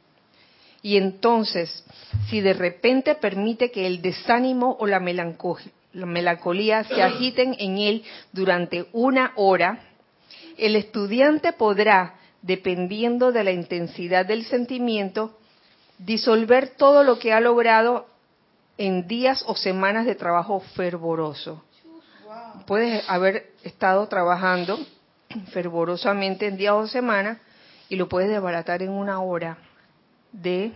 Y 0.82 0.98
entonces, 0.98 1.84
si 2.30 2.42
de 2.42 2.54
repente 2.54 3.16
permite 3.16 3.72
que 3.72 3.88
el 3.88 4.02
desánimo 4.02 4.76
o 4.80 4.86
la 4.86 5.00
melancolía 5.00 6.84
se 6.84 7.02
agiten 7.02 7.56
en 7.58 7.78
él 7.78 8.04
durante 8.34 8.86
una 8.92 9.32
hora, 9.36 9.80
el 10.58 10.76
estudiante 10.76 11.54
podrá, 11.54 12.16
dependiendo 12.42 13.32
de 13.32 13.46
la 13.46 13.52
intensidad 13.52 14.26
del 14.26 14.44
sentimiento, 14.44 15.38
disolver 15.98 16.76
todo 16.76 17.04
lo 17.04 17.18
que 17.18 17.32
ha 17.32 17.40
logrado 17.40 18.08
en 18.78 19.08
días 19.08 19.44
o 19.48 19.56
semanas 19.56 20.06
de 20.06 20.16
trabajo 20.16 20.60
fervoroso. 20.60 21.64
Puedes 22.66 23.08
haber 23.10 23.52
estado 23.64 24.08
trabajando 24.08 24.80
fervorosamente 25.52 26.48
en 26.48 26.58
días 26.58 26.74
o 26.74 26.88
semanas 26.88 27.38
y 27.90 27.96
lo 27.96 28.08
puedes 28.08 28.30
desbaratar 28.30 28.82
en 28.82 28.90
una 28.90 29.22
hora 29.22 29.58
de, 30.32 30.72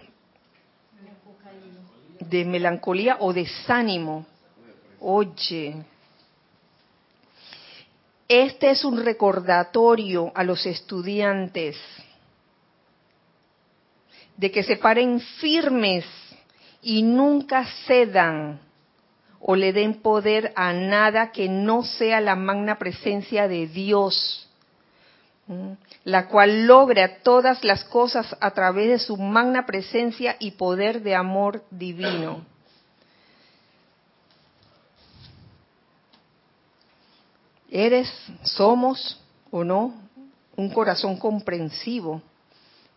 melancolía 2.46 3.18
o 3.20 3.34
desánimo. 3.34 4.26
Oye, 5.00 5.84
este 8.28 8.72
es 8.72 8.84
un 8.84 9.04
recordatorio 9.04 10.32
a 10.36 10.44
los 10.44 10.66
estudiantes 10.66 11.78
de 14.36 14.52
que 14.52 14.64
se 14.64 14.76
paren 14.76 15.20
firmes 15.20 16.06
y 16.88 17.02
nunca 17.04 17.66
cedan 17.86 18.62
o 19.42 19.58
le 19.58 19.74
den 19.74 20.02
poder 20.02 20.54
a 20.56 20.72
nada 20.72 21.34
que 21.34 21.50
no 21.50 21.84
sea 21.84 22.22
la 22.22 22.38
magna 22.38 22.80
presencia 22.80 23.50
de 23.50 23.68
Dios, 23.68 24.48
la 26.06 26.30
cual 26.30 26.66
logra 26.66 27.18
todas 27.24 27.62
las 27.66 27.84
cosas 27.84 28.34
a 28.40 28.52
través 28.52 28.88
de 28.88 29.00
su 29.00 29.18
magna 29.18 29.66
presencia 29.66 30.38
y 30.40 30.52
poder 30.52 31.04
de 31.04 31.14
amor 31.14 31.62
divino. 31.70 32.46
¿Eres, 37.70 38.10
somos 38.44 39.22
o 39.52 39.66
no 39.66 39.94
un 40.56 40.70
corazón 40.70 41.18
comprensivo 41.18 42.22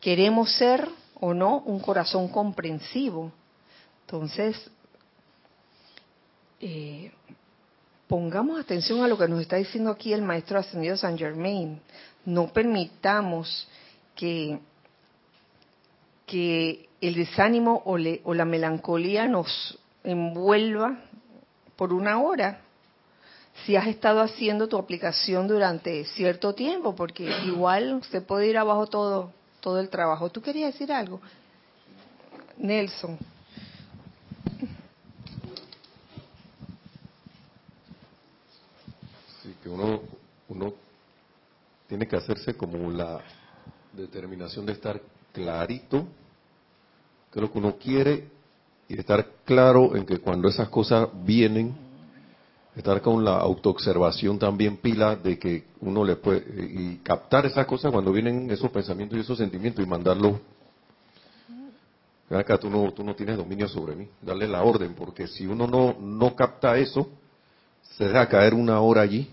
queremos 0.00 0.52
ser 0.52 0.88
o 1.20 1.34
no 1.34 1.58
un 1.66 1.80
corazón 1.80 2.28
comprensivo. 2.28 3.32
Entonces, 4.12 4.68
eh, 6.60 7.12
pongamos 8.08 8.58
atención 8.58 9.04
a 9.04 9.06
lo 9.06 9.16
que 9.16 9.28
nos 9.28 9.40
está 9.40 9.54
diciendo 9.54 9.88
aquí 9.92 10.12
el 10.12 10.22
maestro 10.22 10.58
ascendido 10.58 10.96
San 10.96 11.16
Germain. 11.16 11.80
No 12.24 12.52
permitamos 12.52 13.68
que, 14.16 14.58
que 16.26 16.88
el 17.00 17.14
desánimo 17.14 17.84
o, 17.86 17.98
o 18.24 18.34
la 18.34 18.44
melancolía 18.44 19.28
nos 19.28 19.78
envuelva 20.02 20.98
por 21.76 21.92
una 21.92 22.20
hora 22.20 22.62
si 23.64 23.76
has 23.76 23.86
estado 23.86 24.22
haciendo 24.22 24.66
tu 24.66 24.76
aplicación 24.76 25.46
durante 25.46 26.04
cierto 26.06 26.52
tiempo, 26.52 26.96
porque 26.96 27.30
igual 27.46 28.02
se 28.10 28.20
puede 28.20 28.48
ir 28.48 28.58
abajo 28.58 28.88
todo, 28.88 29.32
todo 29.60 29.78
el 29.78 29.88
trabajo. 29.88 30.30
¿Tú 30.30 30.42
querías 30.42 30.72
decir 30.72 30.90
algo? 30.90 31.20
Nelson. 32.56 33.16
Sí, 39.50 39.56
que 39.64 39.68
uno, 39.68 40.00
uno 40.48 40.72
tiene 41.88 42.06
que 42.06 42.14
hacerse 42.14 42.54
como 42.54 42.88
la 42.88 43.20
determinación 43.92 44.64
de 44.64 44.72
estar 44.72 45.00
clarito, 45.32 46.06
que 47.32 47.40
lo 47.40 47.50
que 47.50 47.58
uno 47.58 47.74
quiere, 47.76 48.28
y 48.88 48.96
estar 48.96 49.26
claro 49.44 49.96
en 49.96 50.06
que 50.06 50.18
cuando 50.18 50.48
esas 50.48 50.68
cosas 50.68 51.08
vienen, 51.24 51.74
estar 52.76 53.02
con 53.02 53.24
la 53.24 53.38
autoobservación 53.38 54.38
también 54.38 54.76
pila 54.76 55.16
de 55.16 55.36
que 55.36 55.64
uno 55.80 56.04
le 56.04 56.14
puede, 56.14 56.44
y 56.56 57.00
captar 57.02 57.46
esas 57.46 57.66
cosas 57.66 57.90
cuando 57.90 58.12
vienen 58.12 58.48
esos 58.52 58.70
pensamientos 58.70 59.18
y 59.18 59.22
esos 59.22 59.38
sentimientos 59.38 59.84
y 59.84 59.88
mandarlo. 59.88 60.38
Acá 62.30 62.56
tú 62.56 62.70
no, 62.70 62.92
tú 62.92 63.02
no 63.02 63.16
tienes 63.16 63.36
dominio 63.36 63.66
sobre 63.66 63.96
mí, 63.96 64.08
darle 64.22 64.46
la 64.46 64.62
orden, 64.62 64.94
porque 64.94 65.26
si 65.26 65.44
uno 65.44 65.66
no, 65.66 65.96
no 65.98 66.36
capta 66.36 66.78
eso, 66.78 67.08
se 67.96 68.04
deja 68.04 68.28
caer 68.28 68.54
una 68.54 68.80
hora 68.80 69.00
allí 69.00 69.28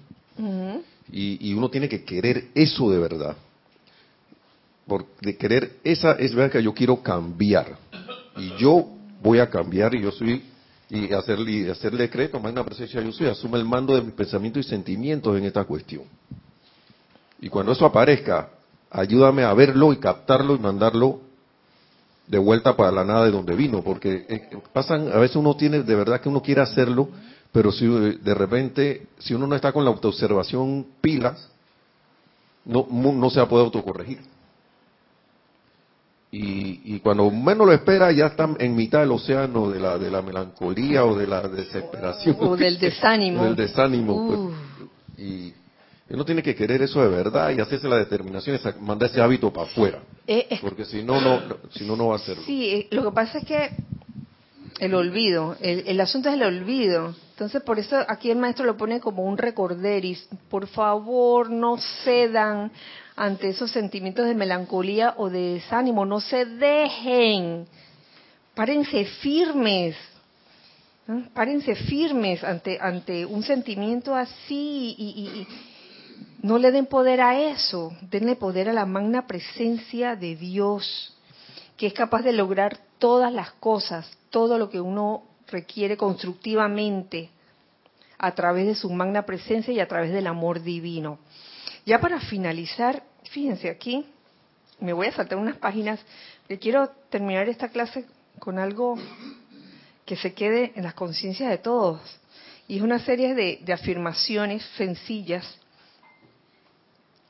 y, 1.12 1.54
uno 1.54 1.70
tiene 1.70 1.90
que 1.90 2.04
querer 2.04 2.50
eso 2.54 2.90
de 2.90 3.00
verdad. 3.00 3.36
Por, 4.86 5.06
de 5.22 5.36
querer 5.36 5.78
esa 5.84 6.14
es 6.14 6.34
verdad 6.34 6.54
que 6.54 6.64
yo 6.64 6.74
quiero 6.74 7.02
cambiar 7.02 7.78
y 8.38 8.56
yo 8.58 8.88
voy 9.22 9.40
a 9.40 9.50
cambiar 9.50 9.94
y 9.96 10.02
yo 10.02 10.12
soy 10.12 10.44
y 10.90 11.12
hacer, 11.14 11.40
y 11.40 11.70
hacer 11.70 11.98
decreto, 11.98 12.40
magna 12.40 12.64
presencia 12.64 13.02
yo 13.02 13.12
soy, 13.12 13.28
asume 13.28 13.58
el 13.58 13.66
mando 13.66 13.94
de 13.94 14.02
mis 14.02 14.14
pensamientos 14.14 14.66
y 14.66 14.70
sentimientos 14.70 15.38
en 15.38 15.44
esta 15.44 15.66
cuestión. 15.66 16.04
Y 17.42 17.50
cuando 17.50 17.74
eso 17.74 17.86
aparezca, 17.86 18.50
ayúdame 18.90 19.44
a 19.44 19.54
verlo 19.54 19.92
y 19.92 19.98
captarlo 19.98 20.56
y 20.56 20.60
mandarlo 20.60 21.20
de 22.26 22.38
vuelta 22.38 22.76
para 22.76 22.92
la 22.92 23.04
nada 23.04 23.26
de 23.26 23.32
donde 23.32 23.56
vino, 23.56 23.82
porque 23.82 24.26
eh, 24.28 24.50
pasan, 24.74 25.10
a 25.12 25.18
veces 25.18 25.36
uno 25.36 25.56
tiene, 25.56 25.84
de 25.84 25.96
verdad 25.96 26.20
que 26.22 26.30
uno 26.30 26.42
quiere 26.42 26.62
hacerlo, 26.62 27.10
pero 27.52 27.72
si 27.72 27.88
de 27.88 28.34
repente, 28.34 29.08
si 29.20 29.34
uno 29.34 29.48
no 29.48 29.56
está 29.56 29.72
con 29.72 29.84
la 29.84 29.92
autoobservación 29.92 30.86
pilas, 31.02 31.50
no, 32.66 32.88
no 32.90 33.30
se 33.30 33.40
va 33.40 33.46
a 33.46 33.50
poder 33.50 33.66
autocorregir. 33.66 34.20
Y, 36.30 37.00
cuando 37.00 37.32
menos 37.32 37.66
lo 37.66 37.74
espera 37.74 38.12
ya 38.12 38.28
está 38.28 38.50
en 38.60 38.76
mitad 38.76 39.00
del 39.00 39.12
océano 39.12 39.70
de 39.70 39.80
la, 39.80 39.98
de 39.98 40.12
la 40.12 40.22
melancolía 40.22 41.06
o 41.06 41.16
de 41.16 41.26
la 41.26 41.42
desesperación. 41.48 42.36
O 42.40 42.58
del 42.58 42.78
desánimo. 42.80 43.44
del 43.46 43.56
desánimo. 43.56 44.28
Pues. 44.28 45.28
y 45.28 45.54
uno 46.10 46.26
tiene 46.26 46.44
que 46.44 46.56
querer 46.56 46.82
eso 46.82 47.02
de 47.02 47.10
verdad 47.10 47.52
y 47.52 47.60
hacerse 47.60 47.88
la 47.88 47.98
determinación 47.98 48.58
y 48.58 48.84
mandar 48.84 49.10
ese 49.10 49.22
hábito 49.22 49.52
para 49.52 49.68
afuera. 49.68 50.00
Eh, 50.26 50.60
porque 50.62 50.86
si 50.86 51.04
no, 51.04 51.20
no, 51.20 51.42
si 51.72 51.86
no, 51.86 51.96
no 51.96 52.08
va 52.10 52.18
a 52.18 52.20
ser. 52.20 52.38
Sí, 52.46 52.70
eh, 52.70 52.88
lo 52.92 53.06
que 53.06 53.12
pasa 53.12 53.40
es 53.40 53.46
que 53.46 53.70
el 54.80 54.94
olvido, 54.94 55.56
el, 55.60 55.84
el, 55.88 56.00
asunto 56.02 56.30
es 56.30 56.36
el 56.36 56.44
olvido. 56.44 57.16
Entonces, 57.32 57.62
por 57.62 57.80
eso 57.80 57.98
aquí 58.08 58.32
el 58.32 58.38
maestro 58.38 58.66
lo 58.66 58.78
pone 58.78 59.00
como 59.00 59.24
un 59.24 59.38
recorderis. 59.38 60.28
Por 60.50 60.68
favor, 60.68 61.50
no 61.50 61.78
cedan 62.04 62.72
ante 63.16 63.50
esos 63.50 63.72
sentimientos 63.72 64.26
de 64.26 64.36
melancolía 64.36 65.16
o 65.18 65.30
de 65.30 65.56
desánimo. 65.56 66.06
No 66.06 66.20
se 66.22 66.46
dejen. 66.46 67.68
Párense 68.56 69.06
firmes. 69.06 69.96
Párense 71.34 71.76
firmes 71.76 72.44
ante, 72.44 72.80
ante 72.82 73.26
un 73.26 73.42
sentimiento 73.44 74.14
así 74.14 74.96
y, 74.98 75.48
no 76.42 76.58
le 76.58 76.72
den 76.72 76.86
poder 76.86 77.22
a 77.22 77.40
eso. 77.40 77.96
Denle 78.02 78.36
poder 78.36 78.70
a 78.70 78.74
la 78.74 78.86
magna 78.86 79.26
presencia 79.26 80.16
de 80.16 80.36
Dios, 80.36 81.16
que 81.78 81.88
es 81.88 81.94
capaz 81.94 82.22
de 82.22 82.34
lograr 82.34 82.80
todas 83.00 83.32
las 83.34 83.52
cosas, 83.54 84.10
todo 84.30 84.58
lo 84.58 84.70
que 84.70 84.82
uno 84.82 85.24
requiere 85.48 85.98
constructivamente 85.98 87.30
a 88.18 88.34
través 88.34 88.66
de 88.66 88.76
su 88.76 88.90
magna 88.90 89.26
presencia 89.26 89.74
y 89.74 89.80
a 89.80 89.88
través 89.88 90.12
del 90.12 90.28
amor 90.28 90.62
divino. 90.62 91.20
Ya 91.86 92.00
para 92.00 92.20
finalizar, 92.20 93.04
fíjense 93.30 93.70
aquí, 93.70 94.06
me 94.80 94.94
voy 94.94 95.08
a 95.08 95.12
saltar 95.12 95.38
unas 95.38 95.58
páginas, 95.58 96.00
que 96.48 96.60
quiero 96.60 96.90
terminar 97.10 97.50
esta 97.50 97.70
clase 97.70 98.06
con 98.40 98.60
algo 98.60 98.98
que 100.06 100.16
se 100.16 100.34
quede 100.34 100.72
en 100.76 100.84
las 100.84 100.94
conciencias 100.94 101.50
de 101.50 101.58
todos. 101.58 102.00
Y 102.68 102.78
es 102.78 102.82
una 102.82 103.00
serie 103.00 103.36
de, 103.36 103.74
afirmaciones 103.74 104.64
sencillas 104.78 105.46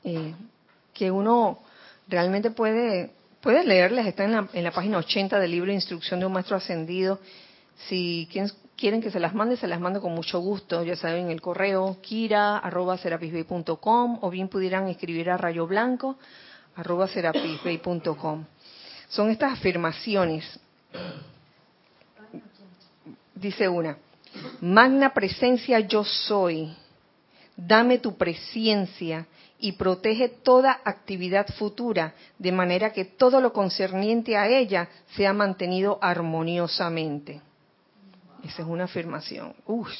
eh, 0.04 0.34
que 0.92 1.10
uno 1.10 1.60
realmente 2.08 2.50
puede, 2.50 3.12
puede 3.40 3.64
leerles, 3.64 4.06
están 4.06 4.26
en 4.26 4.32
la, 4.32 4.48
en 4.52 4.64
la 4.64 4.70
página 4.70 4.98
80 4.98 5.38
del 5.38 5.50
libro 5.50 5.72
Instrucción 5.72 6.20
de 6.20 6.26
un 6.26 6.32
Maestro 6.32 6.56
Ascendido. 6.56 7.20
Si 7.88 8.28
quieren 8.76 9.00
que 9.00 9.10
se 9.10 9.20
las 9.20 9.34
mande, 9.34 9.56
se 9.56 9.66
las 9.66 9.80
mando 9.80 10.00
con 10.00 10.14
mucho 10.14 10.40
gusto. 10.40 10.82
Ya 10.82 10.96
saben, 10.96 11.30
el 11.30 11.40
correo 11.40 11.98
kira.com 12.00 12.58
o 14.20 14.30
bien 14.30 14.48
pudieran 14.48 14.88
escribir 14.88 15.30
a 15.30 15.36
rayo 15.36 15.66
blanco 15.66 16.16
Son 19.08 19.30
estas 19.30 19.52
afirmaciones. 19.54 20.60
Dice 23.34 23.68
una, 23.68 23.96
magna 24.60 25.12
presencia 25.12 25.80
yo 25.80 26.04
soy, 26.04 26.72
dame 27.56 27.98
tu 27.98 28.16
presencia 28.16 29.26
y 29.60 29.72
protege 29.72 30.28
toda 30.28 30.80
actividad 30.84 31.46
futura, 31.58 32.14
de 32.38 32.52
manera 32.52 32.92
que 32.92 33.04
todo 33.04 33.40
lo 33.40 33.52
concerniente 33.52 34.36
a 34.36 34.48
ella 34.48 34.88
sea 35.16 35.32
mantenido 35.32 35.98
armoniosamente. 36.00 37.40
Esa 38.44 38.62
es 38.62 38.68
una 38.68 38.84
afirmación. 38.84 39.54
Uf, 39.66 39.90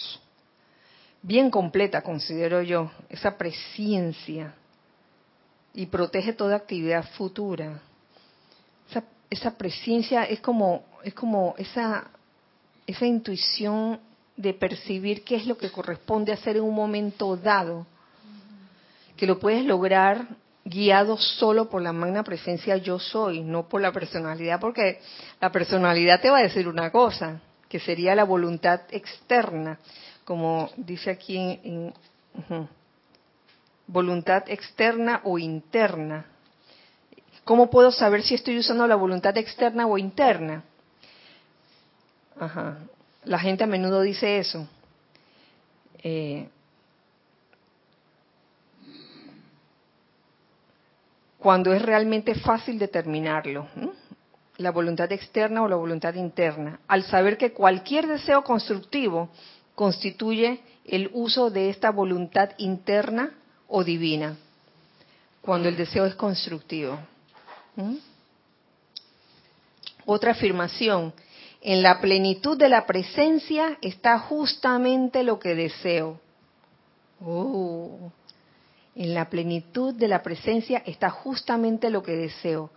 bien 1.22 1.50
completa, 1.50 2.02
considero 2.02 2.62
yo, 2.62 2.90
esa 3.08 3.36
presencia. 3.36 4.54
Y 5.74 5.86
protege 5.86 6.32
toda 6.32 6.56
actividad 6.56 7.04
futura. 7.16 7.80
Esa, 8.88 9.04
esa 9.28 9.56
presencia 9.56 10.24
es 10.24 10.40
como, 10.40 10.84
es 11.02 11.14
como 11.14 11.54
esa, 11.58 12.10
esa 12.86 13.06
intuición 13.06 14.00
de 14.36 14.54
percibir 14.54 15.24
qué 15.24 15.34
es 15.34 15.46
lo 15.46 15.58
que 15.58 15.70
corresponde 15.70 16.32
hacer 16.32 16.56
en 16.56 16.62
un 16.62 16.74
momento 16.74 17.36
dado, 17.36 17.86
que 19.18 19.26
lo 19.26 19.38
puedes 19.38 19.64
lograr 19.64 20.28
guiado 20.64 21.16
solo 21.16 21.68
por 21.68 21.82
la 21.82 21.92
magna 21.92 22.22
presencia 22.22 22.76
yo 22.76 22.98
soy, 22.98 23.42
no 23.42 23.68
por 23.68 23.80
la 23.80 23.90
personalidad, 23.90 24.60
porque 24.60 25.00
la 25.40 25.50
personalidad 25.50 26.20
te 26.20 26.30
va 26.30 26.38
a 26.38 26.42
decir 26.42 26.68
una 26.68 26.90
cosa, 26.92 27.40
que 27.68 27.80
sería 27.80 28.14
la 28.14 28.24
voluntad 28.24 28.82
externa, 28.90 29.78
como 30.24 30.70
dice 30.76 31.10
aquí 31.10 31.36
en, 31.36 31.92
voluntad 33.88 34.44
externa 34.46 35.20
o 35.24 35.38
interna. 35.38 36.26
¿Cómo 37.44 37.70
puedo 37.70 37.90
saber 37.90 38.22
si 38.22 38.34
estoy 38.34 38.58
usando 38.58 38.86
la 38.86 38.94
voluntad 38.94 39.36
externa 39.36 39.86
o 39.86 39.98
interna? 39.98 40.62
Ajá. 42.38 42.78
La 43.24 43.38
gente 43.38 43.64
a 43.64 43.66
menudo 43.66 44.02
dice 44.02 44.38
eso. 44.38 44.68
Eh, 46.02 46.48
cuando 51.38 51.72
es 51.72 51.82
realmente 51.82 52.34
fácil 52.34 52.78
determinarlo 52.78 53.68
la 54.58 54.72
voluntad 54.72 55.10
externa 55.12 55.62
o 55.62 55.68
la 55.68 55.76
voluntad 55.76 56.14
interna, 56.14 56.80
al 56.88 57.04
saber 57.04 57.38
que 57.38 57.52
cualquier 57.52 58.08
deseo 58.08 58.42
constructivo 58.42 59.30
constituye 59.74 60.60
el 60.84 61.10
uso 61.12 61.48
de 61.50 61.70
esta 61.70 61.90
voluntad 61.90 62.50
interna 62.58 63.30
o 63.68 63.84
divina, 63.84 64.36
cuando 65.40 65.68
el 65.68 65.76
deseo 65.76 66.06
es 66.06 66.16
constructivo. 66.16 66.98
Otra 70.04 70.32
afirmación, 70.32 71.12
en 71.60 71.82
la 71.82 72.00
plenitud 72.00 72.58
de 72.58 72.68
la 72.68 72.84
presencia 72.84 73.78
está 73.80 74.18
justamente 74.18 75.22
lo 75.22 75.38
que 75.38 75.54
deseo. 75.54 76.20
Oh, 77.24 78.10
en 78.98 79.14
la 79.14 79.30
plenitud 79.30 79.94
de 79.94 80.08
la 80.08 80.22
presencia 80.24 80.82
está 80.84 81.08
justamente 81.08 81.88
lo 81.88 82.02
que 82.02 82.16
deseo. 82.16 82.70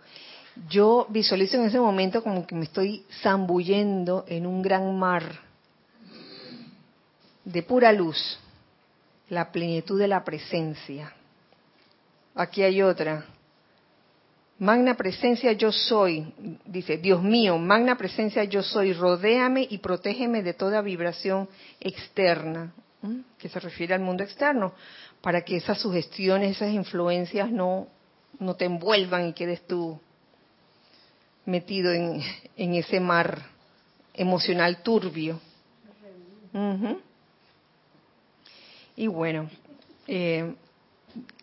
Yo 0.68 1.06
visualizo 1.08 1.56
en 1.56 1.64
ese 1.64 1.80
momento 1.80 2.22
como 2.22 2.46
que 2.46 2.54
me 2.54 2.64
estoy 2.64 3.04
zambullendo 3.22 4.24
en 4.28 4.46
un 4.46 4.62
gran 4.62 4.96
mar 4.96 5.24
de 7.44 7.62
pura 7.64 7.92
luz, 7.92 8.38
la 9.30 9.50
plenitud 9.50 9.98
de 9.98 10.06
la 10.06 10.22
presencia. 10.22 11.12
Aquí 12.36 12.62
hay 12.62 12.82
otra. 12.82 13.24
Magna 14.60 14.94
presencia 14.94 15.50
yo 15.52 15.72
soy, 15.72 16.32
dice, 16.64 16.98
Dios 16.98 17.20
mío, 17.20 17.58
magna 17.58 17.96
presencia 17.96 18.44
yo 18.44 18.62
soy, 18.62 18.92
rodéame 18.92 19.66
y 19.68 19.78
protégeme 19.78 20.44
de 20.44 20.54
toda 20.54 20.82
vibración 20.82 21.48
externa, 21.80 22.72
que 23.38 23.48
se 23.48 23.58
refiere 23.58 23.94
al 23.94 24.02
mundo 24.02 24.22
externo, 24.22 24.72
para 25.22 25.42
que 25.42 25.56
esas 25.56 25.78
sugestiones, 25.80 26.56
esas 26.56 26.72
influencias 26.72 27.50
no, 27.50 27.86
no 28.38 28.54
te 28.54 28.66
envuelvan 28.66 29.28
y 29.28 29.32
quedes 29.32 29.66
tú 29.66 29.98
metido 31.46 31.92
en, 31.92 32.22
ese 32.56 33.00
mar 33.00 33.46
emocional 34.14 34.82
turbio. 34.82 35.40
Y 38.96 39.06
bueno, 39.06 39.48
eh, 40.06 40.54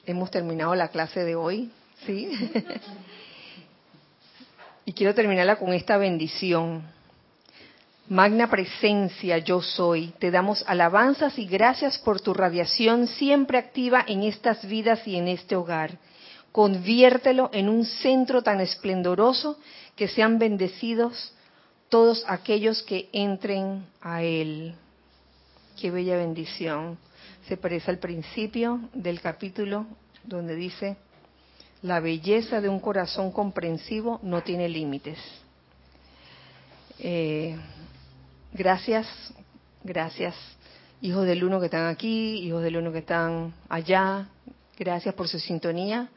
hemos 0.06 0.30
terminado 0.30 0.76
la 0.76 0.90
clase 0.90 1.24
de 1.24 1.36
hoy, 1.36 1.72
¿sí? 2.06 2.30
y 4.86 4.94
quiero 4.94 5.16
terminarla 5.16 5.58
con 5.58 5.74
esta 5.74 5.98
bendición. 5.98 6.84
Magna 8.10 8.50
presencia 8.50 9.38
yo 9.38 9.62
soy, 9.62 10.08
te 10.18 10.32
damos 10.32 10.64
alabanzas 10.66 11.38
y 11.38 11.46
gracias 11.46 12.00
por 12.00 12.20
tu 12.20 12.34
radiación 12.34 13.06
siempre 13.06 13.60
activa 13.60 14.04
en 14.08 14.24
estas 14.24 14.68
vidas 14.68 15.08
y 15.08 15.16
en 15.16 15.28
este 15.28 15.56
hogar. 15.56 16.00
Conviértelo 16.52 17.52
en 17.54 17.70
un 17.70 17.86
centro 17.86 18.42
tan 18.42 18.62
esplendoroso 18.62 19.60
que 19.96 20.08
sean 20.08 20.40
bendecidos 20.40 21.36
todos 21.90 22.24
aquellos 22.28 22.82
que 22.82 23.10
entren 23.14 23.86
a 24.02 24.24
él. 24.24 24.74
Qué 25.80 25.92
bella 25.92 26.18
bendición. 26.18 26.98
Se 27.48 27.58
parece 27.58 27.92
al 27.92 28.00
principio 28.00 28.80
del 28.92 29.22
capítulo 29.22 29.86
donde 30.24 30.56
dice, 30.56 30.98
la 31.84 32.00
belleza 32.00 32.60
de 32.60 32.70
un 32.70 32.80
corazón 32.80 33.32
comprensivo 33.32 34.20
no 34.24 34.42
tiene 34.42 34.68
límites. 34.68 35.20
Eh, 36.98 37.56
gracias, 38.54 39.08
gracias, 39.84 40.36
hijos 41.02 41.26
del 41.26 41.44
uno 41.44 41.60
que 41.60 41.66
están 41.66 41.88
aquí, 41.88 42.40
hijos 42.40 42.64
del 42.64 42.78
uno 42.78 42.92
que 42.92 43.00
están 43.00 43.54
allá. 43.68 44.28
Gracias 44.78 45.14
por 45.14 45.28
su 45.28 45.40
sintonía 45.40 46.10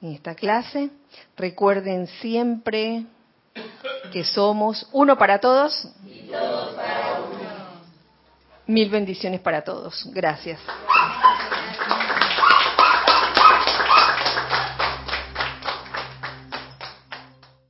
en 0.00 0.12
esta 0.12 0.34
clase. 0.34 0.90
Recuerden 1.36 2.06
siempre 2.20 3.04
que 4.12 4.24
somos 4.24 4.88
uno 4.92 5.16
para 5.16 5.38
todos. 5.38 5.88
Y 6.04 6.28
todos 6.28 6.74
para 6.74 7.20
uno. 7.20 7.42
Mil 8.66 8.90
bendiciones 8.90 9.40
para 9.40 9.62
todos. 9.62 10.08
Gracias. 10.12 10.60